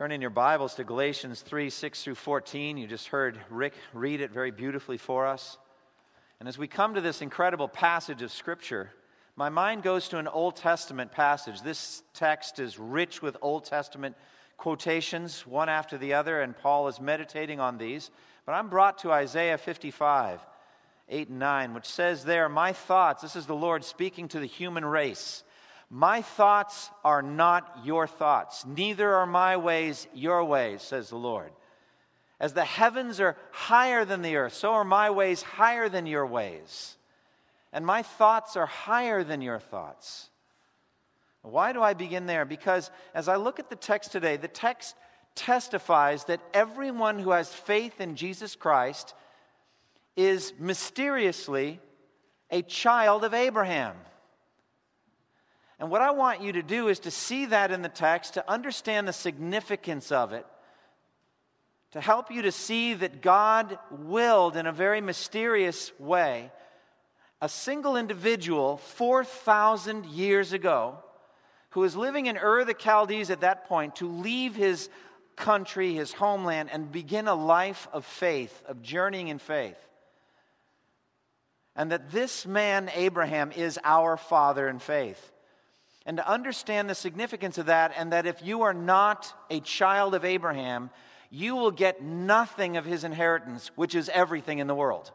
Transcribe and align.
Turn 0.00 0.12
in 0.12 0.22
your 0.22 0.30
Bibles 0.30 0.76
to 0.76 0.84
Galatians 0.84 1.42
3 1.42 1.68
6 1.68 2.02
through 2.02 2.14
14. 2.14 2.78
You 2.78 2.86
just 2.86 3.08
heard 3.08 3.38
Rick 3.50 3.74
read 3.92 4.22
it 4.22 4.30
very 4.30 4.50
beautifully 4.50 4.96
for 4.96 5.26
us. 5.26 5.58
And 6.38 6.48
as 6.48 6.56
we 6.56 6.68
come 6.68 6.94
to 6.94 7.02
this 7.02 7.20
incredible 7.20 7.68
passage 7.68 8.22
of 8.22 8.32
Scripture, 8.32 8.90
my 9.36 9.50
mind 9.50 9.82
goes 9.82 10.08
to 10.08 10.16
an 10.16 10.26
Old 10.26 10.56
Testament 10.56 11.12
passage. 11.12 11.60
This 11.60 12.02
text 12.14 12.60
is 12.60 12.78
rich 12.78 13.20
with 13.20 13.36
Old 13.42 13.66
Testament 13.66 14.16
quotations, 14.56 15.46
one 15.46 15.68
after 15.68 15.98
the 15.98 16.14
other, 16.14 16.40
and 16.40 16.56
Paul 16.56 16.88
is 16.88 16.98
meditating 16.98 17.60
on 17.60 17.76
these. 17.76 18.10
But 18.46 18.52
I'm 18.52 18.70
brought 18.70 19.00
to 19.00 19.12
Isaiah 19.12 19.58
55, 19.58 20.40
8 21.10 21.28
and 21.28 21.38
9, 21.38 21.74
which 21.74 21.84
says 21.84 22.24
there, 22.24 22.48
My 22.48 22.72
thoughts, 22.72 23.20
this 23.20 23.36
is 23.36 23.44
the 23.44 23.54
Lord 23.54 23.84
speaking 23.84 24.28
to 24.28 24.40
the 24.40 24.46
human 24.46 24.86
race. 24.86 25.44
My 25.90 26.22
thoughts 26.22 26.88
are 27.04 27.20
not 27.20 27.80
your 27.84 28.06
thoughts, 28.06 28.64
neither 28.64 29.12
are 29.12 29.26
my 29.26 29.56
ways 29.56 30.06
your 30.14 30.44
ways, 30.44 30.82
says 30.82 31.10
the 31.10 31.16
Lord. 31.16 31.50
As 32.38 32.54
the 32.54 32.64
heavens 32.64 33.20
are 33.20 33.36
higher 33.50 34.04
than 34.04 34.22
the 34.22 34.36
earth, 34.36 34.54
so 34.54 34.72
are 34.72 34.84
my 34.84 35.10
ways 35.10 35.42
higher 35.42 35.88
than 35.88 36.06
your 36.06 36.24
ways. 36.24 36.96
And 37.72 37.84
my 37.84 38.02
thoughts 38.02 38.56
are 38.56 38.66
higher 38.66 39.24
than 39.24 39.42
your 39.42 39.58
thoughts. 39.58 40.30
Why 41.42 41.72
do 41.72 41.82
I 41.82 41.94
begin 41.94 42.26
there? 42.26 42.44
Because 42.44 42.90
as 43.14 43.28
I 43.28 43.36
look 43.36 43.58
at 43.58 43.68
the 43.68 43.76
text 43.76 44.12
today, 44.12 44.36
the 44.36 44.48
text 44.48 44.94
testifies 45.34 46.24
that 46.24 46.40
everyone 46.54 47.18
who 47.18 47.30
has 47.30 47.52
faith 47.52 48.00
in 48.00 48.16
Jesus 48.16 48.56
Christ 48.56 49.14
is 50.16 50.52
mysteriously 50.58 51.80
a 52.50 52.62
child 52.62 53.24
of 53.24 53.34
Abraham. 53.34 53.94
And 55.80 55.90
what 55.90 56.02
I 56.02 56.10
want 56.10 56.42
you 56.42 56.52
to 56.52 56.62
do 56.62 56.88
is 56.88 57.00
to 57.00 57.10
see 57.10 57.46
that 57.46 57.70
in 57.72 57.80
the 57.80 57.88
text, 57.88 58.34
to 58.34 58.48
understand 58.48 59.08
the 59.08 59.14
significance 59.14 60.12
of 60.12 60.34
it, 60.34 60.46
to 61.92 62.02
help 62.02 62.30
you 62.30 62.42
to 62.42 62.52
see 62.52 62.92
that 62.92 63.22
God 63.22 63.78
willed 63.90 64.56
in 64.56 64.66
a 64.66 64.72
very 64.72 65.00
mysterious 65.00 65.90
way 65.98 66.52
a 67.40 67.48
single 67.48 67.96
individual 67.96 68.76
4,000 68.76 70.04
years 70.04 70.52
ago 70.52 70.98
who 71.70 71.80
was 71.80 71.96
living 71.96 72.26
in 72.26 72.36
Ur 72.36 72.66
the 72.66 72.74
Chaldees 72.74 73.30
at 73.30 73.40
that 73.40 73.66
point 73.66 73.96
to 73.96 74.06
leave 74.06 74.54
his 74.54 74.90
country, 75.36 75.94
his 75.94 76.12
homeland, 76.12 76.68
and 76.70 76.92
begin 76.92 77.26
a 77.26 77.34
life 77.34 77.88
of 77.94 78.04
faith, 78.04 78.62
of 78.66 78.82
journeying 78.82 79.28
in 79.28 79.38
faith. 79.38 79.78
And 81.74 81.90
that 81.92 82.10
this 82.10 82.44
man, 82.44 82.90
Abraham, 82.94 83.50
is 83.52 83.78
our 83.82 84.18
father 84.18 84.68
in 84.68 84.78
faith 84.78 85.32
and 86.06 86.16
to 86.16 86.28
understand 86.28 86.88
the 86.88 86.94
significance 86.94 87.58
of 87.58 87.66
that, 87.66 87.92
and 87.96 88.12
that 88.12 88.26
if 88.26 88.42
you 88.42 88.62
are 88.62 88.74
not 88.74 89.32
a 89.50 89.60
child 89.60 90.14
of 90.14 90.24
Abraham, 90.24 90.90
you 91.30 91.54
will 91.54 91.70
get 91.70 92.02
nothing 92.02 92.76
of 92.76 92.84
his 92.84 93.04
inheritance, 93.04 93.70
which 93.76 93.94
is 93.94 94.08
everything 94.08 94.58
in 94.58 94.66
the 94.66 94.74
world. 94.74 95.12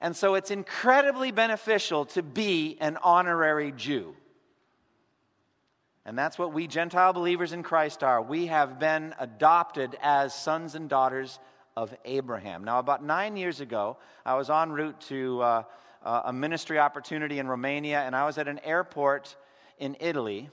And 0.00 0.14
so 0.14 0.34
it's 0.34 0.50
incredibly 0.50 1.30
beneficial 1.30 2.04
to 2.06 2.22
be 2.22 2.76
an 2.80 2.98
honorary 3.02 3.72
Jew. 3.72 4.14
And 6.04 6.18
that's 6.18 6.38
what 6.38 6.52
we 6.52 6.66
Gentile 6.66 7.12
believers 7.12 7.52
in 7.52 7.62
Christ 7.62 8.02
are. 8.02 8.20
We 8.20 8.46
have 8.46 8.78
been 8.78 9.14
adopted 9.18 9.96
as 10.02 10.34
sons 10.34 10.74
and 10.74 10.88
daughters 10.88 11.38
of 11.76 11.94
Abraham. 12.04 12.62
Now, 12.64 12.78
about 12.78 13.02
nine 13.02 13.36
years 13.36 13.60
ago, 13.60 13.96
I 14.24 14.34
was 14.34 14.50
en 14.50 14.72
route 14.72 15.00
to. 15.02 15.40
Uh, 15.40 15.62
uh, 16.06 16.22
a 16.26 16.32
ministry 16.32 16.78
opportunity 16.78 17.40
in 17.40 17.48
Romania, 17.48 18.00
and 18.00 18.14
I 18.14 18.26
was 18.26 18.38
at 18.38 18.46
an 18.46 18.60
airport 18.60 19.36
in 19.76 19.96
Italy. 19.98 20.48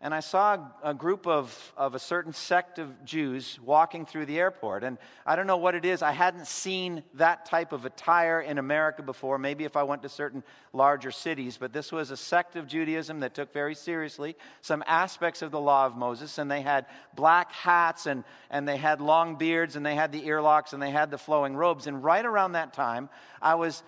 And 0.00 0.12
I 0.12 0.20
saw 0.20 0.58
a 0.82 0.92
group 0.92 1.26
of, 1.26 1.72
of 1.78 1.94
a 1.94 1.98
certain 1.98 2.34
sect 2.34 2.78
of 2.78 3.06
Jews 3.06 3.58
walking 3.64 4.04
through 4.04 4.26
the 4.26 4.38
airport. 4.38 4.84
And 4.84 4.98
I 5.24 5.34
don't 5.34 5.46
know 5.46 5.56
what 5.56 5.74
it 5.74 5.86
is. 5.86 6.02
I 6.02 6.12
hadn't 6.12 6.46
seen 6.46 7.02
that 7.14 7.46
type 7.46 7.72
of 7.72 7.86
attire 7.86 8.42
in 8.42 8.58
America 8.58 9.02
before, 9.02 9.38
maybe 9.38 9.64
if 9.64 9.76
I 9.76 9.82
went 9.84 10.02
to 10.02 10.10
certain 10.10 10.44
larger 10.74 11.10
cities. 11.10 11.56
But 11.56 11.72
this 11.72 11.90
was 11.90 12.10
a 12.10 12.18
sect 12.18 12.54
of 12.56 12.66
Judaism 12.66 13.20
that 13.20 13.32
took 13.34 13.50
very 13.54 13.74
seriously 13.74 14.36
some 14.60 14.84
aspects 14.86 15.40
of 15.40 15.50
the 15.50 15.60
law 15.60 15.86
of 15.86 15.96
Moses. 15.96 16.36
And 16.36 16.50
they 16.50 16.60
had 16.60 16.84
black 17.14 17.50
hats, 17.52 18.04
and, 18.04 18.24
and 18.50 18.68
they 18.68 18.76
had 18.76 19.00
long 19.00 19.36
beards, 19.36 19.74
and 19.74 19.86
they 19.86 19.94
had 19.94 20.12
the 20.12 20.26
earlocks, 20.26 20.74
and 20.74 20.82
they 20.82 20.90
had 20.90 21.10
the 21.10 21.18
flowing 21.18 21.56
robes. 21.56 21.86
And 21.86 22.04
right 22.04 22.26
around 22.26 22.52
that 22.52 22.74
time, 22.74 23.08
I 23.40 23.54
was 23.54 23.82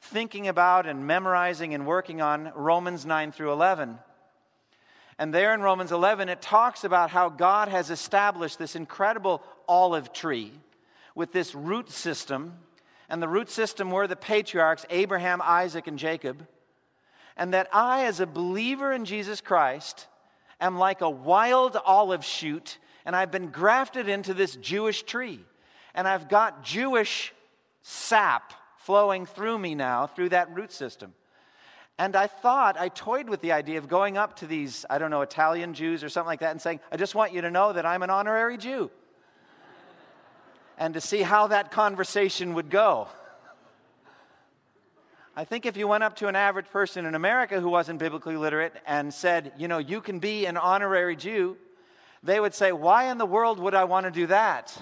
thinking 0.00 0.48
about 0.48 0.86
and 0.86 1.06
memorizing 1.06 1.74
and 1.74 1.86
working 1.86 2.20
on 2.20 2.52
Romans 2.54 3.04
9 3.04 3.32
through 3.32 3.52
11. 3.52 3.98
And 5.18 5.34
there 5.34 5.52
in 5.52 5.60
Romans 5.60 5.90
11, 5.90 6.28
it 6.28 6.40
talks 6.40 6.84
about 6.84 7.10
how 7.10 7.28
God 7.28 7.68
has 7.68 7.90
established 7.90 8.58
this 8.58 8.76
incredible 8.76 9.42
olive 9.68 10.12
tree 10.12 10.52
with 11.14 11.32
this 11.32 11.54
root 11.54 11.90
system. 11.90 12.54
And 13.08 13.20
the 13.20 13.28
root 13.28 13.50
system 13.50 13.90
were 13.90 14.06
the 14.06 14.16
patriarchs 14.16 14.86
Abraham, 14.90 15.42
Isaac, 15.42 15.88
and 15.88 15.98
Jacob. 15.98 16.46
And 17.36 17.52
that 17.52 17.68
I, 17.72 18.04
as 18.04 18.20
a 18.20 18.26
believer 18.26 18.92
in 18.92 19.04
Jesus 19.04 19.40
Christ, 19.40 20.06
am 20.60 20.78
like 20.78 21.00
a 21.00 21.10
wild 21.10 21.76
olive 21.84 22.24
shoot, 22.24 22.78
and 23.04 23.16
I've 23.16 23.30
been 23.30 23.48
grafted 23.48 24.08
into 24.08 24.34
this 24.34 24.56
Jewish 24.56 25.02
tree. 25.02 25.40
And 25.94 26.06
I've 26.06 26.28
got 26.28 26.62
Jewish 26.62 27.32
sap 27.82 28.52
flowing 28.78 29.26
through 29.26 29.58
me 29.58 29.74
now 29.74 30.06
through 30.06 30.30
that 30.30 30.54
root 30.54 30.72
system. 30.72 31.14
And 31.98 32.14
I 32.14 32.28
thought, 32.28 32.78
I 32.78 32.88
toyed 32.88 33.28
with 33.28 33.40
the 33.40 33.52
idea 33.52 33.78
of 33.78 33.88
going 33.88 34.16
up 34.16 34.36
to 34.36 34.46
these, 34.46 34.86
I 34.88 34.98
don't 34.98 35.10
know, 35.10 35.22
Italian 35.22 35.74
Jews 35.74 36.04
or 36.04 36.08
something 36.08 36.28
like 36.28 36.40
that 36.40 36.52
and 36.52 36.62
saying, 36.62 36.78
I 36.92 36.96
just 36.96 37.14
want 37.16 37.32
you 37.32 37.40
to 37.40 37.50
know 37.50 37.72
that 37.72 37.84
I'm 37.84 38.02
an 38.02 38.10
honorary 38.10 38.56
Jew. 38.56 38.90
and 40.78 40.94
to 40.94 41.00
see 41.00 41.22
how 41.22 41.48
that 41.48 41.72
conversation 41.72 42.54
would 42.54 42.70
go. 42.70 43.08
I 45.36 45.44
think 45.44 45.66
if 45.66 45.76
you 45.76 45.86
went 45.86 46.04
up 46.04 46.16
to 46.16 46.28
an 46.28 46.36
average 46.36 46.66
person 46.66 47.04
in 47.04 47.14
America 47.14 47.60
who 47.60 47.68
wasn't 47.68 47.98
biblically 47.98 48.36
literate 48.36 48.74
and 48.86 49.12
said, 49.12 49.52
you 49.56 49.68
know, 49.68 49.78
you 49.78 50.00
can 50.00 50.18
be 50.18 50.46
an 50.46 50.56
honorary 50.56 51.16
Jew, 51.16 51.56
they 52.22 52.40
would 52.40 52.54
say, 52.54 52.72
why 52.72 53.10
in 53.10 53.18
the 53.18 53.26
world 53.26 53.58
would 53.60 53.74
I 53.74 53.84
want 53.84 54.04
to 54.06 54.10
do 54.10 54.26
that? 54.28 54.76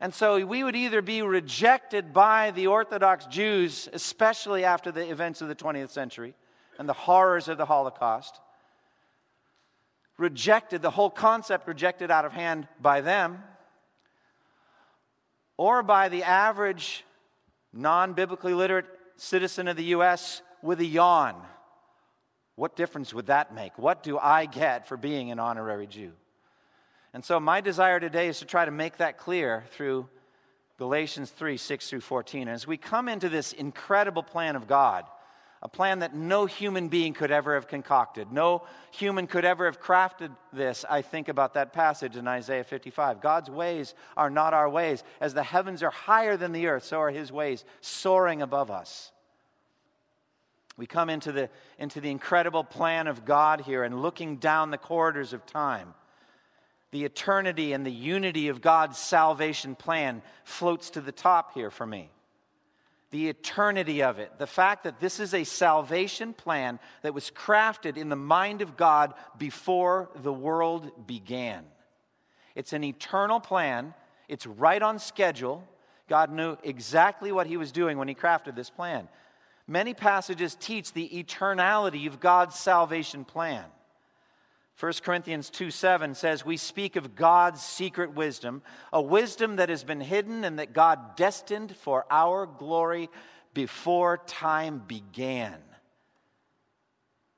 And 0.00 0.12
so 0.12 0.44
we 0.44 0.62
would 0.62 0.76
either 0.76 1.00
be 1.00 1.22
rejected 1.22 2.12
by 2.12 2.50
the 2.50 2.66
Orthodox 2.66 3.26
Jews, 3.26 3.88
especially 3.92 4.64
after 4.64 4.92
the 4.92 5.10
events 5.10 5.40
of 5.40 5.48
the 5.48 5.54
20th 5.54 5.90
century 5.90 6.34
and 6.78 6.88
the 6.88 6.92
horrors 6.92 7.48
of 7.48 7.56
the 7.56 7.64
Holocaust, 7.64 8.40
rejected, 10.18 10.82
the 10.82 10.90
whole 10.90 11.10
concept 11.10 11.66
rejected 11.66 12.10
out 12.10 12.24
of 12.24 12.32
hand 12.32 12.68
by 12.80 13.00
them, 13.00 13.42
or 15.56 15.82
by 15.82 16.08
the 16.08 16.22
average 16.22 17.04
non 17.72 18.12
biblically 18.12 18.54
literate 18.54 18.86
citizen 19.16 19.68
of 19.68 19.76
the 19.76 19.84
U.S. 19.84 20.42
with 20.62 20.80
a 20.80 20.84
yawn. 20.84 21.34
What 22.54 22.76
difference 22.76 23.12
would 23.12 23.26
that 23.26 23.54
make? 23.54 23.78
What 23.78 24.02
do 24.02 24.18
I 24.18 24.46
get 24.46 24.88
for 24.88 24.96
being 24.96 25.30
an 25.30 25.38
honorary 25.38 25.86
Jew? 25.86 26.12
And 27.16 27.24
so, 27.24 27.40
my 27.40 27.62
desire 27.62 27.98
today 27.98 28.28
is 28.28 28.40
to 28.40 28.44
try 28.44 28.66
to 28.66 28.70
make 28.70 28.98
that 28.98 29.16
clear 29.16 29.64
through 29.70 30.06
Galatians 30.76 31.30
3 31.30 31.56
6 31.56 31.88
through 31.88 32.02
14. 32.02 32.46
As 32.46 32.66
we 32.66 32.76
come 32.76 33.08
into 33.08 33.30
this 33.30 33.54
incredible 33.54 34.22
plan 34.22 34.54
of 34.54 34.68
God, 34.68 35.06
a 35.62 35.68
plan 35.68 36.00
that 36.00 36.14
no 36.14 36.44
human 36.44 36.88
being 36.88 37.14
could 37.14 37.30
ever 37.30 37.54
have 37.54 37.68
concocted, 37.68 38.30
no 38.32 38.66
human 38.90 39.26
could 39.26 39.46
ever 39.46 39.64
have 39.64 39.80
crafted 39.80 40.30
this, 40.52 40.84
I 40.90 41.00
think 41.00 41.28
about 41.28 41.54
that 41.54 41.72
passage 41.72 42.16
in 42.16 42.28
Isaiah 42.28 42.64
55. 42.64 43.22
God's 43.22 43.48
ways 43.48 43.94
are 44.14 44.28
not 44.28 44.52
our 44.52 44.68
ways. 44.68 45.02
As 45.18 45.32
the 45.32 45.42
heavens 45.42 45.82
are 45.82 45.90
higher 45.90 46.36
than 46.36 46.52
the 46.52 46.66
earth, 46.66 46.84
so 46.84 47.00
are 47.00 47.10
his 47.10 47.32
ways 47.32 47.64
soaring 47.80 48.42
above 48.42 48.70
us. 48.70 49.10
We 50.76 50.86
come 50.86 51.08
into 51.08 51.32
the, 51.32 51.48
into 51.78 52.02
the 52.02 52.10
incredible 52.10 52.62
plan 52.62 53.06
of 53.06 53.24
God 53.24 53.62
here 53.62 53.84
and 53.84 54.02
looking 54.02 54.36
down 54.36 54.70
the 54.70 54.76
corridors 54.76 55.32
of 55.32 55.46
time 55.46 55.94
the 56.90 57.04
eternity 57.04 57.72
and 57.72 57.84
the 57.84 57.90
unity 57.90 58.48
of 58.48 58.60
God's 58.60 58.98
salvation 58.98 59.74
plan 59.74 60.22
floats 60.44 60.90
to 60.90 61.00
the 61.00 61.12
top 61.12 61.54
here 61.54 61.70
for 61.70 61.86
me. 61.86 62.10
The 63.10 63.28
eternity 63.28 64.02
of 64.02 64.18
it. 64.18 64.38
The 64.38 64.46
fact 64.46 64.84
that 64.84 65.00
this 65.00 65.20
is 65.20 65.34
a 65.34 65.44
salvation 65.44 66.32
plan 66.32 66.78
that 67.02 67.14
was 67.14 67.30
crafted 67.30 67.96
in 67.96 68.08
the 68.08 68.16
mind 68.16 68.62
of 68.62 68.76
God 68.76 69.14
before 69.38 70.10
the 70.16 70.32
world 70.32 71.06
began. 71.06 71.64
It's 72.54 72.72
an 72.72 72.84
eternal 72.84 73.40
plan, 73.40 73.94
it's 74.28 74.46
right 74.46 74.82
on 74.82 74.98
schedule. 74.98 75.66
God 76.08 76.32
knew 76.32 76.56
exactly 76.62 77.32
what 77.32 77.46
He 77.46 77.56
was 77.56 77.72
doing 77.72 77.98
when 77.98 78.08
He 78.08 78.14
crafted 78.14 78.54
this 78.54 78.70
plan. 78.70 79.08
Many 79.66 79.94
passages 79.94 80.54
teach 80.54 80.92
the 80.92 81.08
eternality 81.08 82.06
of 82.06 82.20
God's 82.20 82.56
salvation 82.56 83.24
plan. 83.24 83.64
1 84.78 84.92
Corinthians 85.02 85.48
2 85.48 85.70
7 85.70 86.14
says, 86.14 86.44
We 86.44 86.58
speak 86.58 86.96
of 86.96 87.14
God's 87.14 87.62
secret 87.62 88.12
wisdom, 88.14 88.62
a 88.92 89.00
wisdom 89.00 89.56
that 89.56 89.70
has 89.70 89.84
been 89.84 90.02
hidden 90.02 90.44
and 90.44 90.58
that 90.58 90.74
God 90.74 91.16
destined 91.16 91.74
for 91.74 92.04
our 92.10 92.44
glory 92.44 93.08
before 93.54 94.18
time 94.26 94.82
began. 94.86 95.56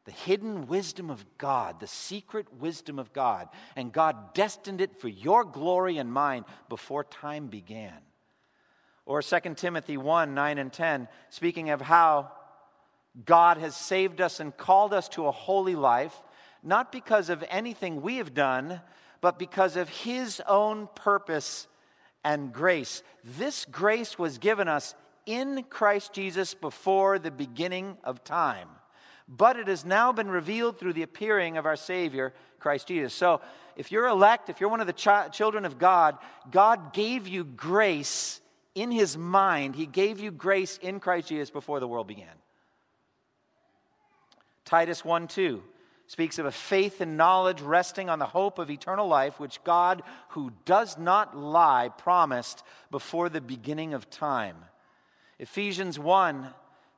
The 0.04 0.10
hidden 0.10 0.66
wisdom 0.66 1.10
of 1.10 1.24
God, 1.36 1.78
the 1.78 1.86
secret 1.86 2.52
wisdom 2.58 2.98
of 2.98 3.12
God. 3.12 3.48
And 3.76 3.92
God 3.92 4.34
destined 4.34 4.80
it 4.80 4.98
for 5.00 5.08
your 5.08 5.44
glory 5.44 5.98
and 5.98 6.12
mine 6.12 6.44
before 6.68 7.04
time 7.04 7.46
began. 7.46 7.92
Or 9.06 9.22
2 9.22 9.38
Timothy 9.54 9.96
1 9.96 10.34
9 10.34 10.58
and 10.58 10.72
10, 10.72 11.06
speaking 11.30 11.70
of 11.70 11.80
how 11.80 12.32
God 13.24 13.58
has 13.58 13.76
saved 13.76 14.20
us 14.20 14.40
and 14.40 14.56
called 14.56 14.92
us 14.92 15.08
to 15.10 15.26
a 15.26 15.32
holy 15.32 15.76
life 15.76 16.20
not 16.62 16.92
because 16.92 17.28
of 17.30 17.44
anything 17.48 18.02
we 18.02 18.16
have 18.16 18.34
done, 18.34 18.80
but 19.20 19.38
because 19.38 19.76
of 19.76 19.88
His 19.88 20.40
own 20.46 20.88
purpose 20.94 21.66
and 22.24 22.52
grace. 22.52 23.02
This 23.24 23.64
grace 23.64 24.18
was 24.18 24.38
given 24.38 24.68
us 24.68 24.94
in 25.26 25.64
Christ 25.64 26.12
Jesus 26.12 26.54
before 26.54 27.18
the 27.18 27.30
beginning 27.30 27.98
of 28.02 28.24
time, 28.24 28.68
but 29.28 29.56
it 29.56 29.68
has 29.68 29.84
now 29.84 30.12
been 30.12 30.30
revealed 30.30 30.78
through 30.78 30.94
the 30.94 31.02
appearing 31.02 31.56
of 31.56 31.66
our 31.66 31.76
Savior, 31.76 32.32
Christ 32.58 32.88
Jesus. 32.88 33.12
So, 33.12 33.40
if 33.76 33.92
you're 33.92 34.08
elect, 34.08 34.50
if 34.50 34.60
you're 34.60 34.70
one 34.70 34.80
of 34.80 34.88
the 34.88 34.92
ch- 34.92 35.32
children 35.32 35.64
of 35.64 35.78
God, 35.78 36.18
God 36.50 36.92
gave 36.92 37.28
you 37.28 37.44
grace 37.44 38.40
in 38.74 38.90
His 38.90 39.16
mind. 39.16 39.76
He 39.76 39.86
gave 39.86 40.18
you 40.18 40.30
grace 40.30 40.78
in 40.78 40.98
Christ 40.98 41.28
Jesus 41.28 41.50
before 41.50 41.78
the 41.78 41.86
world 41.86 42.08
began. 42.08 42.26
Titus 44.64 45.04
1 45.04 45.28
2 45.28 45.62
speaks 46.08 46.38
of 46.38 46.46
a 46.46 46.50
faith 46.50 47.02
and 47.02 47.18
knowledge 47.18 47.60
resting 47.60 48.08
on 48.08 48.18
the 48.18 48.26
hope 48.26 48.58
of 48.58 48.70
eternal 48.70 49.06
life, 49.06 49.38
which 49.38 49.62
God, 49.62 50.02
who 50.30 50.50
does 50.64 50.98
not 50.98 51.36
lie, 51.36 51.90
promised 51.98 52.64
before 52.90 53.28
the 53.28 53.42
beginning 53.42 53.92
of 53.92 54.08
time. 54.08 54.56
Ephesians 55.38 55.98
1 55.98 56.48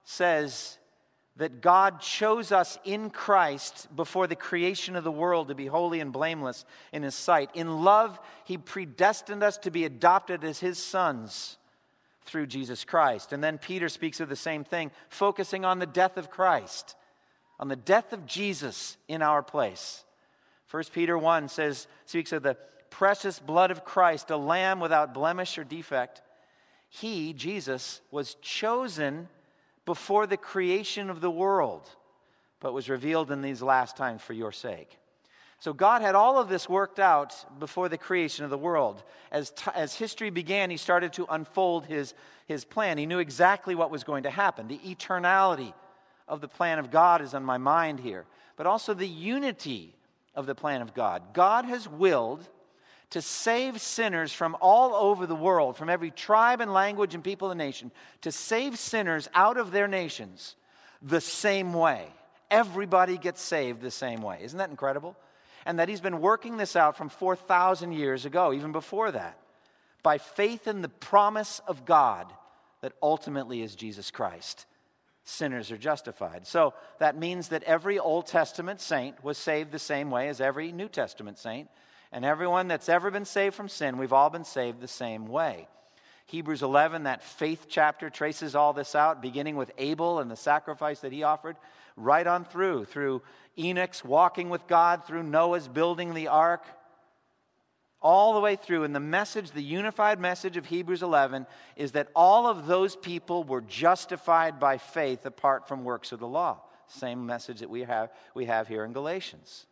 says 0.05 0.79
that 1.37 1.61
God 1.61 2.01
chose 2.01 2.53
us 2.53 2.79
in 2.85 3.11
Christ 3.11 3.89
before 3.97 4.29
the 4.29 4.37
creation 4.37 4.95
of 4.95 5.03
the 5.03 5.11
world 5.11 5.49
to 5.49 5.57
be 5.57 5.67
holy 5.67 5.99
and 5.99 6.13
blameless 6.13 6.65
in 6.93 7.03
His 7.03 7.17
sight. 7.17 7.51
In 7.55 7.83
love, 7.83 8.19
He 8.45 8.59
predestined 8.59 9.43
us 9.43 9.59
to 9.59 9.73
be 9.73 9.85
adopted 9.85 10.45
as 10.45 10.61
His 10.61 10.79
sons 10.79 11.59
through 12.25 12.47
Jesus 12.47 12.85
Christ. 12.85 13.33
And 13.33 13.43
then 13.43 13.59
Peter 13.59 13.89
speaks 13.89 14.21
of 14.21 14.29
the 14.29 14.37
same 14.37 14.63
thing, 14.63 14.93
focusing 15.09 15.65
on 15.65 15.81
the 15.81 15.87
death 15.87 16.17
of 16.17 16.31
Christ 16.31 16.95
on 17.61 17.69
the 17.69 17.77
death 17.77 18.15
of 18.15 18.27
Jesus 18.27 18.97
in 19.07 19.21
our 19.21 19.43
place. 19.43 20.03
1 20.71 20.85
Peter 20.93 21.17
1 21.17 21.49
says, 21.49 21.87
speaks 22.07 22.33
of 22.33 22.43
the 22.43 22.57
precious 22.89 23.39
blood 23.39 23.71
of 23.71 23.85
Christ, 23.85 24.31
a 24.31 24.37
lamb 24.37 24.81
without 24.81 25.13
blemish 25.13 25.59
or 25.59 25.65
defect. 25.65 26.23
He, 26.89 27.35
Jesus, 27.35 28.01
was 28.11 28.35
chosen 28.41 29.29
before 29.85 30.27
the 30.27 30.39
creation 30.39 31.11
of 31.11 31.21
the 31.21 31.31
world, 31.31 31.89
but 32.61 32.73
was 32.73 32.89
revealed 32.89 33.31
in 33.31 33.43
these 33.43 33.61
last 33.61 33.97
times 33.97 34.23
for 34.23 34.33
your 34.33 34.53
sake. 34.53 34.97
So 35.59 35.75
God 35.75 36.01
had 36.01 36.15
all 36.15 36.39
of 36.39 36.49
this 36.49 36.67
worked 36.67 36.99
out 36.99 37.35
before 37.61 37.91
the 37.91 37.99
creation 37.99 38.45
of 38.45 38.51
the 38.51 38.57
world. 38.57 39.03
As, 39.31 39.51
t- 39.51 39.71
as 39.75 39.95
history 39.95 40.31
began, 40.31 40.71
He 40.71 40.79
started 40.79 41.13
to 41.15 41.27
unfold 41.29 41.85
his, 41.85 42.15
his 42.47 42.65
plan. 42.65 42.97
He 42.97 43.05
knew 43.05 43.19
exactly 43.19 43.75
what 43.75 43.91
was 43.91 44.03
going 44.03 44.23
to 44.23 44.31
happen 44.31 44.67
the 44.69 44.79
eternality 44.79 45.75
of 46.31 46.41
the 46.41 46.49
plan 46.49 46.79
of 46.79 46.91
God 46.91 47.21
is 47.21 47.35
on 47.35 47.45
my 47.45 47.59
mind 47.59 48.01
here, 48.01 48.25
but 48.57 48.67
also 48.67 48.95
the 48.95 49.07
unity 49.07 49.93
of 50.35 50.47
the 50.47 50.55
plan 50.55 50.81
of 50.81 50.95
God. 50.95 51.35
God 51.35 51.65
has 51.65 51.89
willed 51.89 52.49
to 53.11 53.21
save 53.21 53.81
sinners 53.81 54.33
from 54.33 54.57
all 54.61 54.95
over 54.95 55.27
the 55.27 55.35
world, 55.35 55.77
from 55.77 55.91
every 55.91 56.13
tribe 56.13 56.61
and 56.61 56.73
language 56.73 57.17
and 57.17 57.25
people 57.25 57.51
and 57.51 57.59
nation, 57.59 57.91
to 58.23 58.31
save 58.31 58.79
sinners 58.79 59.29
out 59.35 59.57
of 59.57 59.73
their 59.73 59.89
nations 59.89 60.55
the 61.03 61.21
same 61.21 61.75
way. 61.75 62.07
Everybody 62.49 63.19
gets 63.19 63.43
saved 63.43 63.81
the 63.81 63.91
same 63.91 64.23
way. 64.23 64.39
Isn't 64.43 64.59
that 64.59 64.71
incredible? 64.71 65.17
And 65.67 65.81
that 65.81 65.89
He's 65.89 66.01
been 66.01 66.21
working 66.21 66.57
this 66.57 66.77
out 66.77 66.97
from 66.97 67.09
4,000 67.09 67.91
years 67.91 68.25
ago, 68.25 68.53
even 68.53 68.71
before 68.71 69.11
that, 69.11 69.37
by 70.05 70.19
faith 70.19 70.69
in 70.69 70.81
the 70.81 70.89
promise 70.89 71.61
of 71.67 71.85
God 71.85 72.33
that 72.83 72.93
ultimately 73.03 73.63
is 73.63 73.75
Jesus 73.75 74.13
Christ 74.13 74.67
sinners 75.25 75.71
are 75.71 75.79
justified. 75.79 76.47
So 76.47 76.75
that 76.99 77.17
means 77.17 77.49
that 77.49 77.63
every 77.65 77.99
Old 77.99 78.27
Testament 78.27 78.81
saint 78.81 79.23
was 79.23 79.39
saved 79.39 79.73
the 79.73 79.79
same 79.79 80.11
way 80.11 80.29
as 80.29 80.41
every 80.41 80.73
New 80.73 80.89
Testament 80.89 81.39
saint. 81.39 81.69
And 82.13 82.25
everyone 82.25 82.69
that's 82.69 82.89
ever 82.89 83.11
been 83.11 83.25
saved 83.25 83.55
from 83.55 83.69
sin, 83.69 83.97
we've 83.97 84.13
all 84.13 84.31
been 84.31 84.45
saved 84.45 84.81
the 84.81 84.89
same 84.89 85.27
way. 85.27 85.69
Hebrews 86.27 86.63
11, 86.63 87.05
that 87.05 87.23
faith 87.23 87.67
chapter, 87.69 88.09
traces 88.09 88.55
all 88.55 88.73
this 88.73 88.95
out, 88.95 89.21
beginning 89.21 89.57
with 89.57 89.73
Abel 89.79 90.21
and 90.21 90.31
the 90.31 90.37
sacrifice 90.37 91.01
that 91.01 91.13
he 91.13 91.25
offered, 91.25 91.57
right 91.97 92.27
on 92.27 92.45
through, 92.45 92.85
through 92.85 93.23
Enoch's 93.59 94.05
walking 94.05 94.49
with 94.49 94.67
God, 94.69 95.05
through 95.05 95.25
Noah's 95.25 95.67
building 95.67 96.15
the 96.15 96.29
ark, 96.29 96.65
all 98.03 98.35
the 98.35 98.41
way 98.41 98.57
through. 98.57 98.85
And 98.85 98.95
the 98.95 99.01
message, 99.01 99.51
the 99.51 99.63
unified 99.63 100.19
message 100.19 100.57
of 100.57 100.67
Hebrews 100.67 101.03
11, 101.03 101.47
is 101.77 101.93
that 101.93 102.09
all 102.15 102.47
of 102.47 102.67
those 102.67 102.97
people 102.97 103.45
were 103.45 103.61
justified 103.61 104.59
by 104.59 104.79
faith 104.79 105.27
apart 105.27 105.69
from 105.69 105.85
works 105.85 106.13
of 106.13 106.21
the 106.21 106.29
law. 106.29 106.61
Same 106.89 107.27
message 107.27 107.61
that 107.61 107.71
we 107.71 107.83
have, 107.83 108.11
we 108.35 108.47
have 108.47 108.69
here 108.69 108.85
in 108.85 108.93
Galatians. 108.93 109.67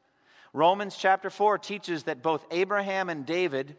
Romans 0.52 0.96
chapter 0.96 1.30
4 1.30 1.58
teaches 1.58 2.04
that 2.04 2.22
both 2.22 2.46
Abraham 2.50 3.08
and 3.08 3.26
David, 3.26 3.76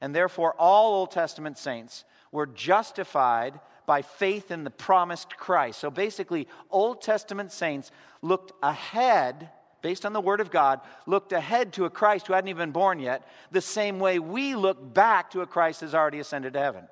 and 0.00 0.14
therefore 0.14 0.54
all 0.58 0.94
Old 0.94 1.10
Testament 1.10 1.58
saints, 1.58 2.04
were 2.32 2.46
justified 2.46 3.60
by 3.86 4.02
faith 4.02 4.50
in 4.50 4.64
the 4.64 4.70
promised 4.70 5.36
Christ. 5.36 5.78
So 5.78 5.90
basically, 5.90 6.48
Old 6.70 7.02
Testament 7.02 7.52
saints 7.52 7.90
looked 8.22 8.52
ahead 8.62 9.50
based 9.84 10.06
on 10.06 10.14
the 10.14 10.20
Word 10.20 10.40
of 10.40 10.50
God, 10.50 10.80
looked 11.04 11.34
ahead 11.34 11.74
to 11.74 11.84
a 11.84 11.90
Christ 11.90 12.26
who 12.26 12.32
hadn't 12.32 12.48
even 12.48 12.58
been 12.58 12.72
born 12.72 12.98
yet, 12.98 13.28
the 13.50 13.60
same 13.60 14.00
way 14.00 14.18
we 14.18 14.54
look 14.54 14.94
back 14.94 15.32
to 15.32 15.42
a 15.42 15.46
Christ 15.46 15.82
who's 15.82 15.94
already 15.94 16.20
ascended 16.20 16.54
to 16.54 16.58
heaven. 16.58 16.88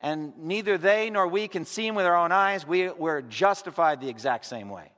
And 0.00 0.36
neither 0.36 0.76
they 0.76 1.10
nor 1.10 1.28
we 1.28 1.46
can 1.46 1.64
see 1.64 1.86
him 1.86 1.94
with 1.94 2.06
our 2.06 2.16
own 2.16 2.32
eyes. 2.32 2.66
We, 2.66 2.88
we're 2.88 3.22
justified 3.22 4.00
the 4.00 4.08
exact 4.08 4.46
same 4.46 4.68
way. 4.68 4.90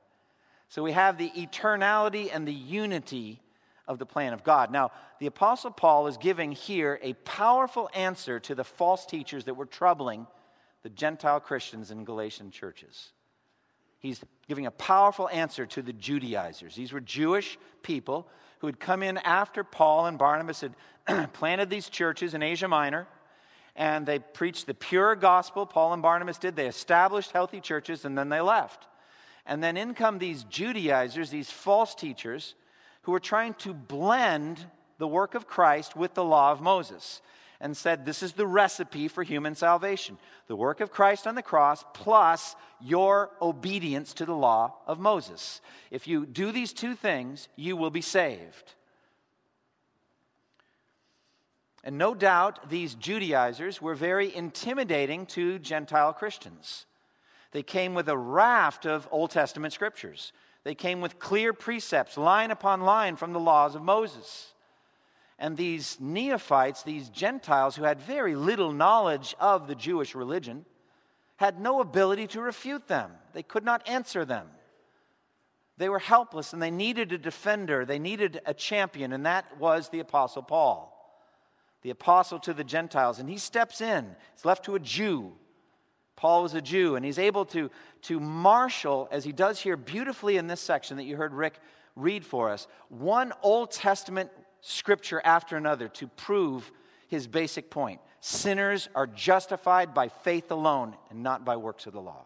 So 0.69 0.81
we 0.81 0.93
have 0.93 1.19
the 1.19 1.29
eternality 1.29 2.31
and 2.33 2.47
the 2.47 2.53
unity 2.53 3.39
of 3.87 3.99
the 3.99 4.07
plan 4.07 4.33
of 4.33 4.43
God. 4.43 4.71
Now, 4.71 4.89
the 5.19 5.27
Apostle 5.27 5.69
Paul 5.69 6.07
is 6.07 6.17
giving 6.17 6.53
here 6.53 6.97
a 7.03 7.13
powerful 7.13 7.87
answer 7.93 8.39
to 8.39 8.55
the 8.55 8.63
false 8.63 9.05
teachers 9.05 9.43
that 9.45 9.53
were 9.53 9.67
troubling 9.67 10.25
the 10.81 10.89
Gentile 10.89 11.39
Christians 11.39 11.91
in 11.91 12.03
Galatian 12.03 12.49
churches 12.49 13.11
he's 14.01 14.19
giving 14.47 14.65
a 14.65 14.71
powerful 14.71 15.29
answer 15.29 15.65
to 15.67 15.81
the 15.81 15.93
Judaizers. 15.93 16.75
These 16.75 16.91
were 16.91 16.99
Jewish 16.99 17.57
people 17.83 18.27
who 18.59 18.67
had 18.67 18.79
come 18.79 19.01
in 19.01 19.17
after 19.19 19.63
Paul 19.63 20.07
and 20.07 20.17
Barnabas 20.17 20.61
had 20.61 20.75
planted 21.33 21.69
these 21.69 21.87
churches 21.87 22.33
in 22.33 22.43
Asia 22.43 22.67
Minor. 22.67 23.07
And 23.75 24.05
they 24.05 24.19
preached 24.19 24.67
the 24.67 24.73
pure 24.73 25.15
gospel, 25.15 25.65
Paul 25.65 25.93
and 25.93 26.01
Barnabas 26.01 26.37
did. 26.37 26.57
They 26.57 26.67
established 26.67 27.31
healthy 27.31 27.61
churches 27.61 28.03
and 28.03 28.17
then 28.17 28.27
they 28.27 28.41
left. 28.41 28.87
And 29.45 29.63
then 29.63 29.77
in 29.77 29.93
come 29.93 30.19
these 30.19 30.43
Judaizers, 30.43 31.29
these 31.29 31.49
false 31.49 31.95
teachers, 31.95 32.55
who 33.03 33.11
were 33.11 33.19
trying 33.19 33.53
to 33.55 33.73
blend 33.73 34.65
the 34.97 35.07
work 35.07 35.33
of 35.33 35.47
Christ 35.47 35.95
with 35.95 36.13
the 36.13 36.23
law 36.23 36.51
of 36.51 36.61
Moses 36.61 37.21
and 37.61 37.77
said, 37.77 38.05
This 38.05 38.21
is 38.23 38.33
the 38.33 38.47
recipe 38.47 39.07
for 39.07 39.23
human 39.23 39.55
salvation 39.55 40.17
the 40.47 40.55
work 40.55 40.81
of 40.81 40.91
Christ 40.91 41.27
on 41.27 41.35
the 41.35 41.41
cross 41.41 41.85
plus 41.93 42.55
your 42.81 43.29
obedience 43.41 44.13
to 44.15 44.25
the 44.25 44.35
law 44.35 44.73
of 44.85 44.99
Moses. 44.99 45.61
If 45.91 46.07
you 46.07 46.25
do 46.25 46.51
these 46.51 46.73
two 46.73 46.95
things, 46.95 47.47
you 47.55 47.77
will 47.77 47.91
be 47.91 48.01
saved. 48.01 48.73
And 51.83 51.97
no 51.97 52.13
doubt 52.13 52.69
these 52.69 52.95
Judaizers 52.95 53.81
were 53.81 53.95
very 53.95 54.35
intimidating 54.35 55.25
to 55.27 55.57
Gentile 55.59 56.13
Christians. 56.13 56.85
They 57.51 57.63
came 57.63 57.93
with 57.93 58.09
a 58.09 58.17
raft 58.17 58.85
of 58.85 59.07
Old 59.11 59.31
Testament 59.31 59.73
scriptures. 59.73 60.31
They 60.63 60.75
came 60.75 61.01
with 61.01 61.19
clear 61.19 61.53
precepts, 61.53 62.17
line 62.17 62.51
upon 62.51 62.81
line 62.81 63.15
from 63.15 63.33
the 63.33 63.39
laws 63.39 63.73
of 63.75 63.81
Moses. 63.81 64.53
And 65.41 65.57
these 65.57 65.97
neophytes, 65.99 66.83
these 66.83 67.09
Gentiles 67.09 67.75
who 67.75 67.83
had 67.83 67.99
very 67.99 68.35
little 68.35 68.71
knowledge 68.71 69.35
of 69.39 69.67
the 69.67 69.73
Jewish 69.73 70.13
religion, 70.13 70.65
had 71.37 71.59
no 71.59 71.81
ability 71.81 72.27
to 72.27 72.41
refute 72.41 72.87
them. 72.87 73.09
They 73.33 73.41
could 73.41 73.65
not 73.65 73.89
answer 73.89 74.23
them. 74.23 74.47
They 75.77 75.89
were 75.89 75.97
helpless 75.97 76.53
and 76.53 76.61
they 76.61 76.69
needed 76.69 77.11
a 77.11 77.17
defender, 77.17 77.85
they 77.85 77.97
needed 77.97 78.39
a 78.45 78.53
champion, 78.53 79.13
and 79.13 79.25
that 79.25 79.57
was 79.57 79.89
the 79.89 79.99
Apostle 79.99 80.43
Paul, 80.43 80.95
the 81.81 81.89
apostle 81.89 82.37
to 82.41 82.53
the 82.53 82.63
Gentiles. 82.63 83.17
And 83.17 83.27
he 83.27 83.39
steps 83.39 83.81
in, 83.81 84.15
it's 84.35 84.45
left 84.45 84.65
to 84.65 84.75
a 84.75 84.79
Jew. 84.79 85.31
Paul 86.15 86.43
was 86.43 86.53
a 86.53 86.61
Jew, 86.61 86.95
and 86.95 87.03
he's 87.03 87.17
able 87.17 87.45
to, 87.45 87.71
to 88.03 88.19
marshal, 88.19 89.07
as 89.11 89.23
he 89.23 89.31
does 89.31 89.59
here 89.59 89.75
beautifully 89.75 90.37
in 90.37 90.45
this 90.45 90.61
section 90.61 90.97
that 90.97 91.05
you 91.05 91.15
heard 91.15 91.33
Rick 91.33 91.59
read 91.95 92.23
for 92.23 92.51
us, 92.51 92.67
one 92.89 93.33
Old 93.41 93.71
Testament 93.71 94.29
scripture 94.61 95.21
after 95.23 95.57
another 95.57 95.87
to 95.89 96.07
prove 96.07 96.71
his 97.07 97.27
basic 97.27 97.69
point. 97.69 97.99
Sinners 98.21 98.87
are 98.95 99.07
justified 99.07 99.93
by 99.93 100.07
faith 100.07 100.51
alone 100.51 100.95
and 101.09 101.23
not 101.23 101.43
by 101.43 101.57
works 101.57 101.87
of 101.87 101.93
the 101.93 102.01
law. 102.01 102.25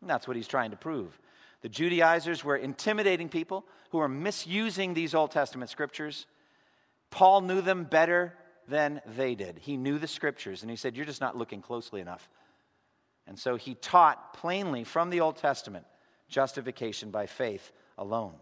And 0.00 0.08
that's 0.08 0.26
what 0.26 0.36
he's 0.36 0.48
trying 0.48 0.70
to 0.70 0.76
prove. 0.76 1.18
The 1.62 1.68
Judaizers 1.68 2.44
were 2.44 2.56
intimidating 2.56 3.28
people 3.28 3.64
who 3.90 3.98
were 3.98 4.08
misusing 4.08 4.94
these 4.94 5.14
Old 5.14 5.30
Testament 5.30 5.70
scriptures. 5.70 6.26
Paul 7.10 7.40
knew 7.40 7.60
them 7.60 7.84
better 7.84 8.34
than 8.68 9.00
they 9.16 9.34
did. 9.34 9.58
He 9.58 9.76
knew 9.76 9.98
the 9.98 10.06
scriptures, 10.06 10.62
and 10.62 10.70
he 10.70 10.76
said, 10.76 10.96
You're 10.96 11.06
just 11.06 11.20
not 11.20 11.36
looking 11.36 11.62
closely 11.62 12.00
enough. 12.00 12.28
And 13.26 13.38
so 13.38 13.56
he 13.56 13.74
taught 13.74 14.34
plainly 14.34 14.84
from 14.84 15.10
the 15.10 15.20
Old 15.20 15.36
Testament 15.36 15.86
justification 16.28 17.10
by 17.10 17.26
faith 17.26 17.72
alone. 17.96 18.34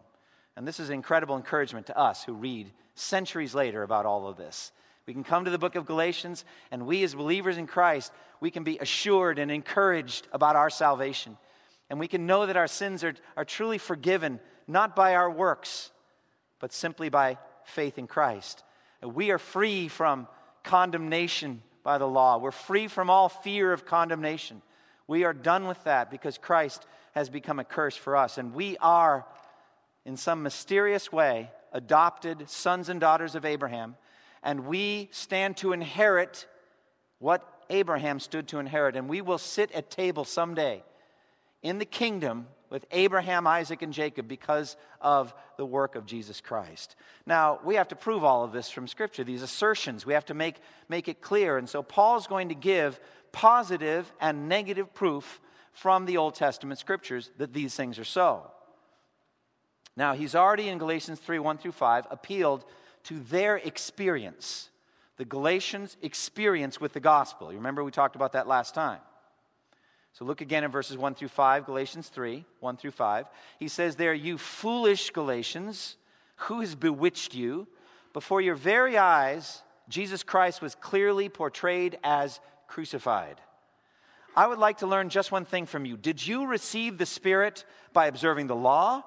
And 0.56 0.66
this 0.66 0.80
is 0.80 0.90
incredible 0.90 1.36
encouragement 1.36 1.86
to 1.86 1.98
us 1.98 2.24
who 2.24 2.34
read 2.34 2.70
centuries 2.94 3.54
later 3.54 3.82
about 3.82 4.06
all 4.06 4.28
of 4.28 4.36
this. 4.36 4.72
We 5.06 5.14
can 5.14 5.24
come 5.24 5.44
to 5.44 5.50
the 5.50 5.58
book 5.58 5.74
of 5.74 5.86
Galatians, 5.86 6.44
and 6.70 6.86
we, 6.86 7.02
as 7.02 7.14
believers 7.14 7.58
in 7.58 7.66
Christ, 7.66 8.12
we 8.40 8.50
can 8.50 8.62
be 8.62 8.78
assured 8.78 9.38
and 9.38 9.50
encouraged 9.50 10.28
about 10.32 10.56
our 10.56 10.70
salvation. 10.70 11.36
And 11.90 11.98
we 11.98 12.08
can 12.08 12.26
know 12.26 12.46
that 12.46 12.56
our 12.56 12.68
sins 12.68 13.02
are, 13.02 13.14
are 13.36 13.44
truly 13.44 13.78
forgiven, 13.78 14.40
not 14.68 14.94
by 14.94 15.14
our 15.14 15.30
works, 15.30 15.90
but 16.60 16.72
simply 16.72 17.08
by 17.08 17.38
faith 17.64 17.98
in 17.98 18.06
Christ. 18.06 18.62
And 19.00 19.14
we 19.14 19.30
are 19.30 19.38
free 19.38 19.88
from 19.88 20.28
condemnation 20.62 21.62
by 21.82 21.98
the 21.98 22.06
law. 22.06 22.38
We're 22.38 22.52
free 22.52 22.86
from 22.88 23.10
all 23.10 23.28
fear 23.28 23.72
of 23.72 23.84
condemnation. 23.84 24.62
We 25.06 25.24
are 25.24 25.34
done 25.34 25.66
with 25.66 25.82
that 25.84 26.10
because 26.10 26.38
Christ 26.38 26.86
has 27.12 27.28
become 27.28 27.58
a 27.58 27.64
curse 27.64 27.96
for 27.96 28.16
us. 28.16 28.38
And 28.38 28.54
we 28.54 28.76
are, 28.78 29.26
in 30.04 30.16
some 30.16 30.42
mysterious 30.42 31.12
way, 31.12 31.50
adopted 31.72 32.48
sons 32.48 32.88
and 32.88 33.00
daughters 33.00 33.34
of 33.34 33.44
Abraham. 33.44 33.96
And 34.42 34.66
we 34.66 35.08
stand 35.12 35.56
to 35.58 35.72
inherit 35.72 36.46
what 37.18 37.46
Abraham 37.70 38.18
stood 38.20 38.48
to 38.48 38.58
inherit. 38.58 38.96
And 38.96 39.08
we 39.08 39.20
will 39.20 39.38
sit 39.38 39.70
at 39.72 39.90
table 39.90 40.24
someday 40.24 40.82
in 41.62 41.78
the 41.78 41.84
kingdom 41.84 42.46
with 42.68 42.86
Abraham, 42.90 43.46
Isaac, 43.46 43.82
and 43.82 43.92
Jacob 43.92 44.26
because 44.26 44.76
of 45.00 45.34
the 45.58 45.66
work 45.66 45.94
of 45.94 46.06
Jesus 46.06 46.40
Christ. 46.40 46.96
Now, 47.26 47.60
we 47.64 47.74
have 47.74 47.88
to 47.88 47.96
prove 47.96 48.24
all 48.24 48.44
of 48.44 48.52
this 48.52 48.70
from 48.70 48.88
Scripture, 48.88 49.24
these 49.24 49.42
assertions. 49.42 50.06
We 50.06 50.14
have 50.14 50.24
to 50.26 50.34
make, 50.34 50.56
make 50.88 51.06
it 51.06 51.20
clear. 51.20 51.58
And 51.58 51.68
so, 51.68 51.82
Paul's 51.82 52.26
going 52.26 52.48
to 52.48 52.54
give 52.54 52.98
positive 53.30 54.10
and 54.20 54.48
negative 54.48 54.94
proof 54.94 55.40
from 55.72 56.06
the 56.06 56.16
Old 56.16 56.34
Testament 56.34 56.80
Scriptures 56.80 57.30
that 57.36 57.52
these 57.52 57.74
things 57.74 57.98
are 57.98 58.04
so. 58.04 58.50
Now, 59.96 60.14
he's 60.14 60.34
already 60.34 60.68
in 60.68 60.78
Galatians 60.78 61.20
3 61.20 61.38
1 61.38 61.58
through 61.58 61.72
5 61.72 62.06
appealed 62.10 62.64
to 63.04 63.18
their 63.20 63.56
experience, 63.56 64.70
the 65.16 65.24
Galatians' 65.24 65.96
experience 66.02 66.80
with 66.80 66.92
the 66.92 67.00
gospel. 67.00 67.50
You 67.50 67.58
remember 67.58 67.84
we 67.84 67.90
talked 67.90 68.16
about 68.16 68.32
that 68.32 68.46
last 68.46 68.74
time. 68.74 69.00
So 70.14 70.24
look 70.24 70.40
again 70.40 70.64
in 70.64 70.70
verses 70.70 70.96
1 70.96 71.14
through 71.14 71.28
5, 71.28 71.66
Galatians 71.66 72.08
3, 72.08 72.44
1 72.60 72.76
through 72.76 72.90
5. 72.90 73.26
He 73.58 73.68
says 73.68 73.96
there, 73.96 74.14
You 74.14 74.38
foolish 74.38 75.10
Galatians, 75.10 75.96
who 76.36 76.60
has 76.60 76.74
bewitched 76.74 77.34
you? 77.34 77.66
Before 78.12 78.40
your 78.40 78.54
very 78.54 78.98
eyes, 78.98 79.62
Jesus 79.88 80.22
Christ 80.22 80.60
was 80.60 80.74
clearly 80.74 81.28
portrayed 81.28 81.98
as 82.04 82.40
crucified. 82.68 83.40
I 84.36 84.46
would 84.46 84.58
like 84.58 84.78
to 84.78 84.86
learn 84.86 85.08
just 85.08 85.32
one 85.32 85.44
thing 85.44 85.66
from 85.66 85.84
you. 85.84 85.96
Did 85.96 86.26
you 86.26 86.46
receive 86.46 86.98
the 86.98 87.06
Spirit 87.06 87.64
by 87.92 88.06
observing 88.06 88.46
the 88.46 88.56
law 88.56 89.02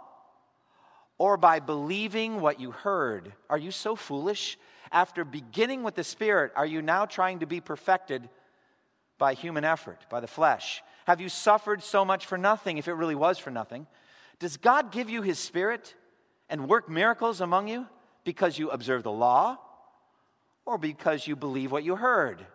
or 1.18 1.38
by 1.38 1.60
believing 1.60 2.42
what 2.42 2.60
you 2.60 2.72
heard? 2.72 3.34
Are 3.50 3.58
you 3.58 3.72
so 3.72 3.96
foolish? 3.96 4.58
After 4.92 5.24
beginning 5.24 5.84
with 5.84 5.96
the 5.96 6.04
Spirit, 6.04 6.52
are 6.56 6.66
you 6.66 6.82
now 6.82 7.06
trying 7.06 7.40
to 7.40 7.46
be 7.46 7.62
perfected 7.62 8.28
by 9.18 9.34
human 9.34 9.64
effort, 9.64 10.00
by 10.10 10.20
the 10.20 10.28
flesh? 10.28 10.84
Have 11.08 11.22
you 11.22 11.30
suffered 11.30 11.84
so 11.84 12.04
much 12.04 12.26
for 12.26 12.38
nothing 12.38 12.78
if 12.78 12.88
it 12.88 12.94
really 12.94 13.16
was 13.16 13.38
for 13.38 13.52
nothing? 13.52 13.88
Does 14.40 14.58
God 14.58 14.92
give 14.92 15.10
you 15.10 15.22
his 15.22 15.40
spirit 15.40 15.96
and 16.50 16.68
work 16.68 16.90
miracles 16.90 17.42
among 17.42 17.68
you 17.68 17.88
because 18.24 18.60
you 18.60 18.70
observe 18.70 19.04
the 19.04 19.12
law 19.12 19.58
or 20.66 20.78
because 20.78 21.28
you 21.28 21.36
believe 21.36 21.72
what 21.72 21.84
you 21.84 21.96
heard? 21.96 22.46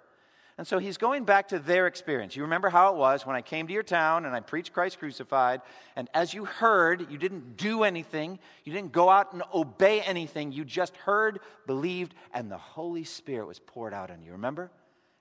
And 0.61 0.67
so 0.67 0.79
he's 0.79 0.99
going 0.99 1.25
back 1.25 1.49
to 1.49 1.59
their 1.59 1.87
experience. 1.87 2.37
You 2.37 2.43
remember 2.43 2.69
how 2.69 2.93
it 2.93 2.99
was 2.99 3.25
when 3.25 3.35
I 3.35 3.41
came 3.41 3.67
to 3.67 3.73
your 3.73 3.83
town 3.83 4.27
and 4.27 4.35
I 4.37 4.41
preached 4.41 4.75
Christ 4.75 4.99
crucified, 4.99 5.63
and 5.97 6.07
as 6.13 6.35
you 6.35 6.45
heard, 6.45 7.11
you 7.11 7.17
didn't 7.17 7.57
do 7.57 7.83
anything, 7.83 8.39
you 8.65 8.75
didn't 8.75 8.93
go 8.93 9.09
out 9.09 9.33
and 9.33 9.43
obey 9.55 10.03
anything, 10.03 10.53
you 10.53 10.67
just 10.67 10.95
heard, 10.99 11.41
believed, 11.67 12.15
and 12.35 12.51
the 12.51 12.59
Holy 12.59 13.05
Spirit 13.05 13.47
was 13.47 13.59
poured 13.59 13.95
out 13.95 14.11
on 14.11 14.21
you. 14.23 14.33
Remember? 14.33 14.71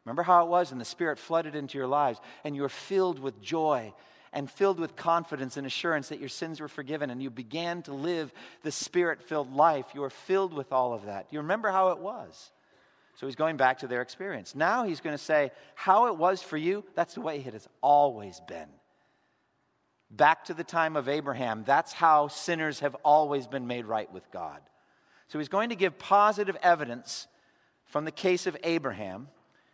Remember 0.04 0.24
how 0.24 0.44
it 0.44 0.50
was? 0.50 0.74
And 0.74 0.82
the 0.82 0.84
Spirit 0.84 1.18
flooded 1.18 1.56
into 1.56 1.78
your 1.78 1.88
lives, 1.88 2.20
and 2.44 2.54
you 2.54 2.64
were 2.64 2.68
filled 2.68 3.20
with 3.20 3.42
joy 3.42 3.94
and 4.34 4.52
filled 4.52 4.78
with 4.78 4.98
confidence 4.98 5.56
and 5.56 5.66
assurance 5.66 6.10
that 6.10 6.20
your 6.20 6.28
sins 6.28 6.60
were 6.60 6.68
forgiven, 6.68 7.12
and 7.12 7.24
you 7.24 7.30
began 7.30 7.82
to 7.84 7.94
live 7.94 8.34
the 8.64 8.74
Spirit 8.74 9.22
filled 9.22 9.56
life. 9.56 9.86
You 9.94 10.02
were 10.02 10.10
filled 10.10 10.54
with 10.54 10.74
all 10.74 10.92
of 10.92 11.06
that. 11.06 11.28
You 11.32 11.40
remember 11.40 11.70
how 11.70 11.92
it 11.92 12.00
was. 12.00 12.52
So 13.20 13.28
he's 13.28 13.36
going 13.36 13.58
back 13.58 13.80
to 13.80 13.88
their 13.88 14.02
experience. 14.02 14.56
Now 14.56 14.86
he's 14.86 15.02
going 15.02 15.14
to 15.14 15.22
say, 15.22 15.52
How 15.76 16.08
it 16.08 16.16
was 16.16 16.42
for 16.42 16.56
you, 16.56 16.86
that's 16.96 17.16
the 17.16 17.22
way 17.22 17.44
it 17.46 17.52
has 17.52 17.68
always 17.82 18.40
been. 18.48 18.70
Back 20.10 20.46
to 20.46 20.54
the 20.54 20.64
time 20.64 20.96
of 20.96 21.10
Abraham, 21.10 21.66
that's 21.68 21.92
how 21.92 22.30
sinners 22.30 22.80
have 22.80 22.96
always 23.04 23.46
been 23.46 23.68
made 23.68 23.86
right 23.86 24.10
with 24.10 24.32
God. 24.32 24.62
So 25.28 25.38
he's 25.38 25.50
going 25.50 25.68
to 25.68 25.76
give 25.76 26.00
positive 26.00 26.56
evidence 26.64 27.28
from 27.88 28.06
the 28.06 28.12
case 28.12 28.48
of 28.48 28.56
Abraham 28.64 29.28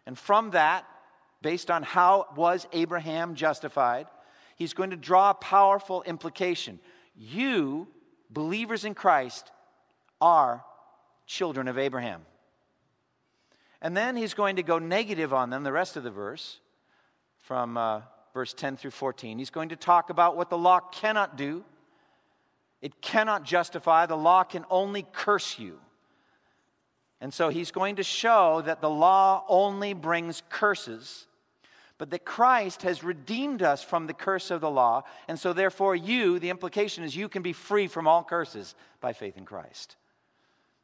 and 0.08 0.18
from 0.18 0.50
that, 0.52 0.88
based 1.44 1.70
on 1.70 1.84
how 1.84 2.26
was 2.36 2.66
Abraham 2.74 3.36
justified, 3.36 4.08
he's 4.56 4.74
going 4.74 4.90
to 4.90 4.96
draw 4.96 5.30
a 5.30 5.36
powerful 5.36 6.02
implication. 6.02 6.80
You, 7.16 7.90
believers 8.32 8.86
in 8.86 8.96
Christ, 8.96 9.52
are 10.20 10.64
children 11.28 11.68
of 11.68 11.78
Abraham. 11.78 12.22
And 13.86 13.96
then 13.96 14.16
he's 14.16 14.34
going 14.34 14.56
to 14.56 14.64
go 14.64 14.80
negative 14.80 15.32
on 15.32 15.52
them, 15.52 15.62
the 15.62 15.72
rest 15.72 15.96
of 15.96 16.02
the 16.02 16.10
verse, 16.10 16.60
from 17.38 17.78
uh, 17.78 18.02
verse 18.34 18.52
10 18.52 18.78
through 18.78 18.90
14. 18.90 19.38
He's 19.38 19.52
going 19.52 19.70
to 19.70 19.76
talk 19.76 20.10
about 20.10 20.36
what 20.36 20.50
the 20.50 20.58
law 20.58 20.80
cannot 20.80 21.38
do. 21.38 21.64
It 22.82 23.00
cannot 23.00 23.44
justify, 23.44 24.08
the 24.08 24.18
law 24.18 24.44
can 24.44 24.66
only 24.72 25.06
curse 25.14 25.60
you. 25.60 25.78
And 27.22 27.32
so 27.32 27.50
he's 27.50 27.70
going 27.70 27.98
to 27.98 28.04
show 28.04 28.64
that 28.66 28.82
the 28.82 28.90
law 28.90 29.46
only 29.48 29.94
brings 29.94 30.42
curses, 30.50 31.28
but 32.00 32.10
that 32.10 32.26
Christ 32.26 32.82
has 32.82 33.04
redeemed 33.04 33.62
us 33.62 33.84
from 33.84 34.08
the 34.08 34.16
curse 34.16 34.50
of 34.50 34.62
the 34.62 34.72
law. 34.72 35.04
And 35.28 35.40
so, 35.40 35.54
therefore, 35.54 35.96
you, 35.96 36.40
the 36.40 36.50
implication 36.50 37.04
is 37.04 37.16
you 37.16 37.30
can 37.30 37.44
be 37.44 37.54
free 37.54 37.86
from 37.86 38.08
all 38.08 38.24
curses 38.24 38.74
by 39.00 39.14
faith 39.14 39.38
in 39.38 39.46
Christ. 39.46 39.96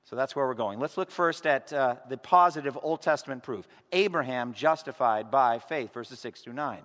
So 0.03 0.15
that's 0.15 0.35
where 0.35 0.45
we're 0.47 0.53
going. 0.55 0.79
Let's 0.79 0.97
look 0.97 1.11
first 1.11 1.45
at 1.45 1.71
uh, 1.71 1.95
the 2.09 2.17
positive 2.17 2.77
Old 2.81 3.01
Testament 3.01 3.43
proof 3.43 3.67
Abraham 3.91 4.53
justified 4.53 5.31
by 5.31 5.59
faith, 5.59 5.93
verses 5.93 6.19
6 6.19 6.41
through 6.41 6.53
9. 6.53 6.79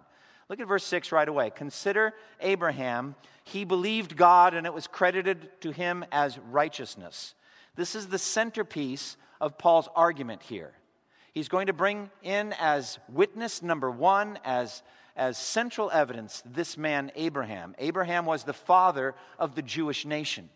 Look 0.48 0.60
at 0.60 0.68
verse 0.68 0.84
6 0.84 1.10
right 1.10 1.28
away. 1.28 1.50
Consider 1.50 2.14
Abraham. 2.40 3.16
He 3.44 3.64
believed 3.64 4.16
God, 4.16 4.54
and 4.54 4.66
it 4.66 4.72
was 4.72 4.86
credited 4.86 5.48
to 5.62 5.72
him 5.72 6.04
as 6.12 6.38
righteousness. 6.38 7.34
This 7.74 7.94
is 7.94 8.06
the 8.06 8.18
centerpiece 8.18 9.16
of 9.40 9.58
Paul's 9.58 9.88
argument 9.96 10.42
here. 10.42 10.72
He's 11.32 11.48
going 11.48 11.66
to 11.66 11.72
bring 11.72 12.10
in 12.22 12.54
as 12.58 12.98
witness 13.08 13.60
number 13.60 13.90
one, 13.90 14.38
as, 14.44 14.82
as 15.16 15.36
central 15.36 15.90
evidence, 15.90 16.42
this 16.46 16.78
man, 16.78 17.12
Abraham. 17.14 17.74
Abraham 17.78 18.24
was 18.24 18.44
the 18.44 18.54
father 18.54 19.14
of 19.38 19.54
the 19.54 19.62
Jewish 19.62 20.06
nation. 20.06 20.48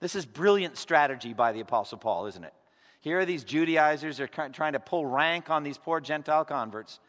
This 0.00 0.14
is 0.14 0.26
brilliant 0.26 0.76
strategy 0.76 1.32
by 1.32 1.52
the 1.52 1.60
Apostle 1.60 1.98
Paul, 1.98 2.26
isn't 2.26 2.44
it? 2.44 2.52
Here 3.00 3.20
are 3.20 3.24
these 3.24 3.44
Judaizers 3.44 4.20
are 4.20 4.26
trying 4.26 4.72
to 4.72 4.80
pull 4.80 5.06
rank 5.06 5.50
on 5.50 5.62
these 5.62 5.78
poor 5.78 6.00
Gentile 6.00 6.44
converts, 6.44 7.00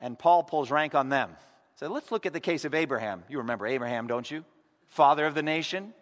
and 0.00 0.18
Paul 0.18 0.42
pulls 0.42 0.70
rank 0.70 0.94
on 0.94 1.08
them. 1.08 1.30
So 1.76 1.88
let's 1.88 2.10
look 2.10 2.26
at 2.26 2.32
the 2.32 2.40
case 2.40 2.64
of 2.64 2.74
Abraham. 2.74 3.24
You 3.28 3.38
remember 3.38 3.66
Abraham, 3.66 4.06
don't 4.06 4.28
you? 4.28 4.44
Father 4.88 5.26
of 5.26 5.34
the 5.34 5.42
nation, 5.42 5.92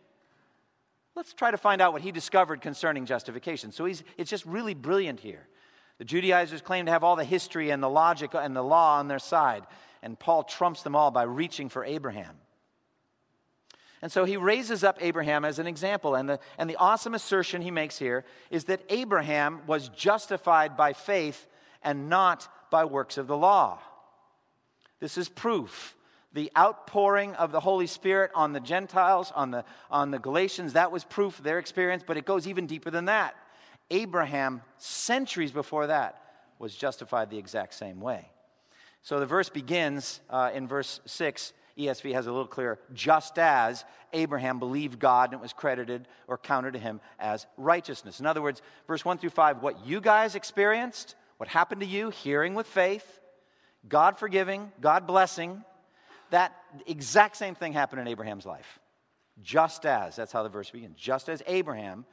Let's 1.15 1.35
try 1.35 1.51
to 1.51 1.59
find 1.59 1.83
out 1.83 1.93
what 1.93 2.03
he 2.03 2.11
discovered 2.11 2.63
concerning 2.63 3.05
justification. 3.05 3.73
So 3.73 3.85
he's, 3.85 4.03
it's 4.17 4.31
just 4.31 4.47
really 4.47 4.75
brilliant 4.75 5.21
here. 5.21 5.47
The 5.99 6.05
Judaizers 6.05 6.63
claim 6.63 6.87
to 6.87 6.93
have 6.93 7.05
all 7.05 7.17
the 7.17 7.25
history 7.25 7.71
and 7.71 7.83
the 7.83 7.91
logic 7.91 8.31
and 8.35 8.57
the 8.57 8.63
law 8.63 8.99
on 8.99 9.09
their 9.09 9.19
side, 9.19 9.65
and 10.03 10.19
Paul 10.19 10.43
trumps 10.43 10.83
them 10.83 10.97
all 10.97 11.11
by 11.11 11.25
reaching 11.25 11.69
for 11.69 11.85
Abraham. 11.85 12.37
And 14.03 14.11
so 14.11 14.25
he 14.25 14.37
raises 14.37 14.83
up 14.83 14.99
Abraham 15.01 15.45
as 15.45 15.61
an 15.61 15.69
example. 15.69 16.17
And 16.17 16.29
the, 16.29 16.41
and 16.59 16.69
the 16.69 16.77
awesome 16.77 17.15
assertion 17.15 17.63
he 17.63 17.71
makes 17.71 17.97
here 17.97 18.25
is 18.51 18.65
that 18.65 18.83
Abraham 18.89 19.61
was 19.67 19.89
justified 19.91 20.77
by 20.77 20.93
faith 20.93 21.47
and 21.83 22.09
not 22.09 22.49
by 22.71 22.85
works 22.85 23.17
of 23.17 23.29
the 23.29 23.37
law. 23.37 23.79
This 24.99 25.17
is 25.17 25.29
proof. 25.29 25.95
The 26.33 26.51
outpouring 26.57 27.35
of 27.35 27.53
the 27.53 27.61
Holy 27.61 27.87
Spirit 27.87 28.33
on 28.35 28.53
the 28.53 28.61
Gentiles, 28.61 29.33
on 29.35 29.53
the, 29.53 29.65
on 29.91 30.11
the 30.11 30.19
Galatians, 30.19 30.73
that 30.73 30.91
was 30.91 31.05
proof 31.05 31.39
of 31.39 31.45
their 31.45 31.59
experience, 31.59 32.03
but 32.05 32.17
it 32.17 32.25
goes 32.25 32.49
even 32.49 32.67
deeper 32.67 32.91
than 32.91 33.05
that. 33.05 33.37
Abraham, 33.91 34.63
centuries 34.79 35.53
before 35.53 35.89
that, 35.89 36.21
was 36.59 36.75
justified 36.75 37.31
the 37.31 37.39
exact 37.39 37.75
same 37.75 38.01
way. 38.01 38.31
So 39.03 39.21
the 39.21 39.27
verse 39.27 39.49
begins 39.49 40.21
uh, 40.31 40.51
in 40.55 40.67
verse 40.67 41.01
6 41.05 41.53
ESV 41.79 42.13
has 42.13 42.27
a 42.27 42.33
little 42.33 42.47
clearer, 42.47 42.79
just 42.93 43.39
as 43.39 43.85
Abraham 44.13 44.59
believed 44.59 44.99
God 44.99 45.31
and 45.31 45.41
it 45.41 45.43
was 45.43 45.53
credited 45.53 46.07
or 46.29 46.39
counted 46.39 46.73
to 46.73 46.79
him 46.79 47.01
as 47.19 47.47
righteousness. 47.57 48.21
In 48.21 48.27
other 48.27 48.43
words, 48.43 48.63
verse 48.87 49.05
1 49.05 49.19
through 49.19 49.31
5, 49.31 49.63
what 49.63 49.87
you 49.87 50.01
guys 50.01 50.35
experienced, 50.35 51.15
what 51.39 51.49
happened 51.49 51.81
to 51.81 51.87
you, 51.87 52.11
hearing 52.11 52.55
with 52.55 52.67
faith, 52.67 53.21
God 53.89 54.19
forgiving, 54.19 54.71
God 54.81 55.07
blessing, 55.07 55.65
that 56.31 56.55
exact 56.87 57.37
same 57.37 57.55
thing 57.55 57.73
happened 57.73 58.01
in 58.01 58.09
Abraham's 58.09 58.47
life. 58.47 58.79
Just 59.43 59.87
as, 59.87 60.17
that's 60.17 60.33
how 60.33 60.43
the 60.43 60.49
verse 60.49 60.71
begins, 60.71 60.97
just 60.97 61.29
as 61.29 61.43
Abraham 61.47 62.05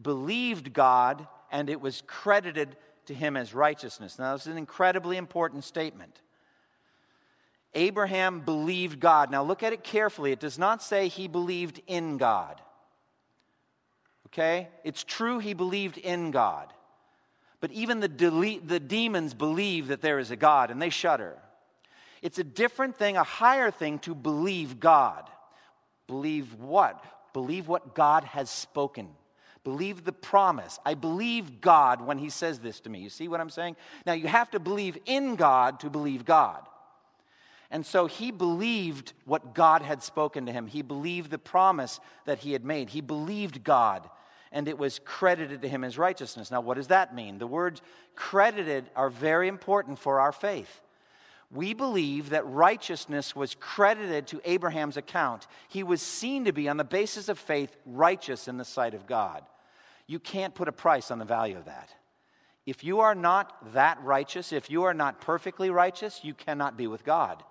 believed 0.00 0.72
God 0.72 1.26
and 1.50 1.70
it 1.70 1.80
was 1.80 2.02
credited 2.06 2.76
to 3.06 3.14
him 3.14 3.36
as 3.36 3.54
righteousness. 3.54 4.18
Now, 4.18 4.34
this 4.34 4.42
is 4.42 4.52
an 4.52 4.58
incredibly 4.58 5.16
important 5.16 5.64
statement. 5.64 6.20
Abraham 7.76 8.40
believed 8.40 8.98
God. 8.98 9.30
Now 9.30 9.44
look 9.44 9.62
at 9.62 9.72
it 9.72 9.84
carefully. 9.84 10.32
It 10.32 10.40
does 10.40 10.58
not 10.58 10.82
say 10.82 11.08
he 11.08 11.28
believed 11.28 11.80
in 11.86 12.16
God. 12.16 12.60
Okay? 14.28 14.68
It's 14.82 15.04
true 15.04 15.38
he 15.38 15.54
believed 15.54 15.98
in 15.98 16.30
God. 16.32 16.72
But 17.60 17.70
even 17.72 18.00
the, 18.00 18.08
the 18.64 18.80
demons 18.80 19.34
believe 19.34 19.88
that 19.88 20.00
there 20.00 20.18
is 20.18 20.30
a 20.30 20.36
God 20.36 20.70
and 20.70 20.80
they 20.80 20.90
shudder. 20.90 21.36
It's 22.22 22.38
a 22.38 22.44
different 22.44 22.96
thing, 22.96 23.16
a 23.16 23.24
higher 23.24 23.70
thing 23.70 23.98
to 24.00 24.14
believe 24.14 24.80
God. 24.80 25.28
Believe 26.06 26.54
what? 26.54 27.04
Believe 27.32 27.68
what 27.68 27.94
God 27.94 28.24
has 28.24 28.50
spoken. 28.50 29.08
Believe 29.64 30.04
the 30.04 30.12
promise. 30.12 30.78
I 30.84 30.94
believe 30.94 31.60
God 31.60 32.00
when 32.00 32.18
He 32.18 32.30
says 32.30 32.58
this 32.58 32.80
to 32.80 32.90
me. 32.90 33.00
You 33.00 33.10
see 33.10 33.28
what 33.28 33.40
I'm 33.40 33.50
saying? 33.50 33.76
Now, 34.06 34.12
you 34.12 34.28
have 34.28 34.50
to 34.52 34.60
believe 34.60 34.96
in 35.06 35.36
God 35.36 35.80
to 35.80 35.90
believe 35.90 36.24
God. 36.24 36.66
And 37.70 37.84
so 37.84 38.06
he 38.06 38.30
believed 38.30 39.12
what 39.24 39.54
God 39.54 39.82
had 39.82 40.02
spoken 40.02 40.46
to 40.46 40.52
him. 40.52 40.66
He 40.66 40.82
believed 40.82 41.30
the 41.30 41.38
promise 41.38 42.00
that 42.24 42.38
he 42.38 42.52
had 42.52 42.64
made. 42.64 42.90
He 42.90 43.00
believed 43.00 43.64
God, 43.64 44.08
and 44.52 44.68
it 44.68 44.78
was 44.78 45.00
credited 45.04 45.62
to 45.62 45.68
him 45.68 45.82
as 45.82 45.98
righteousness. 45.98 46.50
Now, 46.50 46.60
what 46.60 46.76
does 46.76 46.88
that 46.88 47.14
mean? 47.14 47.38
The 47.38 47.46
words 47.46 47.82
credited 48.14 48.88
are 48.94 49.10
very 49.10 49.48
important 49.48 49.98
for 49.98 50.20
our 50.20 50.32
faith. 50.32 50.80
We 51.50 51.74
believe 51.74 52.30
that 52.30 52.46
righteousness 52.46 53.36
was 53.36 53.54
credited 53.54 54.26
to 54.28 54.40
Abraham's 54.44 54.96
account. 54.96 55.46
He 55.68 55.82
was 55.82 56.02
seen 56.02 56.44
to 56.44 56.52
be, 56.52 56.68
on 56.68 56.76
the 56.76 56.84
basis 56.84 57.28
of 57.28 57.38
faith, 57.38 57.76
righteous 57.84 58.48
in 58.48 58.56
the 58.58 58.64
sight 58.64 58.94
of 58.94 59.06
God. 59.06 59.44
You 60.06 60.18
can't 60.18 60.54
put 60.54 60.68
a 60.68 60.72
price 60.72 61.10
on 61.10 61.18
the 61.18 61.24
value 61.24 61.56
of 61.56 61.66
that. 61.66 61.90
If 62.64 62.82
you 62.82 63.00
are 63.00 63.14
not 63.14 63.74
that 63.74 64.02
righteous, 64.02 64.52
if 64.52 64.70
you 64.70 64.84
are 64.84 64.94
not 64.94 65.20
perfectly 65.20 65.70
righteous, 65.70 66.20
you 66.24 66.34
cannot 66.34 66.76
be 66.76 66.88
with 66.88 67.04
God. 67.04 67.44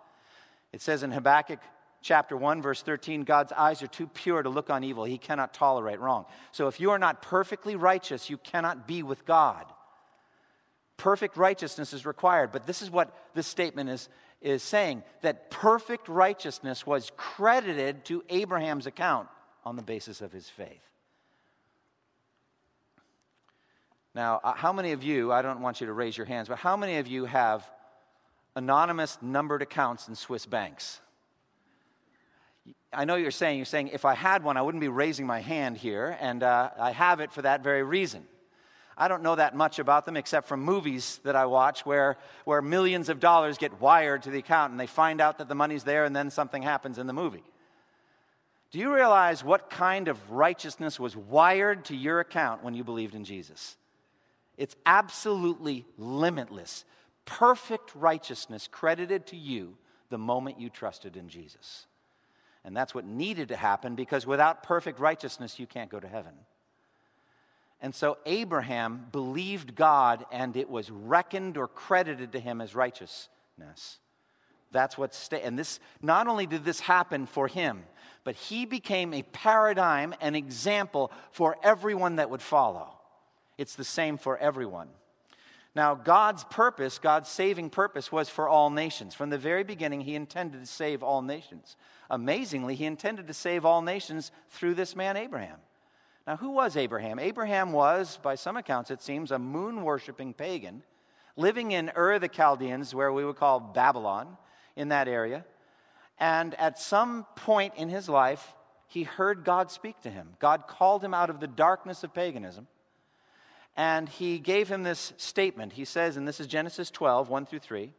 It 0.74 0.82
says 0.82 1.04
in 1.04 1.12
Habakkuk 1.12 1.60
chapter 2.02 2.38
1, 2.38 2.62
verse 2.62 2.82
13, 2.82 3.24
God's 3.24 3.52
eyes 3.52 3.82
are 3.82 3.88
too 3.88 4.08
pure 4.08 4.44
to 4.44 4.50
look 4.50 4.70
on 4.70 4.84
evil. 4.84 5.06
He 5.06 5.18
cannot 5.18 5.54
tolerate 5.54 6.00
wrong. 6.00 6.26
So 6.52 6.68
if 6.68 6.80
you 6.80 6.92
are 6.92 7.00
not 7.00 7.22
perfectly 7.22 7.76
righteous, 7.76 8.30
you 8.30 8.38
cannot 8.38 8.88
be 8.88 9.02
with 9.02 9.26
God. 9.26 9.66
Perfect 10.98 11.36
righteousness 11.36 11.94
is 11.94 12.06
required. 12.06 12.52
But 12.52 12.68
this 12.68 12.82
is 12.82 12.90
what 12.90 13.16
this 13.34 13.48
statement 13.48 13.90
is, 13.90 14.08
is 14.42 14.62
saying 14.62 15.04
that 15.22 15.50
perfect 15.50 16.08
righteousness 16.08 16.86
was 16.86 17.12
credited 17.18 18.06
to 18.06 18.24
Abraham's 18.30 18.86
account 18.86 19.28
on 19.66 19.76
the 19.76 19.82
basis 19.82 20.22
of 20.22 20.32
his 20.32 20.48
faith. 20.48 20.82
Now, 24.14 24.40
uh, 24.44 24.54
how 24.54 24.72
many 24.72 24.94
of 24.94 25.04
you, 25.04 25.34
I 25.34 25.42
don't 25.42 25.60
want 25.60 25.82
you 25.82 25.88
to 25.88 25.94
raise 25.94 26.16
your 26.16 26.26
hands, 26.26 26.48
but 26.48 26.58
how 26.58 26.78
many 26.78 26.98
of 26.98 27.08
you 27.08 27.26
have 27.26 27.70
anonymous 28.56 29.18
numbered 29.22 29.62
accounts 29.62 30.08
in 30.08 30.16
Swiss 30.16 30.46
banks. 30.46 31.02
I 32.94 33.06
know 33.06 33.16
you're 33.16 33.32
saying, 33.32 33.58
you're 33.58 33.66
saying, 33.66 33.90
if 33.90 34.06
I 34.06 34.16
had 34.16 34.44
one, 34.44 34.58
I 34.58 34.62
wouldn't 34.62 34.82
be 34.82 34.88
raising 34.88 35.28
my 35.28 35.42
hand 35.42 35.78
here, 35.78 36.18
and 36.20 36.42
uh, 36.42 36.70
I 36.80 36.92
have 36.92 37.20
it 37.20 37.32
for 37.32 37.42
that 37.42 37.62
very 37.62 37.84
reason. 37.84 38.26
I 38.98 39.10
don't 39.10 39.24
know 39.24 39.36
that 39.36 39.56
much 39.56 39.80
about 39.80 40.06
them 40.06 40.16
except 40.16 40.48
from 40.48 40.62
movies 40.62 41.20
that 41.24 41.36
I 41.36 41.48
watch 41.48 41.86
where, 41.86 42.18
where 42.46 42.62
millions 42.62 43.10
of 43.10 43.20
dollars 43.20 43.58
get 43.58 43.82
wired 43.82 44.24
to 44.24 44.30
the 44.32 44.40
account 44.40 44.72
and 44.72 44.80
they 44.80 44.88
find 44.88 45.20
out 45.20 45.40
that 45.40 45.50
the 45.50 45.56
money's 45.56 45.84
there 45.84 46.06
and 46.06 46.16
then 46.16 46.30
something 46.30 46.62
happens 46.62 46.98
in 46.98 47.06
the 47.06 47.14
movie. 47.14 47.44
Do 48.72 48.80
you 48.80 48.94
realize 48.94 49.44
what 49.44 49.70
kind 49.70 50.08
of 50.08 50.32
righteousness 50.32 50.98
was 50.98 51.16
wired 51.16 51.86
to 51.86 51.96
your 51.96 52.22
account 52.22 52.64
when 52.64 52.74
you 52.74 52.86
believed 52.86 53.16
in 53.16 53.26
Jesus? 53.26 53.76
It's 54.58 54.76
absolutely 54.86 55.86
limitless 55.98 56.86
perfect 57.26 57.94
righteousness 57.96 58.68
credited 58.72 59.28
to 59.28 59.36
you 59.36 59.78
the 60.10 60.18
moment 60.18 60.60
you 60.60 60.70
trusted 60.70 61.18
in 61.18 61.28
Jesus. 61.28 61.88
And 62.64 62.76
that's 62.76 62.96
what 62.96 63.06
needed 63.06 63.50
to 63.50 63.56
happen 63.56 63.96
because 63.96 64.26
without 64.26 64.64
perfect 64.64 65.00
righteousness, 65.00 65.60
you 65.60 65.68
can't 65.68 65.90
go 65.90 66.00
to 66.00 66.08
heaven. 66.08 66.34
And 67.82 67.94
so 67.94 68.18
Abraham 68.26 69.06
believed 69.12 69.76
God 69.76 70.26
and 70.32 70.56
it 70.56 70.70
was 70.70 70.90
reckoned 70.90 71.58
or 71.58 71.68
credited 71.68 72.32
to 72.32 72.40
him 72.40 72.62
as 72.62 72.74
righteousness. 72.74 74.00
That's 74.72 74.98
what 74.98 75.14
sta- 75.14 75.44
and 75.44 75.58
this 75.58 75.80
not 76.02 76.28
only 76.28 76.48
did 76.48 76.66
this 76.66 76.80
happen 76.80 77.28
for 77.28 77.48
him, 77.48 77.84
but 78.24 78.36
he 78.36 78.66
became 78.66 79.14
a 79.14 79.22
paradigm, 79.22 80.16
an 80.20 80.36
example 80.36 81.12
for 81.32 81.58
everyone 81.64 82.16
that 82.16 82.30
would 82.30 82.42
follow. 82.42 82.90
It's 83.58 83.76
the 83.76 83.84
same 83.84 84.18
for 84.18 84.38
everyone. 84.38 84.90
Now, 85.76 85.94
God's 85.94 86.44
purpose, 86.46 87.00
God's 87.00 87.30
saving 87.30 87.70
purpose, 87.70 88.12
was 88.12 88.30
for 88.30 88.48
all 88.48 88.70
nations. 88.70 89.14
From 89.14 89.30
the 89.30 89.38
very 89.38 89.64
beginning, 89.64 90.02
He 90.02 90.16
intended 90.16 90.62
to 90.62 90.66
save 90.66 91.04
all 91.04 91.22
nations. 91.22 91.76
Amazingly, 92.10 92.76
He 92.76 92.86
intended 92.86 93.28
to 93.28 93.34
save 93.34 93.66
all 93.66 93.82
nations 93.82 94.32
through 94.50 94.76
this 94.76 94.96
man, 94.96 95.18
Abraham. 95.18 95.58
Now, 96.26 96.38
who 96.38 96.52
was 96.52 96.78
Abraham? 96.78 97.20
Abraham 97.20 97.72
was, 97.72 98.18
by 98.24 98.36
some 98.36 98.58
accounts, 98.58 98.90
it 98.90 99.02
seems, 99.02 99.32
a 99.32 99.40
moon 99.40 99.84
worshiping 99.84 100.34
pagan 100.34 100.82
living 101.38 101.72
in 101.72 101.92
Ur 101.96 102.20
the 102.20 102.30
Chaldeans, 102.30 102.96
where 102.96 103.12
we 103.12 103.26
would 103.26 103.36
call 103.36 103.60
Babylon, 103.60 104.38
in 104.76 104.90
that 104.90 105.08
area. 105.08 105.46
And 106.20 106.54
at 106.56 106.80
some 106.80 107.26
point 107.36 107.74
in 107.76 107.90
his 107.90 108.08
life, 108.08 108.54
he 108.88 109.04
heard 109.04 109.44
God 109.44 109.72
speak 109.72 110.00
to 110.02 110.10
him. 110.10 110.36
God 110.40 110.68
called 110.68 111.04
him 111.04 111.14
out 111.14 111.30
of 111.30 111.40
the 111.40 111.48
darkness 111.48 112.04
of 112.04 112.14
paganism 112.14 112.68
and 113.78 114.08
he 114.08 114.40
gave 114.40 114.70
him 114.70 114.84
this 114.84 115.14
statement. 115.18 115.74
He 115.74 115.86
says, 115.86 116.18
and 116.18 116.28
this 116.28 116.40
is 116.40 116.48
Genesis 116.48 116.90
12, 116.92 117.30
1 117.30 117.46
through 117.46 117.60
3 117.60 117.92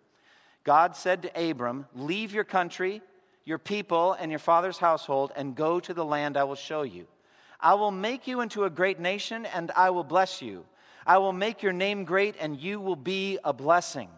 God 0.65 0.97
said 0.97 1.23
to 1.23 1.51
Abram, 1.51 1.87
Leave 1.95 2.33
your 2.33 2.45
country, 2.45 3.01
your 3.45 3.59
people, 3.59 4.15
and 4.15 4.33
your 4.33 4.41
father's 4.41 4.79
household, 4.79 5.33
and 5.37 5.55
go 5.55 5.79
to 5.79 5.95
the 5.95 6.05
land 6.05 6.37
I 6.37 6.45
will 6.45 6.57
show 6.57 6.83
you. 6.83 7.07
I 7.61 7.75
will 7.75 7.93
make 7.93 8.27
you 8.27 8.41
into 8.41 8.65
a 8.65 8.71
great 8.71 8.99
nation, 8.99 9.47
and 9.47 9.71
I 9.77 9.91
will 9.91 10.05
bless 10.05 10.43
you. 10.43 10.65
I 11.07 11.19
will 11.19 11.33
make 11.33 11.63
your 11.63 11.73
name 11.73 12.05
great, 12.05 12.35
and 12.41 12.61
you 12.61 12.81
will 12.81 12.97
be 12.97 13.39
a 13.45 13.53
blessing. 13.53 14.09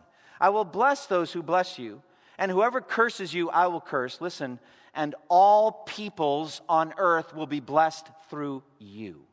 I 0.41 0.49
will 0.49 0.65
bless 0.65 1.07
those 1.07 1.33
who 1.33 1.43
bless 1.43 1.79
you, 1.79 2.03
and 2.39 2.51
whoever 2.51 2.81
curses 2.81 3.35
you, 3.35 3.51
I 3.51 3.67
will 3.67 3.83
curse. 3.83 4.21
Listen, 4.21 4.59
and 4.95 5.15
all 5.29 5.85
peoples 5.87 6.63
on 6.67 6.95
earth 6.97 7.35
will 7.35 7.47
be 7.47 7.61
blessed 7.61 8.07
through 8.31 8.63
you. 8.79 9.28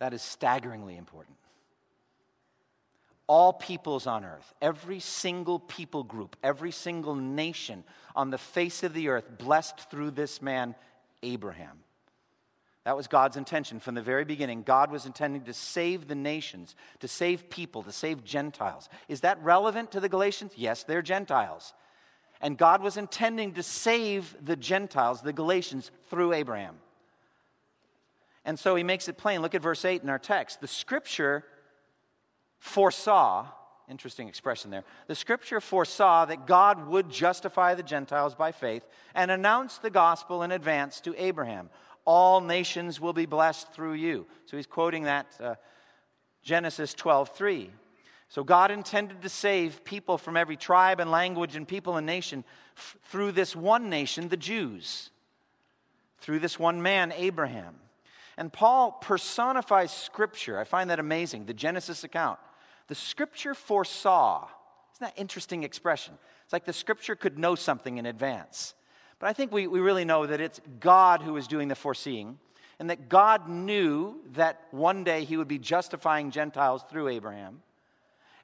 That 0.00 0.12
is 0.12 0.22
staggeringly 0.22 0.96
important. 0.96 1.36
All 3.26 3.52
peoples 3.52 4.08
on 4.08 4.24
earth, 4.24 4.52
every 4.60 4.98
single 4.98 5.60
people 5.60 6.02
group, 6.02 6.34
every 6.42 6.72
single 6.72 7.14
nation 7.14 7.84
on 8.16 8.30
the 8.30 8.38
face 8.38 8.82
of 8.82 8.92
the 8.92 9.08
earth, 9.08 9.38
blessed 9.38 9.88
through 9.88 10.10
this 10.10 10.42
man, 10.42 10.74
Abraham. 11.22 11.78
That 12.84 12.96
was 12.96 13.06
God's 13.06 13.36
intention 13.36 13.78
from 13.78 13.94
the 13.94 14.02
very 14.02 14.24
beginning. 14.24 14.62
God 14.62 14.90
was 14.90 15.06
intending 15.06 15.44
to 15.44 15.52
save 15.52 16.08
the 16.08 16.14
nations, 16.14 16.74
to 17.00 17.08
save 17.08 17.50
people, 17.50 17.82
to 17.82 17.92
save 17.92 18.24
Gentiles. 18.24 18.88
Is 19.06 19.20
that 19.20 19.40
relevant 19.44 19.92
to 19.92 20.00
the 20.00 20.08
Galatians? 20.08 20.54
Yes, 20.56 20.82
they're 20.82 21.02
Gentiles. 21.02 21.74
And 22.40 22.56
God 22.56 22.82
was 22.82 22.96
intending 22.96 23.52
to 23.54 23.62
save 23.62 24.34
the 24.42 24.56
Gentiles, 24.56 25.20
the 25.20 25.34
Galatians, 25.34 25.90
through 26.08 26.32
Abraham. 26.32 26.76
And 28.44 28.58
so 28.58 28.74
he 28.74 28.82
makes 28.82 29.08
it 29.08 29.18
plain. 29.18 29.42
Look 29.42 29.54
at 29.54 29.62
verse 29.62 29.84
8 29.84 30.02
in 30.02 30.08
our 30.08 30.18
text. 30.18 30.60
The 30.60 30.68
scripture 30.68 31.44
foresaw, 32.58 33.46
Interesting 33.90 34.28
expression 34.28 34.70
there. 34.70 34.84
The 35.08 35.16
scripture 35.16 35.60
foresaw 35.60 36.24
that 36.26 36.46
God 36.46 36.86
would 36.86 37.10
justify 37.10 37.74
the 37.74 37.82
Gentiles 37.82 38.36
by 38.36 38.52
faith 38.52 38.86
and 39.16 39.32
announce 39.32 39.78
the 39.78 39.90
gospel 39.90 40.44
in 40.44 40.52
advance 40.52 41.00
to 41.00 41.14
Abraham. 41.20 41.70
All 42.04 42.40
nations 42.40 43.00
will 43.00 43.12
be 43.12 43.26
blessed 43.26 43.72
through 43.72 43.94
you. 43.94 44.28
So 44.46 44.56
he's 44.56 44.68
quoting 44.68 45.04
that 45.04 45.26
uh, 45.40 45.54
Genesis 46.44 46.94
12 46.94 47.30
3. 47.30 47.70
So 48.28 48.44
God 48.44 48.70
intended 48.70 49.22
to 49.22 49.28
save 49.28 49.84
people 49.84 50.16
from 50.16 50.36
every 50.36 50.56
tribe 50.56 51.00
and 51.00 51.10
language 51.10 51.56
and 51.56 51.66
people 51.66 51.96
and 51.96 52.06
nation 52.06 52.44
f- 52.76 52.96
through 53.06 53.32
this 53.32 53.56
one 53.56 53.90
nation, 53.90 54.28
the 54.28 54.36
Jews, 54.36 55.10
through 56.18 56.38
this 56.38 56.60
one 56.60 56.80
man, 56.80 57.12
Abraham. 57.16 57.74
And 58.40 58.52
Paul 58.52 58.92
personifies 58.92 59.92
Scripture. 59.92 60.58
I 60.58 60.64
find 60.64 60.90
that 60.90 60.98
amazing, 60.98 61.46
the 61.46 61.54
Genesis 61.54 62.02
account. 62.02 62.40
The 62.88 62.96
Scripture 62.96 63.54
foresaw. 63.54 64.48
Isn't 64.94 65.06
that 65.06 65.20
interesting 65.20 65.62
expression? 65.62 66.14
It's 66.42 66.52
like 66.52 66.64
the 66.64 66.72
Scripture 66.72 67.14
could 67.14 67.38
know 67.38 67.54
something 67.54 67.98
in 67.98 68.06
advance. 68.06 68.74
But 69.20 69.28
I 69.28 69.34
think 69.34 69.52
we, 69.52 69.68
we 69.68 69.78
really 69.78 70.04
know 70.04 70.26
that 70.26 70.40
it's 70.40 70.60
God 70.80 71.22
who 71.22 71.36
is 71.36 71.46
doing 71.46 71.68
the 71.68 71.76
foreseeing, 71.76 72.38
and 72.80 72.90
that 72.90 73.08
God 73.08 73.48
knew 73.48 74.16
that 74.32 74.62
one 74.72 75.04
day 75.04 75.24
he 75.24 75.36
would 75.36 75.46
be 75.46 75.58
justifying 75.58 76.32
Gentiles 76.32 76.82
through 76.90 77.08
Abraham 77.08 77.62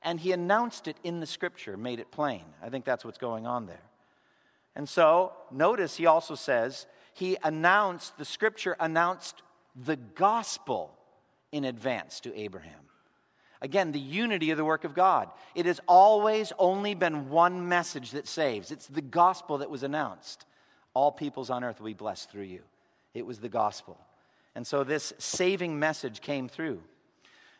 and 0.06 0.20
he 0.20 0.30
announced 0.30 0.86
it 0.86 0.96
in 1.02 1.18
the 1.18 1.26
scripture, 1.26 1.76
made 1.76 1.98
it 1.98 2.12
plain. 2.12 2.44
I 2.62 2.68
think 2.68 2.84
that's 2.84 3.04
what's 3.04 3.18
going 3.18 3.44
on 3.44 3.66
there. 3.66 3.82
And 4.76 4.88
so, 4.88 5.32
notice 5.50 5.96
he 5.96 6.06
also 6.06 6.36
says 6.36 6.86
he 7.12 7.36
announced, 7.42 8.16
the 8.16 8.24
scripture 8.24 8.76
announced 8.78 9.42
the 9.84 9.96
gospel 9.96 10.96
in 11.52 11.64
advance 11.64 12.20
to 12.20 12.34
Abraham. 12.34 12.72
Again, 13.62 13.92
the 13.92 13.98
unity 13.98 14.50
of 14.50 14.58
the 14.58 14.64
work 14.64 14.84
of 14.84 14.94
God. 14.94 15.30
It 15.54 15.66
has 15.66 15.80
always 15.88 16.52
only 16.58 16.94
been 16.94 17.30
one 17.30 17.68
message 17.68 18.12
that 18.12 18.28
saves. 18.28 18.70
It's 18.70 18.86
the 18.86 19.00
gospel 19.00 19.58
that 19.58 19.70
was 19.70 19.82
announced. 19.82 20.44
All 20.94 21.10
peoples 21.10 21.50
on 21.50 21.64
earth 21.64 21.80
will 21.80 21.86
be 21.86 21.94
blessed 21.94 22.30
through 22.30 22.44
you. 22.44 22.62
It 23.14 23.24
was 23.24 23.38
the 23.38 23.48
gospel. 23.48 23.98
And 24.54 24.66
so 24.66 24.84
this 24.84 25.12
saving 25.18 25.78
message 25.78 26.20
came 26.20 26.48
through. 26.48 26.82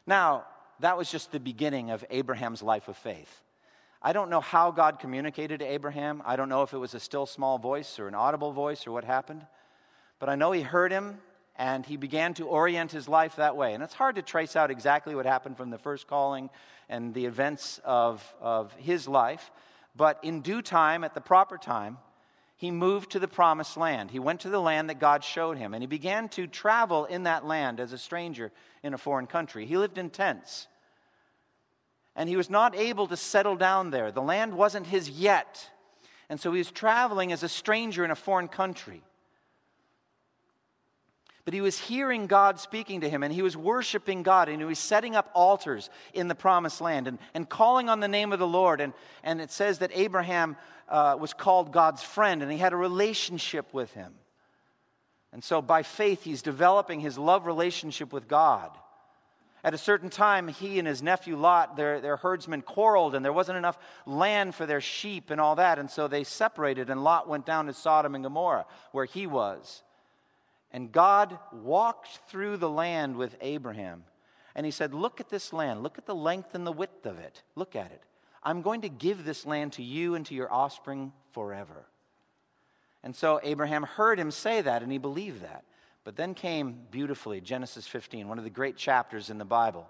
Now, 0.07 0.45
that 0.81 0.99
was 0.99 1.11
just 1.11 1.33
the 1.33 1.41
beginning 1.41 1.91
of 1.91 2.05
Abraham's 2.11 2.63
life 2.63 2.89
of 2.89 2.97
faith. 2.97 3.43
I 4.03 4.13
don't 4.13 4.31
know 4.31 4.41
how 4.41 4.71
God 4.71 4.99
communicated 4.99 5.61
to 5.61 5.67
Abraham. 5.67 6.23
I 6.27 6.37
don't 6.37 6.49
know 6.49 6.63
if 6.63 6.73
it 6.75 6.79
was 6.79 6.95
a 6.95 7.01
still 7.01 7.27
small 7.27 7.59
voice 7.59 7.99
or 7.99 8.07
an 8.07 8.15
audible 8.15 8.53
voice 8.53 8.87
or 8.87 8.93
what 8.93 9.05
happened. 9.05 9.47
But 10.19 10.29
I 10.29 10.35
know 10.35 10.53
he 10.53 10.63
heard 10.63 10.93
him 10.93 11.19
and 11.59 11.87
he 11.87 11.97
began 11.97 12.35
to 12.35 12.47
orient 12.47 12.93
his 12.93 13.09
life 13.09 13.37
that 13.37 13.57
way. 13.57 13.75
And 13.75 13.83
it's 13.83 13.95
hard 13.95 14.17
to 14.17 14.23
trace 14.23 14.57
out 14.57 14.71
exactly 14.71 15.15
what 15.15 15.27
happened 15.27 15.57
from 15.57 15.71
the 15.71 15.79
first 15.79 16.07
calling 16.07 16.51
and 16.89 17.15
the 17.15 17.27
events 17.27 17.81
of, 17.85 18.23
of 18.41 18.73
his 18.75 19.09
life. 19.09 19.51
But 19.97 20.19
in 20.23 20.43
due 20.43 20.63
time, 20.63 21.05
at 21.05 21.15
the 21.15 21.21
proper 21.21 21.57
time, 21.57 21.99
he 22.59 22.71
moved 22.71 23.13
to 23.13 23.19
the 23.19 23.29
promised 23.29 23.77
land. 23.77 24.11
He 24.11 24.19
went 24.19 24.41
to 24.41 24.49
the 24.49 24.61
land 24.61 24.89
that 24.89 24.99
God 24.99 25.25
showed 25.25 25.59
him, 25.59 25.75
and 25.75 25.83
he 25.83 25.87
began 25.87 26.29
to 26.31 26.47
travel 26.47 27.05
in 27.05 27.25
that 27.25 27.45
land 27.45 27.81
as 27.81 27.93
a 27.93 27.99
stranger 27.99 28.51
in 28.83 28.95
a 28.95 28.99
foreign 28.99 29.27
country. 29.27 29.67
He 29.67 29.77
lived 29.77 29.99
in 29.99 30.09
tents, 30.09 30.67
and 32.15 32.29
he 32.29 32.37
was 32.37 32.49
not 32.49 32.75
able 32.75 33.09
to 33.09 33.17
settle 33.17 33.57
down 33.57 33.91
there. 33.91 34.11
The 34.11 34.23
land 34.23 34.55
wasn't 34.55 34.87
his 34.87 35.11
yet, 35.11 35.69
and 36.31 36.41
so 36.41 36.51
he 36.53 36.59
was 36.59 36.71
traveling 36.71 37.31
as 37.31 37.43
a 37.43 37.49
stranger 37.49 38.05
in 38.07 38.11
a 38.11 38.17
foreign 38.17 38.49
country. 38.49 39.03
But 41.47 41.55
he 41.55 41.61
was 41.61 41.79
hearing 41.79 42.27
God 42.27 42.59
speaking 42.59 43.03
to 43.03 43.09
him, 43.09 43.23
and 43.23 43.33
he 43.33 43.41
was 43.41 43.57
worshiping 43.57 44.25
God, 44.25 44.49
and 44.49 44.59
he 44.59 44.65
was 44.65 44.81
setting 44.81 45.15
up 45.15 45.31
altars 45.33 45.91
in 46.13 46.27
the 46.27 46.35
promised 46.35 46.81
land 46.81 47.07
and, 47.07 47.21
and 47.35 47.49
calling 47.49 47.89
on 47.89 48.01
the 48.01 48.09
name 48.09 48.33
of 48.33 48.41
the 48.41 48.47
Lord. 48.49 48.81
And, 48.81 48.93
and 49.23 49.41
it 49.41 49.53
says 49.53 49.79
that 49.79 49.93
Abraham 49.95 50.57
uh, 50.89 51.17
was 51.19 51.33
called 51.33 51.71
God's 51.71 52.03
friend, 52.03 52.43
and 52.43 52.51
he 52.51 52.59
had 52.59 52.73
a 52.73 52.77
relationship 52.77 53.73
with 53.73 53.93
him. 53.93 54.13
And 55.33 55.45
so 55.45 55.63
by 55.63 55.85
faith, 55.85 56.25
he's 56.25 56.43
developing 56.43 56.99
his 56.99 57.17
love 57.17 57.47
relationship 57.47 58.13
with 58.13 58.27
God. 58.27 58.73
At 59.63 59.73
a 59.73 59.79
certain 59.79 60.11
time, 60.11 60.49
he 60.49 60.81
and 60.81 60.89
his 60.89 61.01
nephew 61.01 61.37
Lot, 61.37 61.77
their, 61.77 62.01
their 62.01 62.17
herdsmen, 62.17 62.63
quarreled, 62.63 63.15
and 63.15 63.25
there 63.25 63.33
wasn't 63.33 63.59
enough 63.59 63.79
land 64.05 64.53
for 64.53 64.67
their 64.67 64.81
sheep 64.81 65.31
and 65.31 65.41
all 65.41 65.55
that. 65.57 65.79
And 65.79 65.89
so 65.89 66.09
they 66.09 66.25
separated, 66.25 66.91
and 66.91 67.05
Lot 67.05 67.29
went 67.29 67.47
down 67.47 67.67
to 67.67 67.73
Sodom 67.73 68.17
and 68.17 68.25
Gomorrah, 68.25 68.67
where 68.91 69.05
he 69.05 69.29
was. 69.29 69.85
And 70.77 70.93
God 70.93 71.39
walked 71.55 72.21
through 72.29 72.59
the 72.59 72.69
land 72.69 73.17
with 73.17 73.35
Abraham. 73.41 74.05
And 74.55 74.67
he 74.67 74.71
said, 74.71 74.93
Look 74.93 75.21
at 75.23 75.31
this 75.31 75.55
land. 75.55 75.83
Look 75.83 75.97
at 75.97 76.05
the 76.05 76.15
length 76.15 76.55
and 76.55 76.67
the 76.67 76.73
width 76.73 77.07
of 77.07 77.19
it. 77.19 77.43
Look 77.55 77.75
at 77.75 77.93
it. 77.93 78.03
I'm 78.43 78.61
going 78.61 78.83
to 78.83 78.91
give 78.91 79.25
this 79.25 79.47
land 79.47 79.73
to 79.73 79.83
you 79.83 80.17
and 80.17 80.27
to 80.27 80.35
your 80.35 80.53
offspring 80.53 81.15
forever. 81.33 81.87
And 83.03 83.17
so 83.17 83.41
Abraham 83.43 83.85
heard 83.85 84.19
him 84.19 84.31
say 84.31 84.61
that 84.61 84.83
and 84.83 84.93
he 84.93 84.99
believed 84.99 85.43
that. 85.43 85.65
But 86.05 86.17
then 86.17 86.35
came 86.35 86.83
beautifully 86.91 87.41
Genesis 87.41 87.87
15, 87.87 88.29
one 88.29 88.37
of 88.37 88.45
the 88.45 88.51
great 88.51 88.77
chapters 88.77 89.31
in 89.31 89.39
the 89.39 89.47
Bible. 89.47 89.89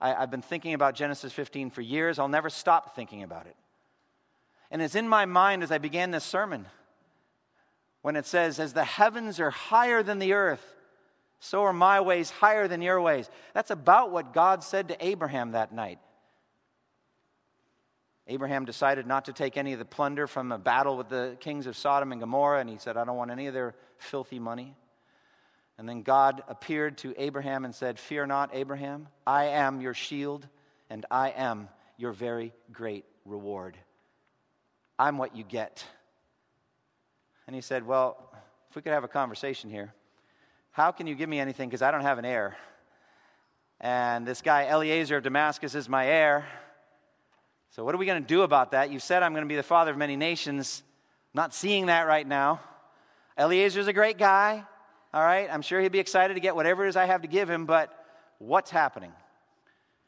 I, 0.00 0.14
have 0.14 0.30
been 0.30 0.40
thinking 0.40 0.72
about 0.72 0.94
Genesis 0.94 1.34
15 1.34 1.68
for 1.68 1.82
years. 1.82 2.18
I'll 2.18 2.26
never 2.26 2.48
stop 2.48 2.96
thinking 2.96 3.22
about 3.22 3.44
it. 3.44 3.56
And 4.70 4.80
it's 4.80 4.94
in 4.94 5.10
my 5.10 5.26
mind 5.26 5.62
as 5.62 5.70
I 5.70 5.76
began 5.76 6.10
this 6.10 6.24
sermon 6.24 6.64
when 8.06 8.14
it 8.14 8.24
says, 8.24 8.60
As 8.60 8.72
the 8.72 8.84
heavens 8.84 9.40
are 9.40 9.50
higher 9.50 10.00
than 10.00 10.20
the 10.20 10.34
earth, 10.34 10.64
so 11.40 11.64
are 11.64 11.72
my 11.72 12.00
ways 12.00 12.30
higher 12.30 12.68
than 12.68 12.80
your 12.80 13.00
ways. 13.00 13.28
That's 13.52 13.72
about 13.72 14.12
what 14.12 14.32
God 14.32 14.62
said 14.62 14.86
to 14.88 15.04
Abraham 15.04 15.50
that 15.52 15.72
night. 15.72 15.98
Abraham 18.28 18.64
decided 18.64 19.08
not 19.08 19.24
to 19.24 19.32
take 19.32 19.56
any 19.56 19.72
of 19.72 19.80
the 19.80 19.84
plunder 19.84 20.28
from 20.28 20.52
a 20.52 20.56
battle 20.56 20.96
with 20.96 21.08
the 21.08 21.36
kings 21.40 21.66
of 21.66 21.76
Sodom 21.76 22.12
and 22.12 22.20
Gomorrah, 22.20 22.60
and 22.60 22.70
he 22.70 22.76
said, 22.76 22.96
I 22.96 23.04
don't 23.04 23.16
want 23.16 23.32
any 23.32 23.48
of 23.48 23.54
their 23.54 23.74
filthy 23.98 24.38
money. 24.38 24.76
And 25.76 25.88
then 25.88 26.02
God 26.02 26.44
appeared 26.46 26.98
to 26.98 27.12
Abraham 27.18 27.64
and 27.64 27.74
said, 27.74 27.98
Fear 27.98 28.28
not, 28.28 28.50
Abraham, 28.52 29.08
I 29.26 29.46
am 29.46 29.80
your 29.80 29.94
shield, 29.94 30.46
and 30.88 31.04
I 31.10 31.30
am 31.30 31.68
your 31.96 32.12
very 32.12 32.52
great 32.70 33.04
reward. 33.24 33.76
I'm 34.96 35.18
what 35.18 35.34
you 35.34 35.42
get. 35.42 35.84
And 37.46 37.54
he 37.54 37.62
said, 37.62 37.86
Well, 37.86 38.16
if 38.70 38.76
we 38.76 38.82
could 38.82 38.92
have 38.92 39.04
a 39.04 39.08
conversation 39.08 39.70
here, 39.70 39.92
how 40.72 40.92
can 40.92 41.06
you 41.06 41.14
give 41.14 41.28
me 41.28 41.40
anything? 41.40 41.68
Because 41.68 41.82
I 41.82 41.90
don't 41.90 42.02
have 42.02 42.18
an 42.18 42.24
heir. 42.24 42.56
And 43.80 44.26
this 44.26 44.42
guy, 44.42 44.68
Eliezer 44.68 45.18
of 45.18 45.22
Damascus, 45.22 45.74
is 45.74 45.88
my 45.88 46.06
heir. 46.06 46.46
So, 47.70 47.84
what 47.84 47.94
are 47.94 47.98
we 47.98 48.06
going 48.06 48.22
to 48.22 48.26
do 48.26 48.42
about 48.42 48.72
that? 48.72 48.90
You 48.90 48.98
said 48.98 49.22
I'm 49.22 49.32
going 49.32 49.44
to 49.44 49.48
be 49.48 49.56
the 49.56 49.62
father 49.62 49.90
of 49.90 49.96
many 49.96 50.16
nations. 50.16 50.82
not 51.34 51.54
seeing 51.54 51.86
that 51.86 52.06
right 52.06 52.26
now. 52.26 52.60
Eliezer's 53.36 53.86
a 53.86 53.92
great 53.92 54.18
guy. 54.18 54.64
All 55.12 55.22
right. 55.22 55.48
I'm 55.50 55.62
sure 55.62 55.80
he'd 55.80 55.92
be 55.92 55.98
excited 55.98 56.34
to 56.34 56.40
get 56.40 56.56
whatever 56.56 56.86
it 56.86 56.88
is 56.88 56.96
I 56.96 57.04
have 57.04 57.22
to 57.22 57.28
give 57.28 57.50
him, 57.50 57.66
but 57.66 57.92
what's 58.38 58.70
happening? 58.70 59.12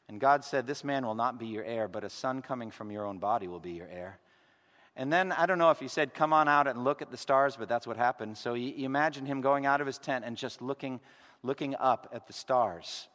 And 0.07 0.19
God 0.19 0.43
said, 0.43 0.65
This 0.65 0.83
man 0.83 1.05
will 1.05 1.15
not 1.15 1.39
be 1.39 1.45
your 1.45 1.63
heir, 1.63 1.87
but 1.87 2.03
a 2.03 2.09
son 2.09 2.41
coming 2.41 2.71
from 2.71 2.91
your 2.91 3.05
own 3.05 3.19
body 3.19 3.47
will 3.47 3.59
be 3.59 3.71
your 3.71 3.87
heir. 3.87 4.19
And 4.99 5.11
then 5.11 5.31
I 5.31 5.47
don't 5.47 5.57
know 5.57 5.71
if 5.71 5.79
he 5.79 5.87
said, 5.87 6.13
Come 6.13 6.31
on 6.31 6.47
out 6.47 6.67
and 6.67 6.83
look 6.83 7.01
at 7.01 7.09
the 7.09 7.17
stars, 7.17 7.55
but 7.55 7.67
that's 7.67 7.87
what 7.87 7.97
happened. 7.97 8.37
So 8.37 8.53
you, 8.53 8.85
imagine 8.85 9.25
him 9.25 9.41
going 9.41 9.65
out 9.65 9.81
of 9.81 9.87
his 9.87 9.97
tent 9.97 10.25
and 10.25 10.37
just 10.37 10.61
looking, 10.61 10.99
looking 11.41 11.75
up 11.75 12.09
at 12.13 12.27
the 12.27 12.33
stars 12.33 13.07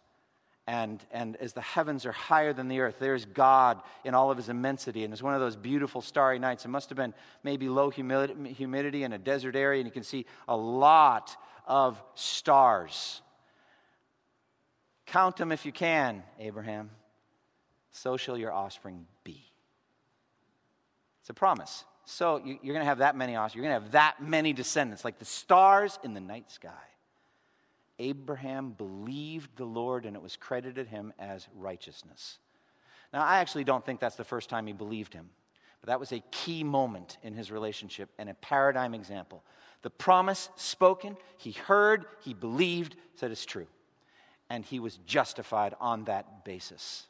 and, 0.66 1.05
and 1.11 1.37
as 1.37 1.53
the 1.53 1.61
heavens 1.61 2.07
are 2.07 2.12
higher 2.12 2.53
than 2.53 2.68
the 2.68 2.81
earth, 2.81 2.97
there's 2.99 3.27
God 3.27 3.83
in 4.03 4.14
all 4.14 4.31
of 4.31 4.38
his 4.38 4.49
immensity. 4.49 5.05
And 5.05 5.12
it's 5.12 5.23
one 5.23 5.35
of 5.35 5.40
those 5.40 5.57
beautiful 5.57 6.01
starry 6.01 6.38
nights. 6.38 6.64
It 6.64 6.68
must 6.68 6.88
have 6.88 6.97
been 6.97 7.12
maybe 7.42 7.68
low 7.68 7.90
humidity 7.90 9.03
in 9.03 9.12
a 9.12 9.18
desert 9.18 9.57
area, 9.57 9.81
and 9.81 9.87
you 9.87 9.92
can 9.92 10.03
see 10.03 10.25
a 10.49 10.57
lot 10.57 11.37
of 11.66 12.03
stars. 12.14 13.20
Count 15.05 15.37
them 15.37 15.53
if 15.53 15.66
you 15.66 15.73
can, 15.73 16.23
Abraham. 16.38 16.90
So 17.92 18.16
shall 18.16 18.38
your 18.38 18.53
offspring. 18.53 19.07
It's 21.24 21.30
a 21.30 21.34
promise. 21.34 21.87
So 22.04 22.37
you're 22.44 22.74
going 22.74 22.80
to 22.80 22.84
have 22.84 22.98
that 22.98 23.16
many 23.16 23.34
offspring. 23.34 23.64
You're 23.64 23.72
going 23.72 23.80
to 23.80 23.84
have 23.87 23.92
that 23.92 24.22
many 24.22 24.52
descendants, 24.52 25.06
like 25.06 25.18
the 25.18 25.24
stars 25.24 25.98
in 26.04 26.12
the 26.12 26.20
night 26.20 26.50
sky. 26.50 26.68
Abraham 27.98 28.72
believed 28.72 29.56
the 29.56 29.64
Lord 29.64 30.04
and 30.04 30.16
it 30.16 30.22
was 30.22 30.37
credited 30.37 30.87
him 30.87 31.14
as 31.18 31.48
righteousness. 31.56 32.37
Now, 33.10 33.24
I 33.24 33.38
actually 33.38 33.64
don't 33.64 33.82
think 33.87 34.00
that's 34.00 34.16
the 34.16 34.22
first 34.24 34.50
time 34.50 34.66
he 34.66 34.74
believed 34.74 35.14
him, 35.14 35.30
but 35.80 35.87
that 35.87 35.98
was 35.98 36.12
a 36.12 36.22
key 36.30 36.62
moment 36.62 37.16
in 37.22 37.32
his 37.32 37.50
relationship 37.50 38.10
and 38.18 38.28
a 38.28 38.34
paradigm 38.34 38.92
example. 38.92 39.42
The 39.80 39.88
promise 39.88 40.50
spoken, 40.56 41.16
he 41.38 41.52
heard, 41.52 42.04
he 42.20 42.34
believed, 42.34 42.96
said 43.14 43.30
it's 43.30 43.46
true. 43.46 43.66
And 44.50 44.62
he 44.62 44.78
was 44.78 44.98
justified 45.06 45.74
on 45.80 46.04
that 46.04 46.44
basis. 46.44 47.06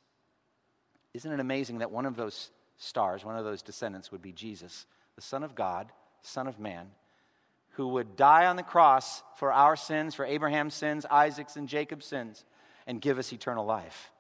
Isn't 1.15 1.33
it 1.33 1.41
amazing 1.41 1.79
that 1.79 1.91
one 1.91 2.07
of 2.07 2.15
those 2.15 2.53
stars, 2.77 3.25
one 3.25 3.37
of 3.37 3.45
those 3.45 3.63
descendants, 3.63 4.13
would 4.13 4.23
be 4.23 4.33
Jesus, 4.33 4.87
the 5.17 5.23
Son 5.23 5.43
of 5.43 5.55
God, 5.55 5.91
Son 6.23 6.47
of 6.47 6.59
Man, 6.59 6.89
who 7.71 7.89
would 7.89 8.17
die 8.17 8.47
on 8.47 8.57
the 8.57 8.63
cross 8.63 9.23
for 9.37 9.53
our 9.53 9.77
sins, 9.77 10.15
for 10.15 10.25
Abraham's 10.25 10.75
sins, 10.75 11.07
Isaac's 11.11 11.57
and 11.57 11.69
Jacob's 11.69 12.07
sins, 12.07 12.45
and 12.87 13.01
give 13.01 13.19
us 13.19 13.33
eternal 13.33 13.65
life. 13.65 14.11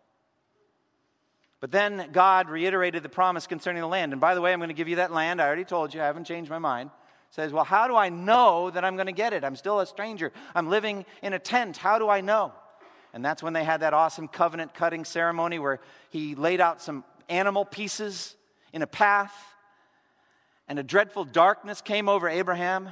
But 1.60 1.70
then 1.70 2.10
God 2.12 2.50
reiterated 2.50 3.02
the 3.02 3.08
promise 3.08 3.46
concerning 3.46 3.80
the 3.80 3.88
land. 3.88 4.12
And 4.12 4.20
by 4.20 4.34
the 4.34 4.40
way, 4.40 4.52
I'm 4.52 4.58
going 4.58 4.68
to 4.68 4.74
give 4.74 4.88
you 4.88 4.96
that 4.96 5.12
land. 5.12 5.40
I 5.40 5.46
already 5.46 5.64
told 5.64 5.94
you, 5.94 6.00
I 6.02 6.04
haven't 6.04 6.26
changed 6.26 6.50
my 6.50 6.58
mind. 6.58 6.90
Says, 7.30 7.52
well, 7.52 7.64
how 7.64 7.88
do 7.88 7.96
I 7.96 8.10
know 8.10 8.70
that 8.70 8.84
I'm 8.84 8.96
going 8.96 9.06
to 9.06 9.12
get 9.12 9.32
it? 9.32 9.44
I'm 9.44 9.56
still 9.56 9.80
a 9.80 9.86
stranger. 9.86 10.30
I'm 10.54 10.68
living 10.68 11.06
in 11.22 11.32
a 11.32 11.38
tent. 11.38 11.78
How 11.78 11.98
do 11.98 12.08
I 12.08 12.20
know? 12.20 12.52
And 13.14 13.24
that's 13.24 13.42
when 13.42 13.54
they 13.54 13.64
had 13.64 13.80
that 13.80 13.94
awesome 13.94 14.28
covenant 14.28 14.74
cutting 14.74 15.04
ceremony 15.04 15.58
where 15.58 15.80
he 16.10 16.34
laid 16.34 16.60
out 16.60 16.82
some 16.82 17.02
animal 17.28 17.64
pieces 17.64 18.36
in 18.74 18.82
a 18.82 18.86
path, 18.88 19.32
and 20.66 20.80
a 20.80 20.82
dreadful 20.82 21.24
darkness 21.24 21.80
came 21.80 22.08
over 22.08 22.28
Abraham. 22.28 22.88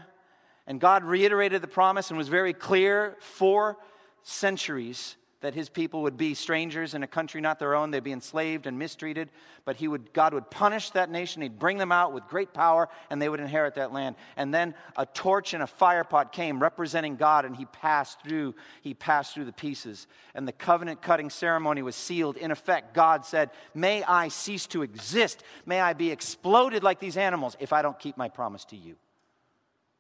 And 0.69 0.81
God 0.81 1.03
reiterated 1.03 1.61
the 1.61 1.67
promise 1.67 2.11
and 2.11 2.17
was 2.17 2.29
very 2.29 2.53
clear 2.53 3.17
for 3.19 3.77
centuries 4.23 5.17
that 5.43 5.55
his 5.55 5.69
people 5.69 6.03
would 6.03 6.17
be 6.17 6.35
strangers 6.35 6.95
in 6.95 7.03
a 7.03 7.07
country 7.07 7.41
not 7.41 7.59
their 7.59 7.75
own. 7.75 7.91
They'd 7.91 8.03
be 8.03 8.13
enslaved 8.13 8.67
and 8.67 8.79
mistreated. 8.79 9.29
But 9.65 9.77
he 9.77 9.89
would, 9.89 10.13
God 10.13 10.35
would 10.35 10.51
punish 10.51 10.91
that 10.91 11.11
nation. 11.11 11.43
He'd 11.43 11.59
bring 11.59 11.79
them 11.79 11.93
out 11.93 12.13
with 12.13 12.27
great 12.29 12.55
power, 12.55 12.89
and 13.11 13.21
they 13.21 13.29
would 13.29 13.41
inherit 13.41 13.75
that 13.75 13.93
land. 13.93 14.17
And 14.37 14.55
then 14.55 14.75
a 14.97 15.05
torch 15.05 15.53
and 15.53 15.63
a 15.63 15.67
fire 15.67 16.05
pot 16.05 16.33
came 16.33 16.63
representing 16.63 17.17
God, 17.17 17.45
and 17.45 17.57
he 17.57 17.67
passed 17.67 18.23
through. 18.23 18.55
He 18.83 18.95
passed 18.95 19.35
through 19.35 19.45
the 19.45 19.53
pieces. 19.53 20.07
And 20.35 20.47
the 20.47 20.53
covenant 20.53 21.03
cutting 21.03 21.29
ceremony 21.29 21.83
was 21.83 21.97
sealed. 21.97 22.37
In 22.37 22.53
effect, 22.53 22.95
God 22.95 23.27
said, 23.27 23.51
May 23.75 24.05
I 24.05 24.29
cease 24.29 24.67
to 24.69 24.83
exist. 24.83 25.43
May 25.67 25.81
I 25.81 25.93
be 25.93 26.13
exploded 26.13 26.85
like 26.85 27.01
these 27.01 27.17
animals 27.17 27.57
if 27.59 27.73
I 27.73 27.83
don't 27.83 27.99
keep 27.99 28.17
my 28.17 28.29
promise 28.29 28.65
to 28.67 28.77
you. 28.77 28.95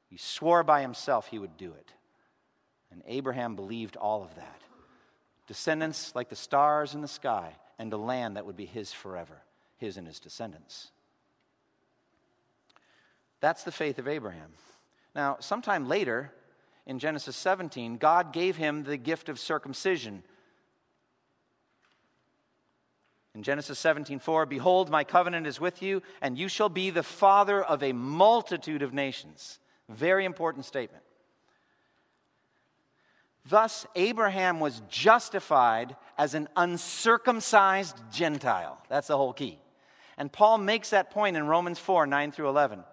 He 0.09 0.19
swore 0.19 0.63
by 0.63 0.83
himself 0.83 1.27
he 1.27 1.41
would 1.41 1.57
do 1.57 1.73
it. 1.73 1.93
And 2.93 3.03
Abraham 3.07 3.57
believed 3.57 3.97
all 3.97 4.23
of 4.23 4.35
that 4.37 4.63
descendants 5.53 6.15
like 6.15 6.31
the 6.31 6.35
stars 6.35 6.95
in 6.95 7.03
the 7.03 7.07
sky, 7.07 7.53
and 7.79 7.93
a 7.93 7.97
land 7.99 8.37
that 8.37 8.47
would 8.47 8.57
be 8.57 8.65
his 8.65 8.91
forever, 8.91 9.43
his 9.77 9.99
and 9.99 10.07
his 10.07 10.19
descendants. 10.19 10.91
That's 13.41 13.63
the 13.63 13.71
faith 13.71 13.99
of 13.99 14.09
Abraham. 14.09 14.55
Now, 15.15 15.37
sometime 15.41 15.87
later, 15.87 16.33
in 16.87 16.99
Genesis 16.99 17.37
17, 17.37 17.99
God 17.99 18.33
gave 18.33 18.57
him 18.57 18.85
the 18.85 18.97
gift 18.97 19.29
of 19.29 19.39
circumcision. 19.39 20.23
In 23.35 23.43
Genesis 23.43 23.79
17:4, 23.79 24.47
behold, 24.47 24.89
my 24.89 25.05
covenant 25.05 25.47
is 25.47 25.61
with 25.61 25.83
you, 25.83 26.03
and 26.23 26.39
you 26.39 26.49
shall 26.49 26.71
be 26.71 26.89
the 26.89 27.03
father 27.03 27.63
of 27.63 27.83
a 27.83 27.93
multitude 27.93 28.81
of 28.81 28.95
nations. 28.95 29.59
Very 29.91 30.25
important 30.25 30.65
statement. 30.65 31.05
Thus, 33.49 33.87
Abraham 33.97 34.61
was 34.61 34.83
justified 34.89 35.97
as 36.17 36.35
an 36.35 36.49
uncircumcised 36.57 38.01
Gentile. 38.13 38.79
That's 38.89 39.09
the 39.09 39.17
whole 39.17 39.33
key. 39.33 39.59
And 40.17 40.31
Paul 40.31 40.59
makes 40.59 40.91
that 40.91 41.11
point 41.11 41.37
in 41.37 41.47
Romans 41.47 41.79
4 41.79 42.07
9 42.07 42.33
through 42.33 42.49
11. 42.49 42.85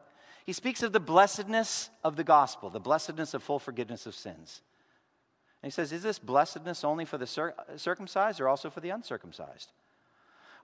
He 0.45 0.53
speaks 0.53 0.81
of 0.81 0.91
the 0.91 0.99
blessedness 0.99 1.91
of 2.03 2.15
the 2.15 2.23
gospel, 2.23 2.71
the 2.71 2.79
blessedness 2.79 3.35
of 3.35 3.43
full 3.43 3.59
forgiveness 3.59 4.07
of 4.07 4.15
sins. 4.15 4.61
And 5.61 5.71
he 5.71 5.73
says, 5.73 5.91
Is 5.91 6.01
this 6.01 6.17
blessedness 6.17 6.83
only 6.83 7.05
for 7.05 7.19
the 7.19 7.53
circumcised 7.77 8.41
or 8.41 8.47
also 8.47 8.71
for 8.71 8.79
the 8.79 8.89
uncircumcised? 8.89 9.71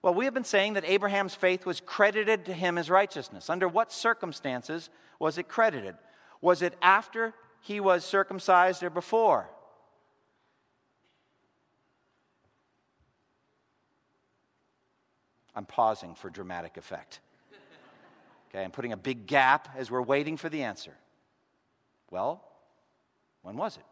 Well, 0.02 0.14
we 0.14 0.24
have 0.24 0.34
been 0.34 0.44
saying 0.44 0.72
that 0.72 0.84
Abraham's 0.84 1.34
faith 1.34 1.64
was 1.64 1.80
credited 1.80 2.46
to 2.46 2.52
him 2.52 2.78
as 2.78 2.90
righteousness. 2.90 3.48
Under 3.48 3.68
what 3.68 3.92
circumstances 3.92 4.90
was 5.18 5.38
it 5.38 5.48
credited? 5.48 5.94
Was 6.40 6.62
it 6.62 6.74
after 6.82 7.34
he 7.60 7.80
was 7.80 8.04
circumcised 8.04 8.82
or 8.82 8.90
before? 8.90 9.48
I'm 15.56 15.64
pausing 15.64 16.14
for 16.14 16.30
dramatic 16.30 16.76
effect. 16.76 17.20
Okay, 18.50 18.62
I'm 18.62 18.70
putting 18.70 18.92
a 18.92 18.96
big 18.96 19.26
gap 19.26 19.68
as 19.76 19.90
we're 19.90 20.02
waiting 20.02 20.36
for 20.36 20.48
the 20.48 20.62
answer. 20.62 20.92
Well, 22.10 22.44
when 23.42 23.56
was 23.56 23.76
it? 23.76 23.82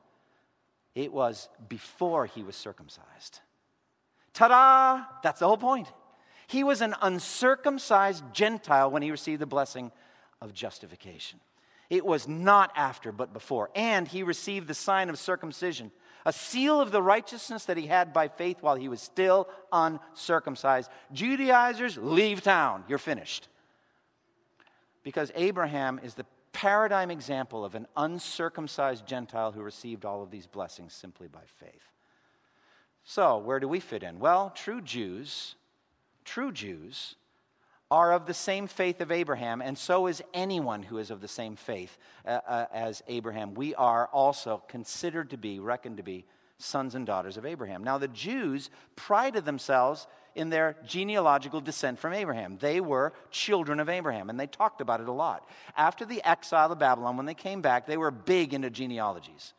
It 0.94 1.12
was 1.12 1.48
before 1.68 2.26
he 2.26 2.44
was 2.44 2.54
circumcised. 2.54 3.40
Ta 4.32 4.48
da! 4.48 5.04
That's 5.22 5.40
the 5.40 5.48
whole 5.48 5.56
point. 5.56 5.88
He 6.46 6.62
was 6.62 6.82
an 6.82 6.94
uncircumcised 7.00 8.22
Gentile 8.32 8.90
when 8.90 9.02
he 9.02 9.10
received 9.10 9.40
the 9.40 9.46
blessing 9.46 9.90
of 10.40 10.52
justification. 10.52 11.40
It 11.90 12.04
was 12.04 12.28
not 12.28 12.72
after, 12.76 13.10
but 13.10 13.32
before. 13.32 13.70
And 13.74 14.06
he 14.06 14.22
received 14.22 14.68
the 14.68 14.74
sign 14.74 15.08
of 15.08 15.18
circumcision 15.18 15.90
a 16.24 16.32
seal 16.32 16.80
of 16.80 16.90
the 16.90 17.02
righteousness 17.02 17.66
that 17.66 17.76
he 17.76 17.86
had 17.86 18.12
by 18.12 18.28
faith 18.28 18.62
while 18.62 18.76
he 18.76 18.88
was 18.88 19.00
still 19.00 19.48
uncircumcised. 19.72 20.90
Judaizers, 21.12 21.98
leave 21.98 22.42
town. 22.42 22.84
You're 22.88 22.98
finished. 22.98 23.48
Because 25.02 25.30
Abraham 25.34 26.00
is 26.02 26.14
the 26.14 26.24
paradigm 26.52 27.10
example 27.10 27.64
of 27.64 27.74
an 27.74 27.86
uncircumcised 27.96 29.06
Gentile 29.06 29.52
who 29.52 29.60
received 29.60 30.04
all 30.04 30.22
of 30.22 30.30
these 30.30 30.46
blessings 30.46 30.94
simply 30.94 31.28
by 31.28 31.42
faith. 31.56 31.92
So, 33.04 33.36
where 33.36 33.60
do 33.60 33.68
we 33.68 33.80
fit 33.80 34.02
in? 34.02 34.18
Well, 34.18 34.50
true 34.54 34.80
Jews, 34.80 35.56
true 36.24 36.52
Jews, 36.52 37.16
are 37.94 38.12
of 38.12 38.26
the 38.26 38.34
same 38.34 38.66
faith 38.66 39.00
of 39.00 39.12
Abraham, 39.12 39.62
and 39.62 39.78
so 39.78 40.08
is 40.08 40.20
anyone 40.34 40.82
who 40.82 40.98
is 40.98 41.12
of 41.12 41.20
the 41.20 41.28
same 41.28 41.54
faith 41.54 41.96
uh, 42.26 42.40
uh, 42.44 42.66
as 42.74 43.04
Abraham. 43.06 43.54
We 43.54 43.72
are 43.76 44.08
also 44.08 44.64
considered 44.66 45.30
to 45.30 45.36
be, 45.36 45.60
reckoned 45.60 45.98
to 45.98 46.02
be, 46.02 46.24
sons 46.58 46.96
and 46.96 47.06
daughters 47.06 47.36
of 47.36 47.46
Abraham. 47.46 47.84
Now, 47.84 47.98
the 47.98 48.08
Jews 48.08 48.68
prided 48.96 49.44
themselves 49.44 50.08
in 50.34 50.50
their 50.50 50.74
genealogical 50.84 51.60
descent 51.60 52.00
from 52.00 52.14
Abraham. 52.14 52.58
They 52.58 52.80
were 52.80 53.12
children 53.30 53.78
of 53.78 53.88
Abraham, 53.88 54.28
and 54.28 54.40
they 54.40 54.48
talked 54.48 54.80
about 54.80 55.00
it 55.00 55.06
a 55.06 55.12
lot. 55.12 55.48
After 55.76 56.04
the 56.04 56.20
exile 56.28 56.72
of 56.72 56.80
Babylon, 56.80 57.16
when 57.16 57.26
they 57.26 57.34
came 57.34 57.62
back, 57.62 57.86
they 57.86 57.96
were 57.96 58.10
big 58.10 58.54
into 58.54 58.70
genealogies. 58.70 59.52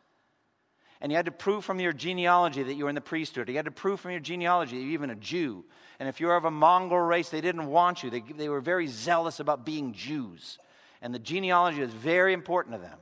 And 1.00 1.12
you 1.12 1.16
had 1.16 1.26
to 1.26 1.32
prove 1.32 1.64
from 1.64 1.78
your 1.78 1.92
genealogy 1.92 2.62
that 2.62 2.74
you 2.74 2.84
were 2.84 2.88
in 2.88 2.94
the 2.94 3.00
priesthood. 3.00 3.48
You 3.48 3.56
had 3.56 3.66
to 3.66 3.70
prove 3.70 4.00
from 4.00 4.12
your 4.12 4.20
genealogy 4.20 4.76
that 4.76 4.82
you're 4.82 4.92
even 4.92 5.10
a 5.10 5.16
Jew. 5.16 5.64
And 5.98 6.08
if 6.08 6.20
you're 6.20 6.36
of 6.36 6.44
a 6.44 6.50
Mongol 6.50 7.00
race, 7.00 7.28
they 7.28 7.40
didn't 7.40 7.66
want 7.66 8.02
you. 8.02 8.10
They, 8.10 8.20
they 8.20 8.48
were 8.48 8.60
very 8.60 8.86
zealous 8.86 9.40
about 9.40 9.66
being 9.66 9.92
Jews. 9.92 10.58
And 11.02 11.14
the 11.14 11.18
genealogy 11.18 11.80
was 11.80 11.92
very 11.92 12.32
important 12.32 12.76
to 12.76 12.80
them. 12.80 12.98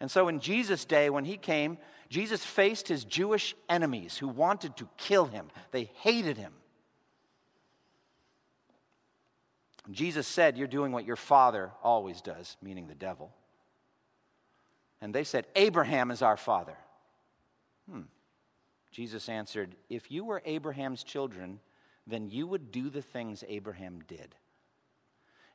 And 0.00 0.10
so 0.10 0.28
in 0.28 0.40
Jesus' 0.40 0.84
day, 0.84 1.10
when 1.10 1.24
he 1.24 1.36
came, 1.36 1.78
Jesus 2.08 2.44
faced 2.44 2.88
his 2.88 3.04
Jewish 3.04 3.54
enemies 3.68 4.16
who 4.16 4.28
wanted 4.28 4.76
to 4.76 4.88
kill 4.96 5.26
him. 5.26 5.48
They 5.72 5.90
hated 6.00 6.36
him. 6.36 6.52
Jesus 9.90 10.26
said, 10.26 10.56
You're 10.56 10.66
doing 10.66 10.92
what 10.92 11.04
your 11.04 11.16
father 11.16 11.70
always 11.82 12.20
does, 12.20 12.56
meaning 12.62 12.88
the 12.88 12.94
devil. 12.94 13.32
And 15.00 15.14
they 15.14 15.24
said, 15.24 15.46
Abraham 15.54 16.10
is 16.10 16.22
our 16.22 16.36
father. 16.36 16.76
Hmm. 17.90 18.02
Jesus 18.90 19.28
answered, 19.28 19.76
If 19.88 20.10
you 20.10 20.24
were 20.24 20.42
Abraham's 20.44 21.04
children, 21.04 21.60
then 22.06 22.28
you 22.28 22.46
would 22.46 22.70
do 22.70 22.88
the 22.88 23.02
things 23.02 23.44
Abraham 23.48 24.00
did. 24.06 24.34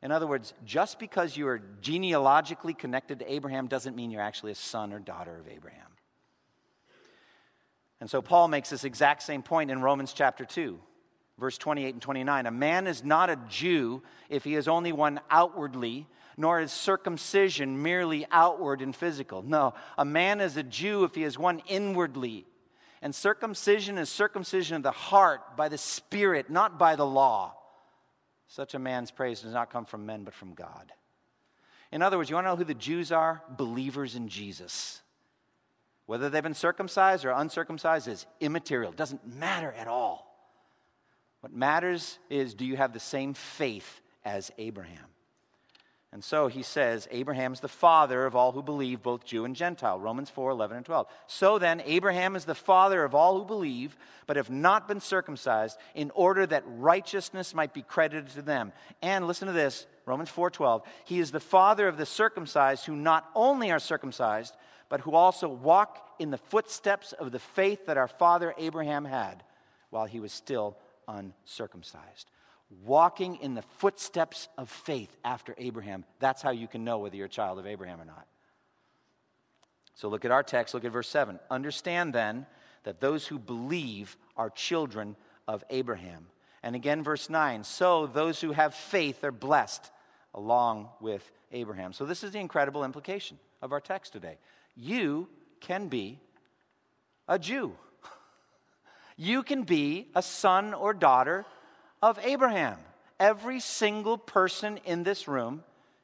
In 0.04 0.12
other 0.12 0.28
words, 0.28 0.54
just 0.66 1.00
because 1.00 1.38
you 1.38 1.48
are 1.48 1.62
genealogically 1.82 2.74
connected 2.74 3.20
to 3.20 3.32
Abraham 3.32 3.68
doesn't 3.68 3.96
mean 3.96 4.10
you're 4.10 4.22
actually 4.22 4.52
a 4.52 4.56
son 4.56 4.94
or 4.94 5.00
daughter 5.00 5.38
of 5.38 5.48
Abraham. 5.48 5.88
And 8.00 8.10
so 8.10 8.22
Paul 8.22 8.48
makes 8.48 8.72
this 8.72 8.84
exact 8.84 9.22
same 9.22 9.44
point 9.44 9.70
in 9.70 9.80
Romans 9.80 10.12
chapter 10.14 10.44
2, 10.44 10.80
verse 11.38 11.58
28 11.60 11.94
and 11.94 12.02
29. 12.02 12.48
A 12.48 12.52
man 12.52 12.88
is 12.88 13.04
not 13.04 13.30
a 13.30 13.38
Jew 13.48 14.02
if 14.28 14.44
he 14.44 14.56
is 14.56 14.68
only 14.68 14.92
one 14.92 15.20
outwardly, 15.30 16.08
nor 16.38 16.62
is 16.62 16.72
circumcision 16.72 17.82
merely 17.82 18.26
outward 18.32 18.82
and 18.82 18.96
physical. 18.96 19.42
No, 19.42 19.74
a 19.98 20.06
man 20.06 20.42
is 20.42 20.58
a 20.58 20.64
Jew 20.64 21.04
if 21.04 21.16
he 21.16 21.24
is 21.24 21.38
one 21.38 21.62
inwardly. 21.68 22.46
And 23.02 23.16
circumcision 23.16 23.98
is 23.98 24.10
circumcision 24.10 24.76
of 24.76 24.84
the 24.84 24.92
heart 24.92 25.58
by 25.58 25.70
the 25.70 25.78
Spirit, 25.78 26.50
not 26.50 26.78
by 26.78 26.96
the 26.96 27.06
law. 27.06 27.56
Such 28.48 28.74
a 28.74 28.80
man's 28.80 29.12
praise 29.12 29.42
does 29.42 29.54
not 29.54 29.72
come 29.72 29.86
from 29.86 30.06
men, 30.06 30.24
but 30.24 30.34
from 30.34 30.54
God. 30.54 30.92
In 31.92 32.02
other 32.02 32.18
words, 32.18 32.30
you 32.30 32.36
want 32.36 32.46
to 32.46 32.52
know 32.52 32.56
who 32.56 32.64
the 32.64 32.74
Jews 32.74 33.12
are? 33.12 33.42
Believers 33.50 34.16
in 34.16 34.28
Jesus. 34.28 35.02
Whether 36.06 36.30
they've 36.30 36.44
been 36.44 36.54
circumcised 36.54 37.26
or 37.26 37.32
uncircumcised 37.32 38.08
is 38.08 38.26
immaterial, 38.40 38.92
it 38.92 38.98
doesn't 38.98 39.26
matter 39.26 39.72
at 39.72 39.88
all. 39.88 40.28
What 41.42 41.54
matters 41.54 42.20
is 42.30 42.54
do 42.54 42.66
you 42.66 42.78
have 42.78 42.94
the 42.94 43.00
same 43.00 43.34
faith 43.34 44.02
as 44.24 44.52
Abraham? 44.58 45.11
And 46.14 46.22
so 46.22 46.48
he 46.48 46.62
says, 46.62 47.08
Abraham's 47.10 47.62
the 47.62 47.70
father 47.70 48.26
of 48.26 48.36
all 48.36 48.52
who 48.52 48.62
believe, 48.62 49.02
both 49.02 49.24
Jew 49.24 49.46
and 49.46 49.56
Gentile. 49.56 49.98
Romans 49.98 50.30
4 50.30 50.52
11 50.52 50.78
and 50.78 50.86
12. 50.86 51.08
So 51.28 51.58
then, 51.58 51.82
Abraham 51.86 52.36
is 52.36 52.44
the 52.44 52.54
father 52.54 53.06
of 53.06 53.16
all 53.16 53.40
who 53.40 53.46
believe, 53.46 53.96
but 54.28 54.36
have 54.36 54.50
not 54.50 54.90
been 54.90 55.00
circumcised, 55.00 55.78
in 55.96 56.12
order 56.12 56.46
that 56.46 56.64
righteousness 56.66 57.56
might 57.56 57.74
be 57.74 57.82
credited 57.82 58.30
to 58.32 58.42
them. 58.42 58.74
And 59.02 59.26
listen 59.26 59.48
to 59.48 59.54
this 59.54 59.88
Romans 60.06 60.30
4 60.30 60.50
12. 60.50 60.84
He 61.06 61.20
is 61.20 61.32
the 61.32 61.40
father 61.40 61.88
of 61.88 61.96
the 61.96 62.06
circumcised, 62.06 62.86
who 62.86 62.96
not 62.96 63.30
only 63.34 63.72
are 63.72 63.80
circumcised, 63.80 64.58
but 64.90 65.00
who 65.00 65.16
also 65.16 65.48
walk 65.48 66.16
in 66.20 66.30
the 66.30 66.38
footsteps 66.38 67.14
of 67.14 67.32
the 67.32 67.40
faith 67.40 67.86
that 67.86 67.98
our 67.98 68.10
father 68.10 68.54
Abraham 68.58 69.06
had 69.06 69.44
while 69.92 70.06
he 70.06 70.20
was 70.20 70.34
still 70.34 70.76
uncircumcised. 71.08 72.30
Walking 72.86 73.36
in 73.38 73.54
the 73.54 73.62
footsteps 73.62 74.48
of 74.58 74.70
faith 74.70 75.16
after 75.26 75.54
Abraham. 75.58 76.06
That's 76.20 76.42
how 76.42 76.52
you 76.52 76.68
can 76.68 76.84
know 76.84 77.00
whether 77.00 77.16
you're 77.16 77.26
a 77.26 77.30
child 77.30 77.60
of 77.60 77.68
Abraham 77.68 78.00
or 78.00 78.06
not. 78.06 78.26
So 79.94 80.08
look 80.08 80.26
at 80.26 80.32
our 80.32 80.44
text, 80.44 80.74
look 80.74 80.86
at 80.86 80.92
verse 80.92 81.10
7. 81.10 81.40
Understand 81.50 82.14
then 82.14 82.46
that 82.84 83.02
those 83.02 83.28
who 83.28 83.38
believe 83.38 84.18
are 84.38 84.50
children 84.50 85.16
of 85.48 85.64
Abraham. 85.70 86.28
And 86.64 86.76
again, 86.76 87.04
verse 87.04 87.30
9. 87.30 87.64
So 87.64 88.08
those 88.08 88.40
who 88.40 88.52
have 88.52 88.74
faith 88.74 89.24
are 89.24 89.32
blessed 89.32 89.92
along 90.34 90.90
with 91.00 91.30
Abraham. 91.52 91.94
So 91.94 92.06
this 92.06 92.24
is 92.24 92.32
the 92.32 92.40
incredible 92.40 92.84
implication 92.84 93.38
of 93.62 93.72
our 93.72 93.82
text 93.82 94.14
today. 94.14 94.38
You 94.76 95.28
can 95.60 95.88
be 95.88 96.20
a 97.28 97.38
Jew. 97.38 97.74
You 99.18 99.44
can 99.44 99.64
be 99.64 100.08
a 100.16 100.24
son 100.24 100.74
or 100.74 100.96
daughter 100.96 101.46
of 102.02 102.20
Abraham. 102.24 102.78
Every 103.20 103.60
single 103.60 104.18
person 104.18 104.80
in 104.86 105.04
this 105.04 105.28
room 105.28 105.64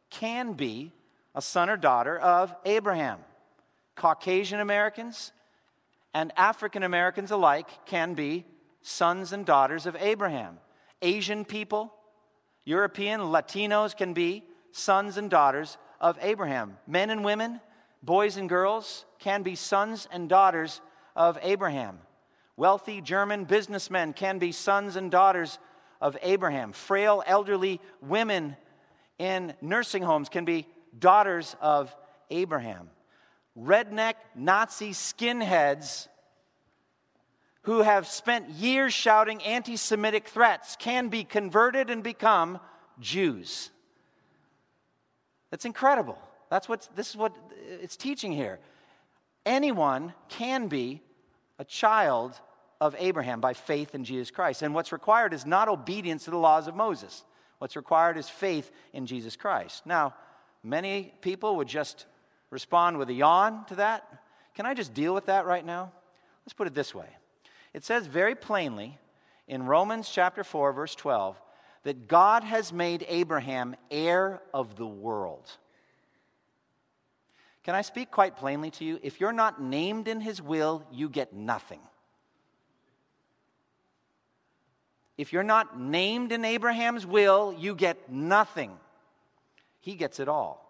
can 0.10 0.54
be 0.54 0.92
a 1.34 1.42
son 1.42 1.70
or 1.70 1.78
daughter 1.78 2.18
of 2.18 2.56
Abraham. 2.66 3.20
Caucasian 3.96 4.60
Americans 4.60 5.32
and 6.14 6.32
African 6.38 6.84
Americans 6.84 7.32
alike 7.32 7.68
can 7.86 8.14
be 8.14 8.46
sons 8.82 9.34
and 9.34 9.46
daughters 9.46 9.86
of 9.86 9.96
Abraham. 10.00 10.60
Asian 11.02 11.46
people, 11.46 11.94
European, 12.66 13.20
Latinos 13.20 13.96
can 13.96 14.14
be 14.14 14.44
sons 14.72 15.18
and 15.18 15.30
daughters 15.30 15.78
of 16.00 16.18
Abraham. 16.22 16.78
Men 16.88 17.10
and 17.10 17.26
women, 17.26 17.60
boys 18.04 18.38
and 18.38 18.48
girls 18.48 19.06
can 19.20 19.44
be 19.44 19.56
sons 19.56 20.08
and 20.12 20.30
daughters 20.30 20.82
of 21.16 21.38
Abraham. 21.42 22.00
Wealthy 22.56 23.02
German 23.02 23.46
businessmen 23.46 24.14
can 24.14 24.40
be 24.40 24.52
sons 24.52 24.96
and 24.96 25.12
daughters 25.12 25.60
of 26.02 26.18
Abraham. 26.22 26.72
Frail 26.74 27.24
elderly 27.26 27.80
women 28.02 28.56
in 29.20 29.54
nursing 29.62 30.04
homes 30.04 30.30
can 30.30 30.46
be 30.46 30.68
daughters 30.98 31.56
of 31.62 31.96
Abraham. 32.30 32.90
Redneck 33.58 34.16
Nazi 34.36 34.92
skinheads 34.92 36.08
who 37.64 37.82
have 37.82 38.08
spent 38.08 38.50
years 38.50 38.94
shouting 38.94 39.44
anti 39.44 39.76
Semitic 39.76 40.28
threats 40.28 40.78
can 40.78 41.10
be 41.10 41.24
converted 41.24 41.90
and 41.90 42.04
become 42.04 42.60
Jews. 43.00 43.72
That's 45.50 45.66
incredible. 45.66 46.18
That's 46.50 46.70
what 46.70 46.88
this 46.96 47.10
is 47.10 47.18
what 47.18 47.36
it's 47.82 47.98
teaching 47.98 48.32
here. 48.32 48.60
Anyone 49.46 50.14
can 50.30 50.68
be 50.68 51.02
a 51.60 51.66
child 51.66 52.40
of 52.80 52.96
Abraham 53.00 53.42
by 53.42 53.54
faith 53.54 53.96
in 53.96 54.04
Jesus 54.04 54.32
Christ. 54.32 54.62
And 54.62 54.74
what's 54.74 54.92
required 54.92 55.34
is 55.34 55.46
not 55.46 55.68
obedience 55.68 56.26
to 56.26 56.32
the 56.32 56.38
laws 56.38 56.68
of 56.68 56.76
Moses. 56.76 57.24
What's 57.60 57.76
required 57.76 58.18
is 58.18 58.30
faith 58.30 58.72
in 58.94 59.06
Jesus 59.06 59.36
Christ. 59.36 59.86
Now, 59.86 60.14
many 60.64 61.14
people 61.22 61.58
would 61.58 61.68
just 61.68 62.06
respond 62.50 62.98
with 62.98 63.10
a 63.10 63.14
yawn 63.14 63.66
to 63.66 63.76
that. 63.76 64.24
Can 64.54 64.66
I 64.66 64.74
just 64.74 64.94
deal 64.94 65.14
with 65.14 65.26
that 65.26 65.46
right 65.46 65.66
now? 65.66 65.92
Let's 66.46 66.54
put 66.54 66.68
it 66.68 66.74
this 66.74 66.94
way. 66.94 67.08
It 67.74 67.84
says 67.84 68.08
very 68.08 68.36
plainly 68.36 68.98
in 69.48 69.64
Romans 69.64 70.10
chapter 70.10 70.44
4 70.44 70.74
verse 70.74 70.96
12 70.96 71.40
that 71.84 72.08
God 72.08 72.44
has 72.44 72.74
made 72.74 73.06
Abraham 73.08 73.76
heir 73.90 74.42
of 74.54 74.76
the 74.76 74.88
world. 74.88 75.50
Can 77.64 77.76
I 77.76 77.82
speak 77.82 78.12
quite 78.12 78.38
plainly 78.38 78.72
to 78.72 78.86
you? 78.86 79.00
If 79.04 79.20
you're 79.20 79.34
not 79.34 79.62
named 79.62 80.08
in 80.08 80.22
his 80.22 80.42
will, 80.42 80.84
you 80.92 81.10
get 81.10 81.34
nothing. 81.34 81.82
If 85.18 85.34
you're 85.34 85.44
not 85.44 85.80
named 85.80 86.32
in 86.32 86.46
Abraham's 86.46 87.06
will, 87.06 87.56
you 87.58 87.74
get 87.74 88.12
nothing. 88.12 88.72
He 89.80 89.96
gets 89.96 90.20
it 90.20 90.28
all. 90.28 90.64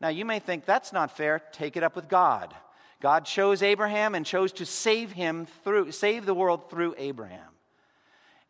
Now, 0.00 0.08
you 0.08 0.24
may 0.24 0.38
think 0.38 0.64
that's 0.64 0.92
not 0.92 1.16
fair. 1.16 1.40
Take 1.52 1.76
it 1.76 1.82
up 1.82 1.94
with 1.94 2.08
God. 2.08 2.54
God 3.00 3.24
chose 3.24 3.62
Abraham 3.62 4.14
and 4.14 4.24
chose 4.24 4.52
to 4.54 4.66
save 4.66 5.12
him 5.12 5.46
through, 5.64 5.92
save 5.92 6.24
the 6.24 6.34
world 6.34 6.70
through 6.70 6.94
Abraham. 6.98 7.50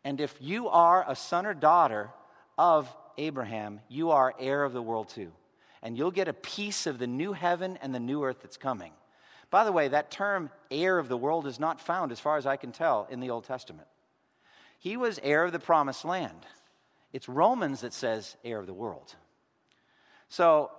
And 0.04 0.20
if 0.20 0.34
you 0.40 0.68
are 0.68 1.04
a 1.08 1.16
son 1.16 1.46
or 1.46 1.54
daughter 1.54 2.10
of 2.58 2.94
Abraham, 3.18 3.80
you 3.88 4.10
are 4.10 4.34
heir 4.38 4.64
of 4.64 4.72
the 4.72 4.82
world 4.82 5.08
too. 5.08 5.32
And 5.82 5.96
you'll 5.96 6.10
get 6.10 6.28
a 6.28 6.32
piece 6.32 6.86
of 6.86 6.98
the 6.98 7.06
new 7.06 7.32
heaven 7.32 7.78
and 7.82 7.94
the 7.94 8.00
new 8.00 8.22
earth 8.24 8.38
that's 8.42 8.56
coming. 8.56 8.92
By 9.50 9.64
the 9.64 9.72
way, 9.72 9.88
that 9.88 10.10
term 10.10 10.50
heir 10.70 10.98
of 10.98 11.08
the 11.08 11.16
world 11.16 11.46
is 11.46 11.58
not 11.58 11.80
found, 11.80 12.12
as 12.12 12.20
far 12.20 12.36
as 12.36 12.46
I 12.46 12.56
can 12.56 12.72
tell, 12.72 13.06
in 13.10 13.20
the 13.20 13.30
Old 13.30 13.44
Testament. 13.44 13.88
He 14.82 14.96
was 14.96 15.20
heir 15.22 15.44
of 15.44 15.52
the 15.52 15.60
promised 15.60 16.04
land. 16.04 16.44
It's 17.12 17.28
Romans 17.28 17.82
that 17.82 17.92
says 17.92 18.36
heir 18.44 18.58
of 18.58 18.66
the 18.66 18.74
world. 18.74 19.14
So, 20.28 20.72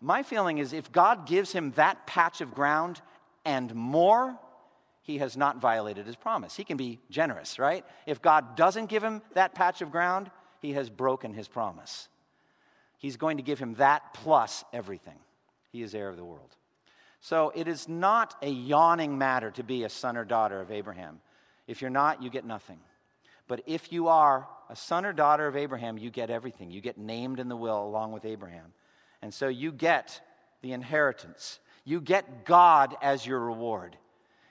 my 0.00 0.22
feeling 0.22 0.58
is 0.58 0.72
if 0.72 0.92
God 0.92 1.26
gives 1.26 1.50
him 1.50 1.72
that 1.72 2.06
patch 2.06 2.40
of 2.40 2.54
ground 2.54 3.02
and 3.44 3.74
more, 3.74 4.38
he 5.02 5.18
has 5.18 5.36
not 5.36 5.56
violated 5.56 6.06
his 6.06 6.14
promise. 6.14 6.54
He 6.54 6.62
can 6.62 6.76
be 6.76 7.00
generous, 7.10 7.58
right? 7.58 7.84
If 8.06 8.22
God 8.22 8.54
doesn't 8.54 8.86
give 8.86 9.02
him 9.02 9.22
that 9.34 9.56
patch 9.56 9.82
of 9.82 9.90
ground, 9.90 10.30
he 10.60 10.74
has 10.74 10.88
broken 10.88 11.34
his 11.34 11.48
promise. 11.48 12.08
He's 12.96 13.16
going 13.16 13.38
to 13.38 13.42
give 13.42 13.58
him 13.58 13.74
that 13.74 14.14
plus 14.14 14.64
everything. 14.72 15.18
He 15.72 15.82
is 15.82 15.96
heir 15.96 16.08
of 16.08 16.16
the 16.16 16.24
world. 16.24 16.54
So 17.20 17.52
it 17.56 17.66
is 17.66 17.88
not 17.88 18.36
a 18.40 18.50
yawning 18.50 19.18
matter 19.18 19.50
to 19.50 19.64
be 19.64 19.82
a 19.82 19.88
son 19.88 20.16
or 20.16 20.24
daughter 20.24 20.60
of 20.60 20.70
Abraham. 20.70 21.18
If 21.66 21.82
you're 21.82 21.90
not, 21.90 22.22
you 22.22 22.30
get 22.30 22.44
nothing. 22.44 22.78
But 23.48 23.62
if 23.66 23.90
you 23.92 24.08
are 24.08 24.46
a 24.70 24.76
son 24.76 25.04
or 25.04 25.12
daughter 25.12 25.46
of 25.46 25.56
Abraham, 25.56 25.98
you 25.98 26.10
get 26.10 26.30
everything. 26.30 26.70
You 26.70 26.80
get 26.80 26.98
named 26.98 27.40
in 27.40 27.48
the 27.48 27.56
will 27.56 27.82
along 27.82 28.12
with 28.12 28.24
Abraham. 28.24 28.72
And 29.22 29.32
so 29.32 29.48
you 29.48 29.72
get 29.72 30.20
the 30.60 30.72
inheritance. 30.72 31.58
You 31.84 32.00
get 32.00 32.44
God 32.44 32.94
as 33.00 33.26
your 33.26 33.40
reward. 33.40 33.96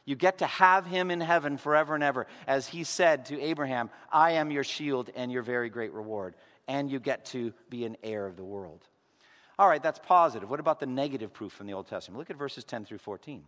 You 0.05 0.15
get 0.15 0.39
to 0.39 0.47
have 0.47 0.85
him 0.85 1.11
in 1.11 1.21
heaven 1.21 1.57
forever 1.57 1.93
and 1.93 2.03
ever. 2.03 2.27
As 2.47 2.67
he 2.67 2.83
said 2.83 3.25
to 3.25 3.39
Abraham, 3.39 3.89
I 4.11 4.31
am 4.31 4.51
your 4.51 4.63
shield 4.63 5.11
and 5.15 5.31
your 5.31 5.43
very 5.43 5.69
great 5.69 5.93
reward. 5.93 6.35
And 6.67 6.89
you 6.89 6.99
get 6.99 7.25
to 7.25 7.53
be 7.69 7.85
an 7.85 7.97
heir 8.03 8.25
of 8.25 8.35
the 8.35 8.43
world. 8.43 8.87
All 9.59 9.67
right, 9.67 9.81
that's 9.81 9.99
positive. 9.99 10.49
What 10.49 10.59
about 10.59 10.79
the 10.79 10.85
negative 10.85 11.33
proof 11.33 11.51
from 11.51 11.67
the 11.67 11.73
Old 11.73 11.87
Testament? 11.87 12.19
Look 12.19 12.29
at 12.29 12.37
verses 12.37 12.63
10 12.63 12.85
through 12.85 12.99
14. 12.99 13.43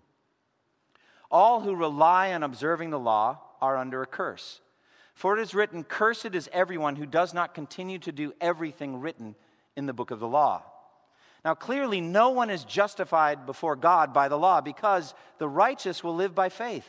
All 1.31 1.61
who 1.61 1.75
rely 1.75 2.33
on 2.33 2.43
observing 2.43 2.89
the 2.89 2.99
law 2.99 3.39
are 3.61 3.77
under 3.77 4.01
a 4.01 4.07
curse. 4.07 4.61
For 5.19 5.37
it 5.37 5.41
is 5.41 5.53
written, 5.53 5.83
Cursed 5.83 6.33
is 6.33 6.49
everyone 6.53 6.95
who 6.95 7.05
does 7.05 7.33
not 7.33 7.53
continue 7.53 7.99
to 7.99 8.11
do 8.13 8.33
everything 8.39 9.01
written 9.01 9.35
in 9.75 9.85
the 9.85 9.91
book 9.91 10.11
of 10.11 10.21
the 10.21 10.27
law. 10.29 10.63
Now, 11.43 11.55
clearly, 11.55 11.99
no 11.99 12.29
one 12.29 12.49
is 12.49 12.63
justified 12.63 13.45
before 13.45 13.75
God 13.75 14.13
by 14.13 14.29
the 14.29 14.37
law 14.37 14.61
because 14.61 15.13
the 15.37 15.49
righteous 15.49 16.05
will 16.05 16.15
live 16.15 16.33
by 16.33 16.47
faith. 16.47 16.87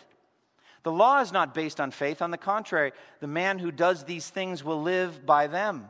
The 0.85 0.93
law 0.93 1.21
is 1.21 1.33
not 1.33 1.55
based 1.55 1.81
on 1.81 1.91
faith. 1.91 2.23
On 2.23 2.31
the 2.31 2.39
contrary, 2.39 2.93
the 3.19 3.27
man 3.27 3.59
who 3.59 3.73
does 3.73 4.05
these 4.05 4.31
things 4.31 4.63
will 4.63 4.81
live 4.81 5.27
by 5.27 5.49
them. 5.49 5.89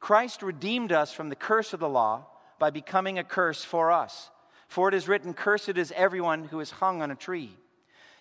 Christ 0.00 0.42
redeemed 0.42 0.90
us 0.90 1.12
from 1.12 1.28
the 1.28 1.36
curse 1.36 1.72
of 1.72 1.78
the 1.78 1.88
law 1.88 2.26
by 2.58 2.70
becoming 2.70 3.20
a 3.20 3.24
curse 3.24 3.62
for 3.62 3.92
us. 3.92 4.30
For 4.66 4.88
it 4.88 4.94
is 4.94 5.06
written, 5.06 5.32
Cursed 5.32 5.78
is 5.78 5.92
everyone 5.94 6.42
who 6.42 6.58
is 6.58 6.72
hung 6.72 7.02
on 7.02 7.12
a 7.12 7.14
tree. 7.14 7.56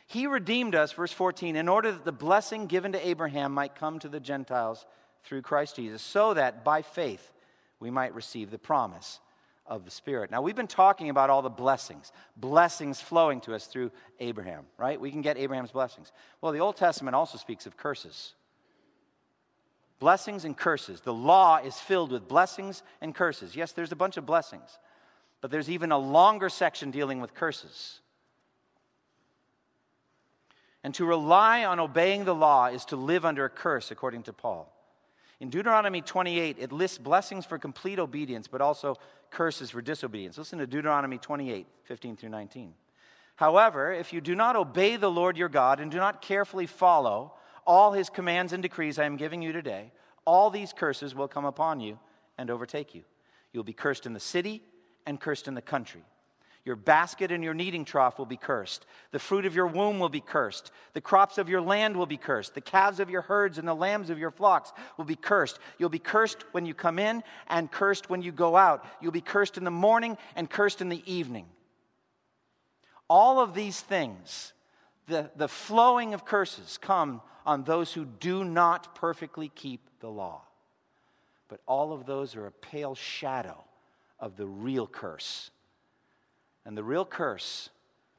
He 0.09 0.25
redeemed 0.25 0.73
us, 0.73 0.91
verse 0.91 1.11
14, 1.13 1.55
in 1.55 1.69
order 1.69 1.91
that 1.91 2.03
the 2.03 2.11
blessing 2.11 2.65
given 2.65 2.93
to 2.93 3.07
Abraham 3.07 3.53
might 3.53 3.75
come 3.75 3.99
to 3.99 4.09
the 4.09 4.19
Gentiles 4.19 4.87
through 5.23 5.43
Christ 5.43 5.75
Jesus, 5.75 6.01
so 6.01 6.33
that 6.33 6.63
by 6.63 6.81
faith 6.81 7.31
we 7.79 7.91
might 7.91 8.15
receive 8.15 8.49
the 8.49 8.57
promise 8.57 9.19
of 9.67 9.85
the 9.85 9.91
Spirit. 9.91 10.31
Now, 10.31 10.41
we've 10.41 10.55
been 10.55 10.65
talking 10.65 11.11
about 11.11 11.29
all 11.29 11.43
the 11.43 11.49
blessings, 11.49 12.11
blessings 12.35 12.99
flowing 12.99 13.39
to 13.41 13.53
us 13.53 13.67
through 13.67 13.91
Abraham, 14.19 14.65
right? 14.79 14.99
We 14.99 15.11
can 15.11 15.21
get 15.21 15.37
Abraham's 15.37 15.69
blessings. 15.69 16.11
Well, 16.41 16.53
the 16.53 16.59
Old 16.59 16.75
Testament 16.75 17.15
also 17.15 17.37
speaks 17.37 17.67
of 17.67 17.77
curses. 17.77 18.33
Blessings 19.99 20.43
and 20.43 20.57
curses. 20.57 21.01
The 21.01 21.13
law 21.13 21.57
is 21.57 21.75
filled 21.75 22.11
with 22.11 22.27
blessings 22.27 22.81
and 22.99 23.13
curses. 23.13 23.55
Yes, 23.55 23.73
there's 23.73 23.91
a 23.91 23.95
bunch 23.95 24.17
of 24.17 24.25
blessings, 24.25 24.79
but 25.39 25.51
there's 25.51 25.69
even 25.69 25.91
a 25.91 25.99
longer 25.99 26.49
section 26.49 26.89
dealing 26.89 27.21
with 27.21 27.35
curses. 27.35 27.99
And 30.83 30.93
to 30.95 31.05
rely 31.05 31.65
on 31.65 31.79
obeying 31.79 32.25
the 32.25 32.35
law 32.35 32.67
is 32.67 32.85
to 32.85 32.95
live 32.95 33.25
under 33.25 33.45
a 33.45 33.49
curse, 33.49 33.91
according 33.91 34.23
to 34.23 34.33
Paul. 34.33 34.73
In 35.39 35.49
Deuteronomy 35.49 36.01
28, 36.01 36.57
it 36.59 36.71
lists 36.71 36.97
blessings 36.97 37.45
for 37.45 37.57
complete 37.57 37.99
obedience, 37.99 38.47
but 38.47 38.61
also 38.61 38.97
curses 39.29 39.69
for 39.69 39.81
disobedience. 39.81 40.37
Listen 40.37 40.59
to 40.59 40.67
Deuteronomy 40.67 41.17
28, 41.17 41.65
15 41.83 42.17
through 42.17 42.29
19. 42.29 42.73
However, 43.35 43.93
if 43.93 44.11
you 44.11 44.19
do 44.19 44.35
not 44.35 44.57
obey 44.57 44.97
the 44.97 45.09
Lord 45.09 45.37
your 45.37 45.47
God 45.47 45.79
and 45.79 45.89
do 45.89 45.97
not 45.97 46.21
carefully 46.21 46.65
follow 46.65 47.33
all 47.65 47.93
his 47.93 48.09
commands 48.09 48.51
and 48.51 48.61
decrees 48.61 48.99
I 48.99 49.05
am 49.05 49.15
giving 49.15 49.41
you 49.41 49.53
today, 49.53 49.93
all 50.25 50.49
these 50.49 50.73
curses 50.73 51.15
will 51.15 51.29
come 51.29 51.45
upon 51.45 51.79
you 51.79 51.99
and 52.37 52.49
overtake 52.49 52.93
you. 52.93 53.03
You'll 53.53 53.63
be 53.63 53.73
cursed 53.73 54.05
in 54.05 54.13
the 54.13 54.19
city 54.19 54.61
and 55.05 55.21
cursed 55.21 55.47
in 55.47 55.53
the 55.53 55.61
country. 55.61 56.03
Your 56.65 56.75
basket 56.75 57.31
and 57.31 57.43
your 57.43 57.53
kneading 57.53 57.85
trough 57.85 58.17
will 58.17 58.25
be 58.25 58.37
cursed. 58.37 58.85
The 59.11 59.19
fruit 59.19 59.45
of 59.45 59.55
your 59.55 59.67
womb 59.67 59.97
will 59.99 60.09
be 60.09 60.19
cursed. 60.19 60.71
The 60.93 61.01
crops 61.01 61.37
of 61.37 61.47
your 61.47 61.61
land 61.61 61.95
will 61.95 62.05
be 62.05 62.17
cursed. 62.17 62.53
The 62.53 62.61
calves 62.61 62.99
of 62.99 63.09
your 63.09 63.21
herds 63.21 63.57
and 63.57 63.67
the 63.67 63.73
lambs 63.73 64.09
of 64.09 64.19
your 64.19 64.31
flocks 64.31 64.73
will 64.97 65.05
be 65.05 65.15
cursed. 65.15 65.57
You'll 65.77 65.89
be 65.89 65.99
cursed 65.99 66.43
when 66.51 66.65
you 66.65 66.73
come 66.73 66.99
in 66.99 67.23
and 67.47 67.71
cursed 67.71 68.09
when 68.09 68.21
you 68.21 68.31
go 68.31 68.57
out. 68.57 68.85
You'll 69.01 69.13
be 69.13 69.21
cursed 69.21 69.57
in 69.57 69.63
the 69.63 69.71
morning 69.71 70.17
and 70.35 70.49
cursed 70.49 70.81
in 70.81 70.89
the 70.89 71.01
evening. 71.11 71.45
All 73.09 73.39
of 73.39 73.53
these 73.53 73.79
things, 73.79 74.53
the, 75.07 75.31
the 75.37 75.47
flowing 75.47 76.13
of 76.13 76.25
curses, 76.25 76.77
come 76.77 77.21
on 77.45 77.63
those 77.63 77.93
who 77.93 78.05
do 78.05 78.43
not 78.43 78.95
perfectly 78.95 79.49
keep 79.55 79.81
the 80.01 80.09
law. 80.09 80.41
But 81.47 81.61
all 81.65 81.93
of 81.93 82.05
those 82.05 82.35
are 82.35 82.45
a 82.45 82.51
pale 82.51 82.95
shadow 82.95 83.63
of 84.19 84.35
the 84.35 84.45
real 84.45 84.85
curse 84.85 85.51
and 86.69 86.77
the 86.77 86.83
real 86.83 87.03
curse 87.03 87.71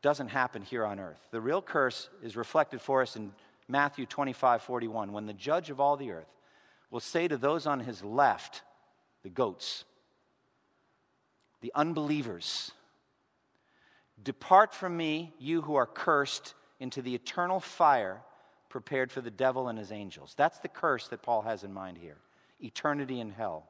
doesn't 0.02 0.26
happen 0.26 0.60
here 0.60 0.84
on 0.84 0.98
earth. 0.98 1.20
The 1.30 1.40
real 1.40 1.62
curse 1.62 2.08
is 2.20 2.36
reflected 2.36 2.80
for 2.80 3.00
us 3.00 3.14
in 3.14 3.30
Matthew 3.68 4.06
25 4.06 4.62
41, 4.62 5.12
when 5.12 5.26
the 5.26 5.32
judge 5.32 5.70
of 5.70 5.78
all 5.78 5.96
the 5.96 6.10
earth 6.10 6.26
will 6.90 6.98
say 6.98 7.28
to 7.28 7.36
those 7.36 7.68
on 7.68 7.78
his 7.78 8.02
left, 8.02 8.62
the 9.22 9.28
goats, 9.28 9.84
the 11.60 11.70
unbelievers, 11.76 12.72
Depart 14.20 14.74
from 14.74 14.96
me, 14.96 15.32
you 15.38 15.62
who 15.62 15.76
are 15.76 15.86
cursed, 15.86 16.54
into 16.80 17.02
the 17.02 17.14
eternal 17.14 17.60
fire 17.60 18.20
prepared 18.68 19.12
for 19.12 19.20
the 19.20 19.30
devil 19.30 19.68
and 19.68 19.78
his 19.78 19.92
angels. 19.92 20.34
That's 20.36 20.58
the 20.58 20.66
curse 20.66 21.06
that 21.08 21.22
Paul 21.22 21.42
has 21.42 21.62
in 21.62 21.72
mind 21.72 21.98
here 21.98 22.16
eternity 22.58 23.20
in 23.20 23.30
hell. 23.30 23.68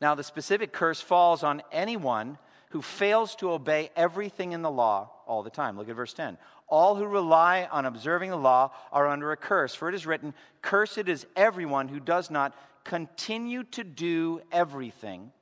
Now, 0.00 0.14
the 0.14 0.24
specific 0.24 0.72
curse 0.72 1.02
falls 1.02 1.42
on 1.42 1.62
anyone 1.70 2.38
who 2.70 2.82
fails 2.82 3.34
to 3.36 3.50
obey 3.50 3.90
everything 3.96 4.52
in 4.52 4.62
the 4.62 4.70
law 4.70 5.10
all 5.26 5.42
the 5.42 5.50
time. 5.50 5.76
Look 5.76 5.88
at 5.88 5.96
verse 5.96 6.14
10. 6.14 6.38
All 6.68 6.94
who 6.94 7.04
rely 7.04 7.68
on 7.70 7.84
observing 7.84 8.30
the 8.30 8.36
law 8.36 8.70
are 8.92 9.08
under 9.08 9.32
a 9.32 9.36
curse, 9.36 9.74
for 9.74 9.88
it 9.88 9.94
is 9.94 10.06
written, 10.06 10.34
Cursed 10.62 11.08
is 11.08 11.26
everyone 11.34 11.88
who 11.88 12.00
does 12.00 12.30
not 12.30 12.56
continue 12.84 13.64
to 13.64 13.84
do 13.84 14.40
everything 14.52 15.32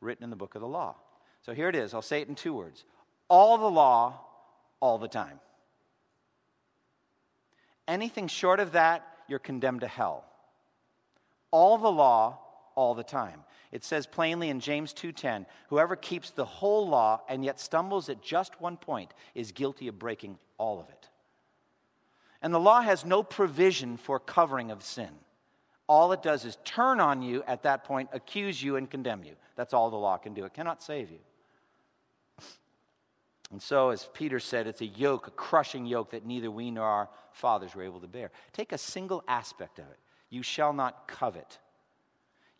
written 0.00 0.24
in 0.24 0.30
the 0.30 0.36
book 0.36 0.54
of 0.54 0.60
the 0.60 0.68
law. 0.68 0.94
So 1.44 1.52
here 1.52 1.68
it 1.68 1.74
is. 1.74 1.94
I'll 1.94 2.02
say 2.02 2.20
it 2.20 2.28
in 2.28 2.34
two 2.34 2.54
words 2.54 2.84
all 3.28 3.58
the 3.58 3.70
law, 3.70 4.20
all 4.78 4.98
the 4.98 5.08
time. 5.08 5.40
Anything 7.88 8.28
short 8.28 8.60
of 8.60 8.72
that, 8.72 9.06
you're 9.26 9.38
condemned 9.38 9.80
to 9.80 9.88
hell. 9.88 10.24
All 11.50 11.78
the 11.78 11.90
law, 11.90 12.38
all 12.74 12.94
the 12.94 13.04
time. 13.04 13.44
It 13.70 13.84
says 13.84 14.06
plainly 14.06 14.48
in 14.50 14.60
James 14.60 14.92
2:10, 14.92 15.46
whoever 15.68 15.96
keeps 15.96 16.30
the 16.30 16.44
whole 16.44 16.88
law 16.88 17.22
and 17.28 17.44
yet 17.44 17.58
stumbles 17.58 18.08
at 18.08 18.22
just 18.22 18.60
one 18.60 18.76
point 18.76 19.14
is 19.34 19.52
guilty 19.52 19.88
of 19.88 19.98
breaking 19.98 20.38
all 20.58 20.80
of 20.80 20.88
it. 20.88 21.08
And 22.42 22.52
the 22.52 22.60
law 22.60 22.80
has 22.80 23.04
no 23.04 23.22
provision 23.22 23.96
for 23.96 24.18
covering 24.18 24.70
of 24.70 24.82
sin. 24.82 25.10
All 25.88 26.12
it 26.12 26.22
does 26.22 26.44
is 26.44 26.58
turn 26.64 27.00
on 27.00 27.22
you 27.22 27.42
at 27.46 27.62
that 27.62 27.84
point, 27.84 28.10
accuse 28.12 28.62
you 28.62 28.76
and 28.76 28.90
condemn 28.90 29.24
you. 29.24 29.36
That's 29.56 29.74
all 29.74 29.90
the 29.90 29.96
law 29.96 30.16
can 30.16 30.34
do. 30.34 30.44
It 30.44 30.54
cannot 30.54 30.82
save 30.82 31.10
you. 31.10 31.20
And 33.52 33.60
so, 33.60 33.90
as 33.90 34.08
Peter 34.14 34.40
said, 34.40 34.66
it's 34.66 34.80
a 34.80 34.86
yoke, 34.86 35.26
a 35.26 35.30
crushing 35.30 35.84
yoke 35.84 36.10
that 36.12 36.24
neither 36.24 36.50
we 36.50 36.70
nor 36.70 36.86
our 36.86 37.08
fathers 37.32 37.74
were 37.74 37.82
able 37.82 38.00
to 38.00 38.08
bear. 38.08 38.30
Take 38.52 38.72
a 38.72 38.78
single 38.78 39.22
aspect 39.28 39.78
of 39.78 39.84
it. 39.84 39.98
You 40.30 40.42
shall 40.42 40.72
not 40.72 41.06
covet. 41.06 41.58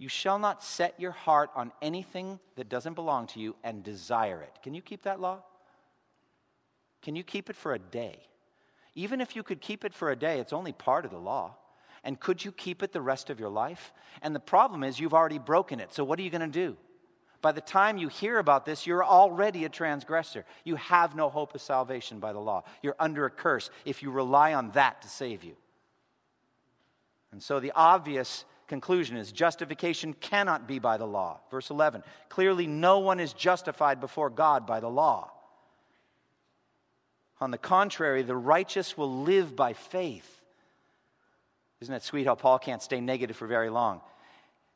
You 0.03 0.09
shall 0.09 0.41
not 0.41 0.65
set 0.65 0.99
your 0.99 1.13
heart 1.13 1.51
on 1.55 1.71
anything 1.81 2.41
that 2.57 2.69
doesn't 2.69 2.95
belong 2.95 3.29
to 3.29 3.39
you 3.39 3.55
and 3.63 3.85
desire 3.85 4.43
it. 4.43 4.53
Can 4.61 4.75
you 4.75 4.83
keep 4.83 5.05
that 5.05 5.21
law? 5.21 5.45
Can 7.03 7.15
you 7.15 7.23
keep 7.23 7.49
it 7.49 7.55
for 7.55 7.73
a 7.73 7.79
day? 7.79 8.19
Even 8.97 9.21
if 9.21 9.37
you 9.37 9.45
could 9.45 9.61
keep 9.61 9.85
it 9.85 9.95
for 9.95 10.11
a 10.11 10.17
day, 10.17 10.41
it's 10.41 10.53
only 10.53 10.73
part 10.73 11.05
of 11.05 11.13
the 11.13 11.21
law. 11.21 11.55
And 12.03 12.19
could 12.19 12.45
you 12.45 12.51
keep 12.51 12.83
it 12.83 12.91
the 12.91 13.01
rest 13.01 13.31
of 13.31 13.39
your 13.39 13.49
life? 13.49 13.93
And 14.23 14.35
the 14.35 14.41
problem 14.41 14.83
is, 14.83 14.99
you've 14.99 15.15
already 15.15 15.39
broken 15.39 15.79
it. 15.79 15.93
So, 15.95 16.03
what 16.03 16.19
are 16.19 16.23
you 16.23 16.31
going 16.31 16.41
to 16.41 16.49
do? 16.49 16.77
By 17.41 17.53
the 17.53 17.61
time 17.61 17.97
you 17.97 18.09
hear 18.09 18.41
about 18.41 18.67
this, 18.67 18.85
you're 18.89 19.05
already 19.05 19.67
a 19.67 19.69
transgressor. 19.69 20.45
You 20.65 20.75
have 20.77 21.15
no 21.15 21.29
hope 21.29 21.55
of 21.55 21.63
salvation 21.63 22.19
by 22.19 22.33
the 22.33 22.41
law. 22.41 22.65
You're 22.83 22.97
under 22.99 23.25
a 23.25 23.31
curse 23.31 23.71
if 23.85 24.03
you 24.03 24.11
rely 24.11 24.53
on 24.53 24.73
that 24.73 25.03
to 25.03 25.09
save 25.09 25.45
you. 25.45 25.55
And 27.31 27.41
so, 27.41 27.61
the 27.61 27.73
obvious 27.77 28.45
conclusion 28.73 29.19
is 29.19 29.31
justification 29.33 30.15
cannot 30.15 30.67
be 30.67 30.79
by 30.79 30.97
the 30.97 31.05
law. 31.05 31.39
Verse 31.51 31.69
11 31.69 32.03
clearly, 32.31 32.67
no 32.67 33.01
one 33.01 33.21
is 33.21 33.35
justified 33.35 34.01
before 34.01 34.31
God 34.31 34.67
by 34.67 34.81
the 34.81 34.89
law. 34.89 35.31
On 37.39 37.51
the 37.51 37.59
contrary, 37.59 38.23
the 38.23 38.35
righteous 38.35 38.97
will 38.97 39.25
live 39.25 39.55
by 39.55 39.75
faith. 39.75 40.41
Isn't 41.83 41.93
that 41.93 42.03
sweet 42.03 42.27
how 42.27 42.35
Paul 42.35 42.59
can't 42.59 42.81
stay 42.81 42.99
negative 42.99 43.37
for 43.37 43.47
very 43.47 43.69
long? 43.69 44.01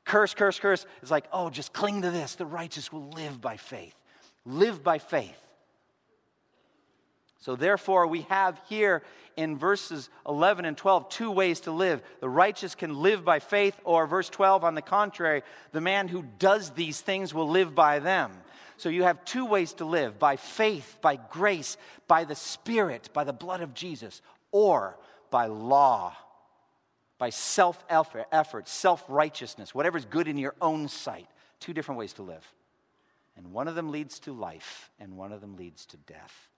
Curse, 0.05 0.35
curse, 0.35 0.59
curse. 0.59 0.85
It's 1.01 1.11
like, 1.11 1.25
oh, 1.33 1.49
just 1.49 1.73
cling 1.73 2.03
to 2.03 2.11
this. 2.11 2.35
The 2.35 2.45
righteous 2.45 2.93
will 2.93 3.09
live 3.13 3.41
by 3.41 3.57
faith. 3.57 3.95
Live 4.45 4.85
by 4.85 4.99
faith. 4.99 5.41
So, 7.47 7.55
therefore, 7.55 8.09
we 8.09 8.23
have 8.23 8.61
here 8.69 9.05
in 9.37 9.57
verses 9.57 10.11
11 10.27 10.65
and 10.65 10.77
12 10.77 11.09
two 11.09 11.31
ways 11.31 11.61
to 11.61 11.71
live. 11.71 12.03
The 12.19 12.29
righteous 12.29 12.75
can 12.75 13.01
live 13.01 13.25
by 13.25 13.39
faith, 13.39 13.79
or 13.85 14.09
verse 14.09 14.29
12, 14.29 14.65
on 14.65 14.75
the 14.75 14.83
contrary, 14.83 15.45
the 15.71 15.81
man 15.81 16.09
who 16.09 16.25
does 16.41 16.71
these 16.71 17.01
things 17.01 17.33
will 17.33 17.49
live 17.49 17.73
by 17.73 18.01
them. 18.01 18.33
So, 18.79 18.89
you 18.89 19.05
have 19.05 19.25
two 19.25 19.45
ways 19.45 19.75
to 19.75 19.85
live 19.85 20.19
by 20.19 20.35
faith, 20.35 20.99
by 21.01 21.21
grace, 21.31 21.77
by 22.09 22.25
the 22.25 22.35
Spirit, 22.35 23.11
by 23.13 23.23
the 23.23 23.33
blood 23.33 23.61
of 23.61 23.75
Jesus, 23.75 24.23
or 24.51 24.99
by 25.31 25.47
law, 25.47 26.17
by 27.17 27.31
self 27.31 27.81
effort, 27.89 28.67
self 28.67 29.05
righteousness, 29.07 29.73
whatever's 29.73 30.05
good 30.05 30.27
in 30.27 30.37
your 30.37 30.57
own 30.61 30.89
sight. 30.89 31.29
Two 31.61 31.73
different 31.73 32.01
ways 32.01 32.15
to 32.15 32.25
live. 32.25 32.45
And 33.37 33.53
one 33.53 33.69
of 33.69 33.77
them 33.77 33.93
leads 33.93 34.19
to 34.21 34.33
life, 34.33 34.91
and 34.99 35.17
one 35.17 35.31
of 35.31 35.41
them 35.41 35.55
leads 35.55 35.87
to 35.87 35.97
death. 35.99 36.49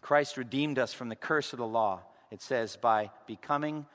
Christ 0.00 0.36
redeemed 0.36 0.78
us 0.78 0.92
from 0.92 1.08
the 1.08 1.16
curse 1.16 1.52
of 1.52 1.58
the 1.58 1.66
law, 1.66 2.00
it 2.30 2.42
says, 2.42 2.76
by 2.76 3.10
becoming 3.26 3.86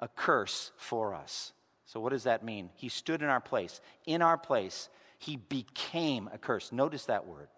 a 0.00 0.08
curse 0.08 0.72
for 0.76 1.14
us. 1.14 1.52
So, 1.86 2.00
what 2.00 2.10
does 2.10 2.24
that 2.24 2.44
mean? 2.44 2.70
He 2.74 2.88
stood 2.88 3.22
in 3.22 3.28
our 3.28 3.40
place. 3.40 3.80
In 4.06 4.22
our 4.22 4.38
place, 4.38 4.88
he 5.18 5.36
became 5.36 6.28
a 6.32 6.38
curse. 6.38 6.72
Notice 6.72 7.06
that 7.06 7.26
word. 7.26 7.48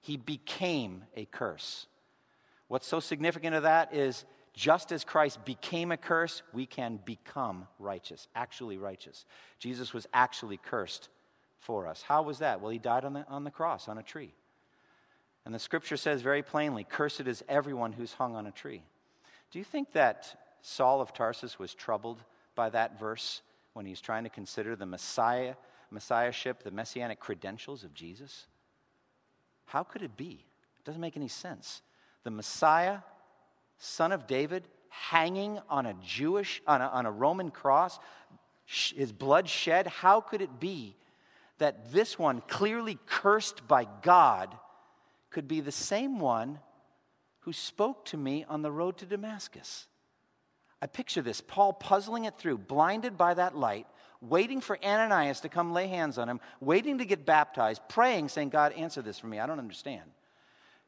He 0.00 0.16
became 0.16 1.04
a 1.16 1.24
curse. 1.24 1.86
What's 2.68 2.86
so 2.86 3.00
significant 3.00 3.54
of 3.54 3.62
that 3.64 3.94
is 3.94 4.24
just 4.54 4.90
as 4.90 5.04
Christ 5.04 5.44
became 5.44 5.92
a 5.92 5.96
curse, 5.96 6.42
we 6.52 6.64
can 6.64 6.98
become 7.04 7.68
righteous, 7.78 8.26
actually 8.34 8.78
righteous. 8.78 9.26
Jesus 9.58 9.92
was 9.92 10.06
actually 10.14 10.56
cursed 10.56 11.08
for 11.60 11.86
us. 11.86 12.02
How 12.02 12.22
was 12.22 12.38
that? 12.38 12.60
Well, 12.60 12.70
he 12.70 12.78
died 12.78 13.04
on 13.04 13.12
the, 13.12 13.26
on 13.28 13.44
the 13.44 13.50
cross, 13.50 13.88
on 13.88 13.98
a 13.98 14.02
tree. 14.02 14.32
And 15.46 15.54
the 15.54 15.60
scripture 15.60 15.96
says 15.96 16.22
very 16.22 16.42
plainly, 16.42 16.82
Cursed 16.82 17.20
is 17.20 17.44
everyone 17.48 17.92
who's 17.92 18.12
hung 18.12 18.34
on 18.34 18.48
a 18.48 18.50
tree. 18.50 18.82
Do 19.52 19.60
you 19.60 19.64
think 19.64 19.92
that 19.92 20.56
Saul 20.60 21.00
of 21.00 21.14
Tarsus 21.14 21.56
was 21.56 21.72
troubled 21.72 22.20
by 22.56 22.68
that 22.70 22.98
verse 22.98 23.42
when 23.72 23.86
he's 23.86 24.00
trying 24.00 24.24
to 24.24 24.28
consider 24.28 24.74
the 24.74 24.86
Messiah, 24.86 25.54
Messiahship, 25.92 26.64
the 26.64 26.72
messianic 26.72 27.20
credentials 27.20 27.84
of 27.84 27.94
Jesus? 27.94 28.48
How 29.66 29.84
could 29.84 30.02
it 30.02 30.16
be? 30.16 30.44
It 30.80 30.84
doesn't 30.84 31.00
make 31.00 31.16
any 31.16 31.28
sense. 31.28 31.80
The 32.24 32.32
Messiah, 32.32 32.98
son 33.78 34.10
of 34.10 34.26
David, 34.26 34.66
hanging 34.88 35.60
on 35.70 35.86
a 35.86 35.94
Jewish, 36.04 36.60
on 36.66 36.82
a, 36.82 36.86
on 36.88 37.06
a 37.06 37.12
Roman 37.12 37.52
cross, 37.52 38.00
his 38.64 39.12
blood 39.12 39.48
shed. 39.48 39.86
How 39.86 40.20
could 40.20 40.42
it 40.42 40.58
be 40.58 40.96
that 41.58 41.92
this 41.92 42.18
one, 42.18 42.42
clearly 42.48 42.98
cursed 43.06 43.68
by 43.68 43.86
God, 44.02 44.52
could 45.36 45.46
be 45.46 45.60
the 45.60 45.70
same 45.70 46.18
one 46.18 46.58
who 47.40 47.52
spoke 47.52 48.06
to 48.06 48.16
me 48.16 48.46
on 48.48 48.62
the 48.62 48.72
road 48.72 48.96
to 48.96 49.04
Damascus. 49.04 49.86
I 50.80 50.86
picture 50.86 51.20
this 51.20 51.42
Paul 51.42 51.74
puzzling 51.74 52.24
it 52.24 52.38
through, 52.38 52.56
blinded 52.56 53.18
by 53.18 53.34
that 53.34 53.54
light, 53.54 53.86
waiting 54.22 54.62
for 54.62 54.82
Ananias 54.82 55.40
to 55.40 55.50
come 55.50 55.74
lay 55.74 55.88
hands 55.88 56.16
on 56.16 56.26
him, 56.26 56.40
waiting 56.58 56.96
to 56.96 57.04
get 57.04 57.26
baptized, 57.26 57.82
praying, 57.86 58.30
saying, 58.30 58.48
God, 58.48 58.72
answer 58.72 59.02
this 59.02 59.18
for 59.18 59.26
me. 59.26 59.38
I 59.38 59.46
don't 59.46 59.58
understand. 59.58 60.10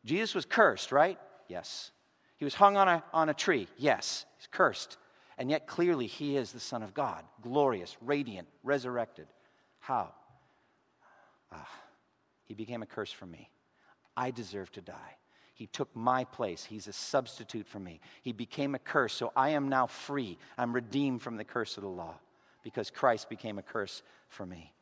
Jesus 0.07 0.35
was 0.35 0.47
cursed, 0.47 0.93
right? 0.93 1.19
Yes. 1.49 1.91
He 2.39 2.47
was 2.47 2.55
hung 2.55 2.79
on 2.79 2.89
a, 2.89 3.05
on 3.13 3.29
a 3.29 3.35
tree. 3.35 3.69
Yes. 3.77 4.25
He's 4.39 4.49
cursed. 4.51 4.97
And 5.37 5.51
yet, 5.51 5.67
clearly, 5.67 6.07
he 6.07 6.39
is 6.39 6.53
the 6.53 6.59
Son 6.59 6.83
of 6.83 6.95
God, 6.95 7.23
glorious, 7.43 7.99
radiant, 8.01 8.49
resurrected. 8.63 9.27
How? 9.79 10.15
Ah, 11.53 11.69
he 12.47 12.55
became 12.55 12.83
a 12.83 12.87
curse 12.87 13.13
for 13.13 13.27
me. 13.27 13.51
I 14.19 14.33
deserve 14.33 14.73
to 14.73 14.81
die. 14.81 15.17
He 15.55 15.69
took 15.69 15.95
my 15.95 16.25
place. 16.25 16.65
He's 16.65 16.89
a 16.89 16.93
substitute 16.93 17.67
for 17.69 17.79
me. 17.79 18.01
He 18.23 18.33
became 18.33 18.75
a 18.75 18.81
curse, 18.81 19.15
so 19.15 19.33
I 19.37 19.51
am 19.51 19.69
now 19.69 19.87
free. 19.87 20.39
I'm 20.59 20.75
redeemed 20.75 21.23
from 21.23 21.37
the 21.37 21.45
curse 21.45 21.77
of 21.77 21.85
the 21.85 21.89
law 21.89 22.15
because 22.65 22.91
Christ 22.91 23.29
became 23.29 23.59
a 23.59 23.63
curse 23.63 24.03
for 24.29 24.45
me. 24.45 24.73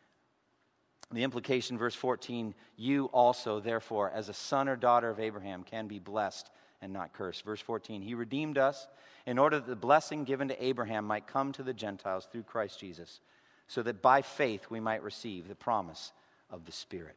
The 1.13 1.23
implication, 1.23 1.77
verse 1.77 1.95
14, 1.95 2.55
you 2.77 3.07
also, 3.07 3.61
therefore, 3.61 4.11
as 4.11 4.31
a 4.31 4.35
son 4.35 4.69
or 4.69 4.77
daughter 4.77 5.11
of 5.11 5.21
Abraham, 5.21 5.65
can 5.65 5.87
be 5.87 5.99
blessed 5.99 6.51
and 6.81 6.93
not 6.93 7.13
cursed. 7.13 7.45
Verse 7.45 7.61
14, 7.61 8.01
he 8.01 8.15
redeemed 8.15 8.57
us 8.57 8.89
in 9.27 9.39
order 9.39 9.59
that 9.59 9.69
the 9.69 9.77
blessing 9.77 10.25
given 10.25 10.49
to 10.49 10.65
Abraham 10.65 11.05
might 11.05 11.27
come 11.27 11.53
to 11.53 11.63
the 11.63 11.75
Gentiles 11.75 12.27
through 12.33 12.45
Christ 12.45 12.81
Jesus, 12.81 13.21
so 13.69 13.83
that 13.83 14.01
by 14.01 14.23
faith 14.23 14.67
we 14.71 14.81
might 14.81 15.03
receive 15.03 15.47
the 15.47 15.55
promise 15.55 16.13
of 16.51 16.65
the 16.65 16.73
Spirit. 16.73 17.17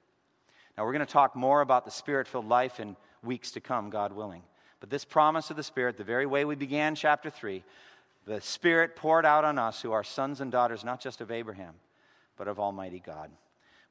Now, 0.80 0.86
we're 0.86 0.94
going 0.94 1.06
to 1.06 1.12
talk 1.12 1.36
more 1.36 1.60
about 1.60 1.84
the 1.84 1.92
Spirit 1.92 2.26
filled 2.26 2.48
life 2.48 2.80
in 2.80 2.96
weeks 3.22 3.52
to 3.52 3.60
come, 3.60 3.90
God 3.90 4.14
willing. 4.14 4.44
But 4.80 4.90
this 4.90 5.04
promise 5.04 5.50
of 5.50 5.58
the 5.58 5.64
Spirit, 5.64 5.98
the 5.98 6.06
very 6.06 6.26
way 6.26 6.46
we 6.46 6.56
began 6.56 6.96
chapter 6.96 7.30
3, 7.30 7.66
the 8.26 8.40
Spirit 8.40 8.96
poured 8.96 9.26
out 9.26 9.44
on 9.44 9.60
us 9.60 9.82
who 9.82 9.92
are 9.92 10.06
sons 10.06 10.40
and 10.40 10.50
daughters, 10.50 10.86
not 10.86 11.02
just 11.02 11.20
of 11.20 11.32
Abraham, 11.32 11.74
but 12.38 12.48
of 12.48 12.62
Almighty 12.62 13.04
God. 13.06 13.30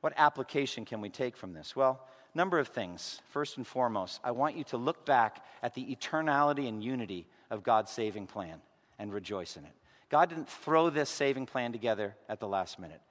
What 0.01 0.15
application 0.17 0.87
can 0.87 1.03
we 1.03 1.11
take 1.11 1.37
from 1.37 1.53
this? 1.53 1.77
Well, 1.77 2.01
number 2.35 2.59
of 2.59 2.69
things. 2.69 3.21
First 3.29 3.59
and 3.59 3.67
foremost, 3.67 4.19
I 4.25 4.31
want 4.31 4.57
you 4.57 4.65
to 4.65 4.79
look 4.79 5.05
back 5.05 5.45
at 5.63 5.75
the 5.75 5.95
eternality 5.95 6.69
and 6.69 6.83
unity 6.83 7.27
of 7.51 7.63
God's 7.63 7.91
saving 7.91 8.29
plan 8.29 8.63
and 8.99 9.13
rejoice 9.13 9.59
in 9.59 9.67
it. 9.67 9.75
God 10.09 10.31
didn't 10.31 10.49
throw 10.49 10.89
this 10.89 11.11
saving 11.11 11.45
plan 11.45 11.71
together 11.71 12.17
at 12.31 12.41
the 12.41 12.49
last 12.49 12.79
minute. 12.79 13.03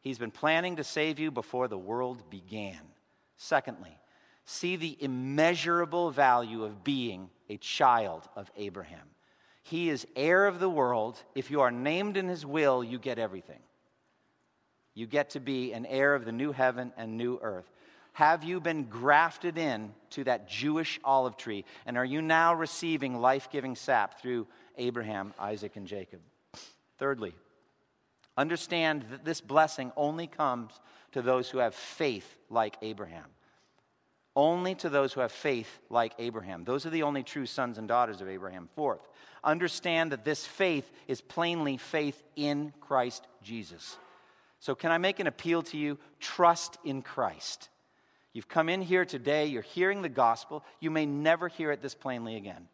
He's 0.00 0.18
been 0.18 0.32
planning 0.32 0.74
to 0.74 0.82
save 0.82 1.20
you 1.20 1.30
before 1.30 1.68
the 1.68 1.78
world 1.78 2.28
began. 2.28 2.80
Secondly, 3.36 3.96
see 4.44 4.76
the 4.76 4.96
immeasurable 5.00 6.10
value 6.10 6.64
of 6.64 6.84
being 6.84 7.30
a 7.48 7.56
child 7.56 8.28
of 8.36 8.50
Abraham. 8.56 9.08
He 9.62 9.88
is 9.88 10.06
heir 10.16 10.46
of 10.46 10.58
the 10.58 10.68
world. 10.68 11.22
If 11.34 11.50
you 11.50 11.60
are 11.60 11.70
named 11.70 12.16
in 12.16 12.28
his 12.28 12.44
will, 12.44 12.82
you 12.82 12.98
get 12.98 13.18
everything. 13.18 13.60
You 14.94 15.06
get 15.06 15.30
to 15.30 15.40
be 15.40 15.72
an 15.72 15.86
heir 15.86 16.14
of 16.14 16.24
the 16.24 16.32
new 16.32 16.52
heaven 16.52 16.92
and 16.96 17.16
new 17.16 17.38
earth. 17.40 17.70
Have 18.14 18.44
you 18.44 18.60
been 18.60 18.84
grafted 18.84 19.56
in 19.56 19.94
to 20.10 20.24
that 20.24 20.48
Jewish 20.48 21.00
olive 21.02 21.38
tree? 21.38 21.64
And 21.86 21.96
are 21.96 22.04
you 22.04 22.20
now 22.20 22.54
receiving 22.54 23.20
life 23.20 23.48
giving 23.50 23.74
sap 23.74 24.20
through 24.20 24.46
Abraham, 24.76 25.32
Isaac, 25.38 25.76
and 25.76 25.86
Jacob? 25.86 26.20
Thirdly, 26.98 27.34
understand 28.36 29.06
that 29.10 29.24
this 29.24 29.40
blessing 29.40 29.92
only 29.96 30.26
comes 30.26 30.72
to 31.12 31.22
those 31.22 31.48
who 31.48 31.58
have 31.58 31.74
faith 31.74 32.36
like 32.50 32.76
Abraham. 32.82 33.26
Only 34.34 34.74
to 34.76 34.88
those 34.88 35.12
who 35.12 35.20
have 35.20 35.32
faith 35.32 35.78
like 35.90 36.14
Abraham. 36.18 36.64
Those 36.64 36.86
are 36.86 36.90
the 36.90 37.02
only 37.02 37.22
true 37.22 37.44
sons 37.44 37.76
and 37.76 37.86
daughters 37.86 38.20
of 38.20 38.28
Abraham. 38.28 38.68
Fourth, 38.74 39.06
understand 39.44 40.12
that 40.12 40.24
this 40.24 40.46
faith 40.46 40.90
is 41.06 41.20
plainly 41.20 41.76
faith 41.76 42.22
in 42.34 42.72
Christ 42.80 43.26
Jesus. 43.42 43.96
So, 44.58 44.74
can 44.74 44.90
I 44.90 44.98
make 44.98 45.20
an 45.20 45.26
appeal 45.26 45.62
to 45.64 45.76
you? 45.76 45.98
Trust 46.20 46.78
in 46.84 47.02
Christ. 47.02 47.68
You've 48.32 48.48
come 48.48 48.70
in 48.70 48.80
here 48.80 49.04
today, 49.04 49.46
you're 49.46 49.60
hearing 49.60 50.00
the 50.00 50.08
gospel. 50.08 50.64
You 50.80 50.90
may 50.90 51.04
never 51.04 51.48
hear 51.48 51.70
it 51.70 51.82
this 51.82 51.94
plainly 51.94 52.36
again. 52.36 52.68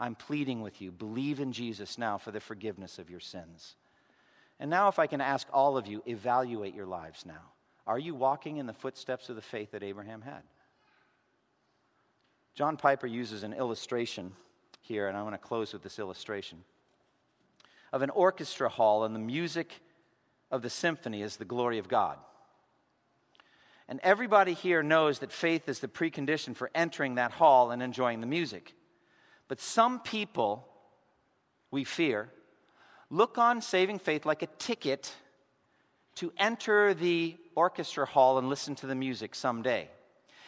I'm 0.00 0.14
pleading 0.14 0.62
with 0.62 0.80
you 0.80 0.90
believe 0.90 1.40
in 1.40 1.52
Jesus 1.52 1.98
now 1.98 2.16
for 2.16 2.30
the 2.30 2.40
forgiveness 2.40 2.98
of 2.98 3.10
your 3.10 3.20
sins. 3.20 3.76
And 4.58 4.70
now, 4.70 4.88
if 4.88 4.98
I 4.98 5.06
can 5.06 5.20
ask 5.20 5.46
all 5.52 5.76
of 5.76 5.86
you, 5.86 6.02
evaluate 6.06 6.74
your 6.74 6.86
lives 6.86 7.26
now. 7.26 7.51
Are 7.86 7.98
you 7.98 8.14
walking 8.14 8.58
in 8.58 8.66
the 8.66 8.72
footsteps 8.72 9.28
of 9.28 9.36
the 9.36 9.42
faith 9.42 9.72
that 9.72 9.82
Abraham 9.82 10.22
had? 10.22 10.42
John 12.54 12.76
Piper 12.76 13.06
uses 13.06 13.42
an 13.42 13.52
illustration 13.52 14.32
here, 14.82 15.08
and 15.08 15.16
I 15.16 15.22
want 15.22 15.34
to 15.34 15.38
close 15.38 15.72
with 15.72 15.82
this 15.82 15.98
illustration 15.98 16.62
of 17.92 18.02
an 18.02 18.10
orchestra 18.10 18.68
hall 18.68 19.04
and 19.04 19.14
the 19.14 19.20
music 19.20 19.80
of 20.50 20.62
the 20.62 20.70
symphony 20.70 21.22
is 21.22 21.36
the 21.36 21.44
glory 21.44 21.78
of 21.78 21.88
God. 21.88 22.18
And 23.88 24.00
everybody 24.02 24.54
here 24.54 24.82
knows 24.82 25.18
that 25.18 25.32
faith 25.32 25.68
is 25.68 25.80
the 25.80 25.88
precondition 25.88 26.56
for 26.56 26.70
entering 26.74 27.16
that 27.16 27.32
hall 27.32 27.70
and 27.70 27.82
enjoying 27.82 28.20
the 28.20 28.26
music. 28.26 28.74
But 29.48 29.60
some 29.60 30.00
people, 30.00 30.66
we 31.70 31.84
fear, 31.84 32.30
look 33.10 33.36
on 33.36 33.60
saving 33.60 33.98
faith 33.98 34.24
like 34.24 34.42
a 34.42 34.46
ticket 34.58 35.12
to 36.14 36.32
enter 36.38 36.94
the 36.94 37.36
orchestra 37.54 38.06
hall 38.06 38.38
and 38.38 38.48
listen 38.48 38.74
to 38.76 38.86
the 38.86 38.94
music 38.94 39.34
someday. 39.34 39.88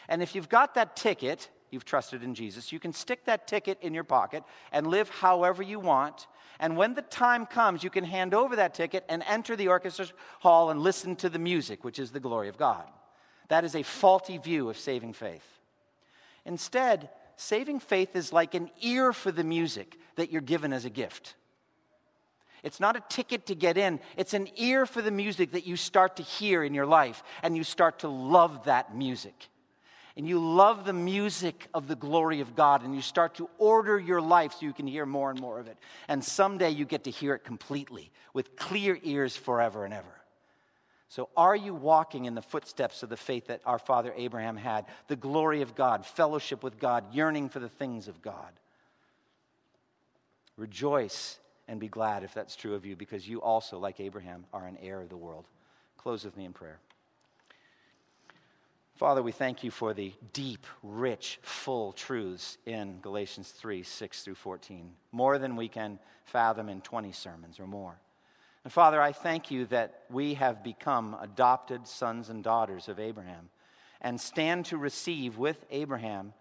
And 0.08 0.22
if 0.22 0.34
you've 0.34 0.48
got 0.48 0.74
that 0.74 0.96
ticket, 0.96 1.48
you've 1.70 1.84
trusted 1.84 2.22
in 2.22 2.34
Jesus, 2.34 2.72
you 2.72 2.78
can 2.78 2.92
stick 2.92 3.24
that 3.24 3.46
ticket 3.46 3.78
in 3.80 3.94
your 3.94 4.04
pocket 4.04 4.44
and 4.72 4.86
live 4.86 5.08
however 5.08 5.62
you 5.62 5.80
want 5.80 6.26
and 6.60 6.76
when 6.76 6.94
the 6.94 7.02
time 7.02 7.46
comes, 7.46 7.82
you 7.82 7.90
can 7.90 8.04
hand 8.04 8.32
over 8.32 8.56
that 8.56 8.74
ticket 8.74 9.04
and 9.08 9.22
enter 9.26 9.56
the 9.56 9.68
orchestra 9.68 10.06
hall 10.40 10.70
and 10.70 10.80
listen 10.80 11.16
to 11.16 11.28
the 11.28 11.38
music, 11.38 11.84
which 11.84 11.98
is 11.98 12.10
the 12.10 12.20
glory 12.20 12.48
of 12.48 12.58
God. 12.58 12.88
That 13.48 13.64
is 13.64 13.74
a 13.74 13.82
faulty 13.82 14.38
view 14.38 14.70
of 14.70 14.78
saving 14.78 15.14
faith. 15.14 15.46
Instead, 16.44 17.10
saving 17.36 17.80
faith 17.80 18.14
is 18.14 18.32
like 18.32 18.54
an 18.54 18.70
ear 18.80 19.12
for 19.12 19.32
the 19.32 19.44
music 19.44 19.98
that 20.16 20.30
you're 20.30 20.40
given 20.40 20.72
as 20.72 20.84
a 20.84 20.90
gift. 20.90 21.34
It's 22.64 22.80
not 22.80 22.96
a 22.96 23.04
ticket 23.08 23.46
to 23.46 23.54
get 23.54 23.78
in, 23.78 24.00
it's 24.16 24.34
an 24.34 24.48
ear 24.56 24.86
for 24.86 25.00
the 25.00 25.12
music 25.12 25.52
that 25.52 25.66
you 25.66 25.76
start 25.76 26.16
to 26.16 26.24
hear 26.24 26.64
in 26.64 26.74
your 26.74 26.86
life, 26.86 27.22
and 27.44 27.56
you 27.56 27.62
start 27.62 28.00
to 28.00 28.08
love 28.08 28.64
that 28.64 28.96
music 28.96 29.48
and 30.16 30.28
you 30.28 30.38
love 30.38 30.84
the 30.84 30.92
music 30.92 31.66
of 31.74 31.88
the 31.88 31.96
glory 31.96 32.40
of 32.40 32.54
God 32.54 32.84
and 32.84 32.94
you 32.94 33.02
start 33.02 33.34
to 33.36 33.50
order 33.58 33.98
your 33.98 34.20
life 34.20 34.52
so 34.52 34.66
you 34.66 34.72
can 34.72 34.86
hear 34.86 35.06
more 35.06 35.30
and 35.30 35.40
more 35.40 35.58
of 35.58 35.66
it. 35.66 35.76
And 36.06 36.24
someday 36.24 36.70
you 36.70 36.84
get 36.84 37.04
to 37.04 37.10
hear 37.10 37.34
it 37.34 37.44
completely 37.44 38.12
with 38.32 38.54
clear 38.54 38.98
ears 39.02 39.36
forever 39.36 39.84
and 39.84 39.92
ever. 39.92 40.06
So, 41.08 41.28
are 41.36 41.54
you 41.54 41.74
walking 41.74 42.24
in 42.24 42.34
the 42.34 42.42
footsteps 42.42 43.04
of 43.04 43.08
the 43.08 43.16
faith 43.16 43.46
that 43.46 43.60
our 43.66 43.78
father 43.78 44.12
Abraham 44.16 44.56
had? 44.56 44.86
The 45.06 45.16
glory 45.16 45.62
of 45.62 45.76
God, 45.76 46.04
fellowship 46.04 46.64
with 46.64 46.78
God, 46.78 47.14
yearning 47.14 47.50
for 47.50 47.60
the 47.60 47.68
things 47.68 48.08
of 48.08 48.20
God. 48.20 48.52
Rejoice 50.56 51.38
and 51.68 51.80
be 51.80 51.88
glad 51.88 52.24
if 52.24 52.34
that's 52.34 52.56
true 52.56 52.74
of 52.74 52.84
you, 52.84 52.96
because 52.96 53.28
you 53.28 53.40
also, 53.40 53.78
like 53.78 54.00
Abraham, 54.00 54.44
are 54.52 54.66
an 54.66 54.76
heir 54.80 55.00
of 55.00 55.08
the 55.08 55.16
world. 55.16 55.46
Close 55.96 56.24
with 56.24 56.36
me 56.36 56.44
in 56.44 56.52
prayer. 56.52 56.78
Father, 58.96 59.22
we 59.22 59.32
thank 59.32 59.64
you 59.64 59.72
for 59.72 59.92
the 59.92 60.12
deep, 60.32 60.66
rich, 60.82 61.40
full 61.42 61.92
truths 61.92 62.58
in 62.64 63.00
Galatians 63.00 63.50
3 63.50 63.82
6 63.82 64.22
through 64.22 64.36
14, 64.36 64.92
more 65.10 65.38
than 65.38 65.56
we 65.56 65.68
can 65.68 65.98
fathom 66.24 66.68
in 66.68 66.80
20 66.80 67.10
sermons 67.10 67.58
or 67.58 67.66
more. 67.66 67.98
And 68.62 68.72
Father, 68.72 69.02
I 69.02 69.12
thank 69.12 69.50
you 69.50 69.66
that 69.66 70.04
we 70.10 70.34
have 70.34 70.62
become 70.62 71.16
adopted 71.20 71.86
sons 71.86 72.30
and 72.30 72.42
daughters 72.44 72.88
of 72.88 73.00
Abraham 73.00 73.50
and 74.00 74.20
stand 74.20 74.66
to 74.66 74.78
receive 74.78 75.38
with 75.38 75.64
Abraham 75.70 76.32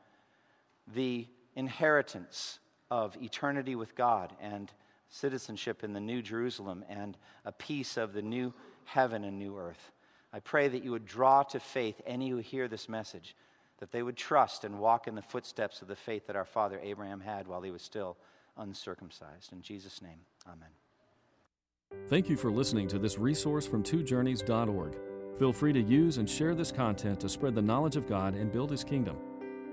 the 0.93 1.27
inheritance 1.55 2.59
of 2.91 3.17
eternity 3.21 3.75
with 3.75 3.95
God 3.95 4.31
and 4.39 4.71
citizenship 5.13 5.83
in 5.83 5.93
the 5.93 5.99
New 5.99 6.21
Jerusalem 6.21 6.83
and 6.89 7.15
a 7.45 7.51
piece 7.51 7.97
of 7.97 8.13
the 8.13 8.21
new 8.21 8.51
heaven 8.83 9.23
and 9.23 9.37
new 9.37 9.57
earth. 9.57 9.91
I 10.33 10.39
pray 10.39 10.67
that 10.67 10.83
you 10.83 10.91
would 10.91 11.05
draw 11.05 11.43
to 11.43 11.59
faith 11.59 12.01
any 12.05 12.29
who 12.29 12.37
hear 12.37 12.67
this 12.67 12.89
message, 12.89 13.35
that 13.77 13.91
they 13.91 14.01
would 14.01 14.17
trust 14.17 14.63
and 14.63 14.79
walk 14.79 15.07
in 15.07 15.13
the 15.13 15.21
footsteps 15.21 15.83
of 15.83 15.87
the 15.87 15.95
faith 15.95 16.25
that 16.25 16.35
our 16.35 16.45
father 16.45 16.79
Abraham 16.81 17.21
had 17.21 17.47
while 17.47 17.61
he 17.61 17.69
was 17.69 17.83
still 17.83 18.17
uncircumcised. 18.57 19.53
In 19.53 19.61
Jesus' 19.61 20.01
name, 20.01 20.19
amen. 20.47 20.69
Thank 22.07 22.27
you 22.27 22.35
for 22.35 22.49
listening 22.49 22.87
to 22.87 22.97
this 22.97 23.19
resource 23.19 23.67
from 23.67 23.83
twojourneys.org. 23.83 24.97
Feel 25.37 25.53
free 25.53 25.73
to 25.73 25.81
use 25.81 26.17
and 26.17 26.27
share 26.27 26.55
this 26.55 26.71
content 26.71 27.19
to 27.19 27.29
spread 27.29 27.53
the 27.53 27.61
knowledge 27.61 27.95
of 27.95 28.07
God 28.07 28.33
and 28.33 28.51
build 28.51 28.71
his 28.71 28.83
kingdom. 28.83 29.17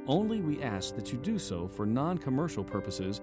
Only 0.07 0.41
we 0.43 0.63
ask 0.63 0.95
that 0.97 1.13
you 1.13 1.19
do 1.19 1.39
so 1.39 1.67
for 1.67 1.87
non 1.87 2.19
commercial 2.19 2.65
purposes 2.65 3.23